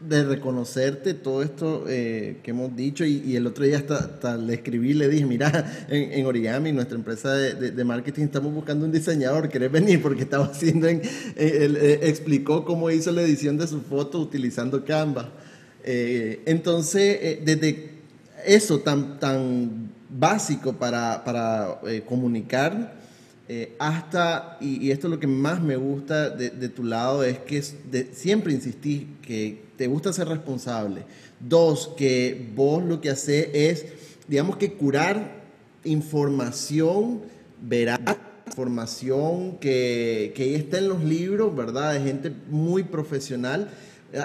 de 0.01 0.25
reconocerte 0.25 1.15
todo 1.15 1.43
esto 1.43 1.85
eh, 1.89 2.39
que 2.43 2.51
hemos 2.51 2.77
dicho 2.77 3.05
y, 3.05 3.35
el 3.37 3.47
otro 3.47 3.65
día 3.65 3.79
hasta, 3.79 4.37
le 4.37 4.55
escribí 4.55 4.93
le 4.95 5.09
dije, 5.09 5.25
mira, 5.25 5.87
en, 5.89 6.13
en 6.13 6.27
Origami, 6.27 6.73
nuestra 6.73 6.97
empresa 6.97 7.33
de, 7.33 7.85
marketing, 7.85 8.25
estamos 8.25 8.53
buscando 8.53 8.85
un 8.85 8.93
diseñador, 8.93 9.49
¿querés 9.49 9.73
venir? 9.73 10.03
Porque 10.03 10.23
estaba 10.23 10.47
haciendo, 10.47 10.87
en, 10.87 10.99
eh, 10.99 11.05
eh, 11.37 12.01
explicó 12.03 12.65
cómo 12.65 12.91
hizo 12.91 13.11
la 13.11 13.23
edición 13.23 13.57
de 13.57 13.67
su 13.67 13.81
foto 13.81 14.21
utilizando 14.21 14.85
Canva. 14.85 15.31
Entonces, 15.89 17.39
desde 17.45 17.91
eso 18.45 18.81
tan, 18.81 19.21
tan 19.21 19.93
básico 20.11 20.73
para, 20.73 21.23
para 21.23 21.81
comunicar, 22.09 22.97
hasta, 23.79 24.59
y, 24.61 24.91
esto 24.91 25.07
es 25.07 25.13
lo 25.13 25.21
que 25.21 25.29
más 25.29 25.63
me 25.63 25.77
gusta 25.77 26.29
de, 26.31 26.69
tu 26.71 26.83
lado, 26.83 27.23
es 27.23 27.39
que 27.39 27.63
siempre 27.63 28.53
insistís 28.53 29.05
que 29.23 29.66
te 29.77 29.87
gusta 29.87 30.13
ser 30.13 30.29
responsable. 30.29 31.03
Dos, 31.41 31.91
que 31.97 32.51
vos 32.55 32.83
lo 32.85 33.01
que 33.01 33.11
haces 33.11 33.49
es, 33.53 33.87
digamos 34.29 34.57
que 34.57 34.73
curar 34.73 35.45
información 35.85 37.23
veraz, 37.63 38.01
información 38.47 39.59
que, 39.59 40.33
que 40.35 40.55
está 40.57 40.79
en 40.79 40.89
los 40.89 41.05
libros, 41.05 41.55
¿verdad? 41.55 41.95
De 41.95 42.01
gente 42.01 42.33
muy 42.51 42.83
profesional. 42.83 43.71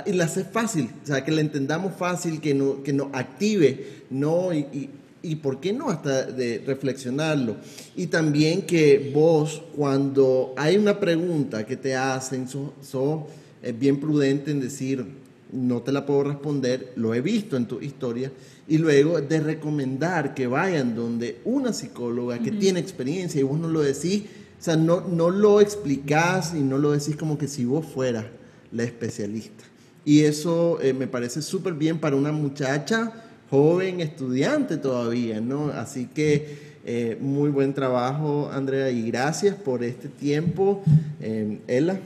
Y 0.05 0.13
la 0.13 0.25
haces 0.25 0.45
fácil, 0.49 0.89
o 1.03 1.07
sea, 1.07 1.25
que 1.25 1.31
la 1.31 1.41
entendamos 1.41 1.95
fácil, 1.95 2.39
que, 2.39 2.53
no, 2.53 2.81
que 2.83 2.93
nos 2.93 3.07
active, 3.13 4.03
¿no? 4.09 4.53
Y, 4.53 4.59
y, 4.59 4.89
y 5.23 5.35
por 5.35 5.59
qué 5.59 5.73
no 5.73 5.89
hasta 5.89 6.23
de 6.23 6.63
reflexionarlo. 6.65 7.57
Y 7.95 8.07
también 8.07 8.63
que 8.63 9.11
vos, 9.13 9.61
cuando 9.75 10.53
hay 10.57 10.77
una 10.77 10.99
pregunta 10.99 11.65
que 11.65 11.77
te 11.77 11.95
hacen, 11.95 12.47
sos 12.47 12.71
so, 12.81 13.27
eh, 13.61 13.73
bien 13.77 13.99
prudente 13.99 14.51
en 14.51 14.59
decir, 14.59 15.05
no 15.53 15.81
te 15.81 15.91
la 15.91 16.05
puedo 16.05 16.23
responder, 16.23 16.93
lo 16.95 17.13
he 17.13 17.21
visto 17.21 17.57
en 17.57 17.65
tu 17.65 17.81
historia, 17.81 18.31
y 18.67 18.77
luego 18.77 19.19
de 19.19 19.39
recomendar 19.39 20.33
que 20.33 20.47
vayan 20.47 20.95
donde 20.95 21.39
una 21.45 21.73
psicóloga 21.73 22.39
que 22.39 22.51
uh 22.51 22.53
-huh. 22.53 22.59
tiene 22.59 22.79
experiencia 22.79 23.39
y 23.39 23.43
vos 23.43 23.59
no 23.59 23.67
lo 23.67 23.81
decís, 23.81 24.23
o 24.59 24.63
sea, 24.63 24.75
no, 24.75 25.01
no 25.01 25.29
lo 25.29 25.59
explicás 25.59 26.53
y 26.55 26.59
no 26.61 26.77
lo 26.77 26.91
decís 26.91 27.15
como 27.15 27.37
que 27.37 27.47
si 27.47 27.65
vos 27.65 27.85
fueras 27.85 28.25
la 28.71 28.83
especialista. 28.83 29.63
Y 30.05 30.21
eso 30.21 30.79
eh, 30.81 30.93
me 30.93 31.07
parece 31.07 31.41
súper 31.41 31.73
bien 31.73 31.99
para 31.99 32.15
una 32.15 32.31
muchacha 32.31 33.11
joven 33.49 34.01
estudiante 34.01 34.77
todavía, 34.77 35.41
¿no? 35.41 35.67
Así 35.67 36.07
que 36.07 36.71
eh, 36.85 37.17
muy 37.19 37.49
buen 37.49 37.73
trabajo, 37.73 38.49
Andrea, 38.51 38.89
y 38.89 39.11
gracias 39.11 39.55
por 39.55 39.83
este 39.83 40.07
tiempo. 40.07 40.83
Eh, 41.19 41.59
Ella. 41.67 41.99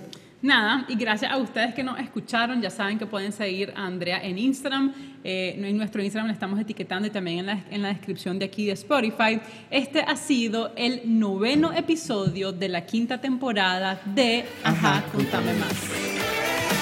Nada, 0.46 0.86
y 0.88 0.96
gracias 0.96 1.32
a 1.32 1.38
ustedes 1.38 1.74
que 1.74 1.84
nos 1.84 1.98
escucharon, 1.98 2.62
ya 2.62 2.70
saben 2.70 3.00
que 3.00 3.08
pueden 3.08 3.32
seguir 3.32 3.74
a 3.76 3.88
Andrea 3.88 4.24
en 4.24 4.38
Instagram, 4.38 4.93
eh, 5.24 5.56
en 5.58 5.76
nuestro 5.76 6.04
Instagram 6.04 6.28
le 6.28 6.34
estamos 6.34 6.60
etiquetando 6.60 7.08
y 7.08 7.10
también 7.10 7.39
en 7.39 7.46
la, 7.48 7.64
en 7.72 7.82
la 7.82 7.88
descripción 7.88 8.38
de 8.38 8.46
aquí 8.46 8.68
de 8.68 8.74
Spotify. 8.74 9.41
Este 9.72 10.02
ha 10.02 10.16
sido 10.16 10.72
el 10.76 11.02
noveno 11.06 11.74
episodio 11.74 12.52
de 12.52 12.70
la 12.70 12.86
quinta 12.86 13.20
temporada 13.20 14.00
de 14.06 14.46
Ajá, 14.64 14.98
Ajá 14.98 15.12
contame 15.12 15.52
más. 15.56 16.74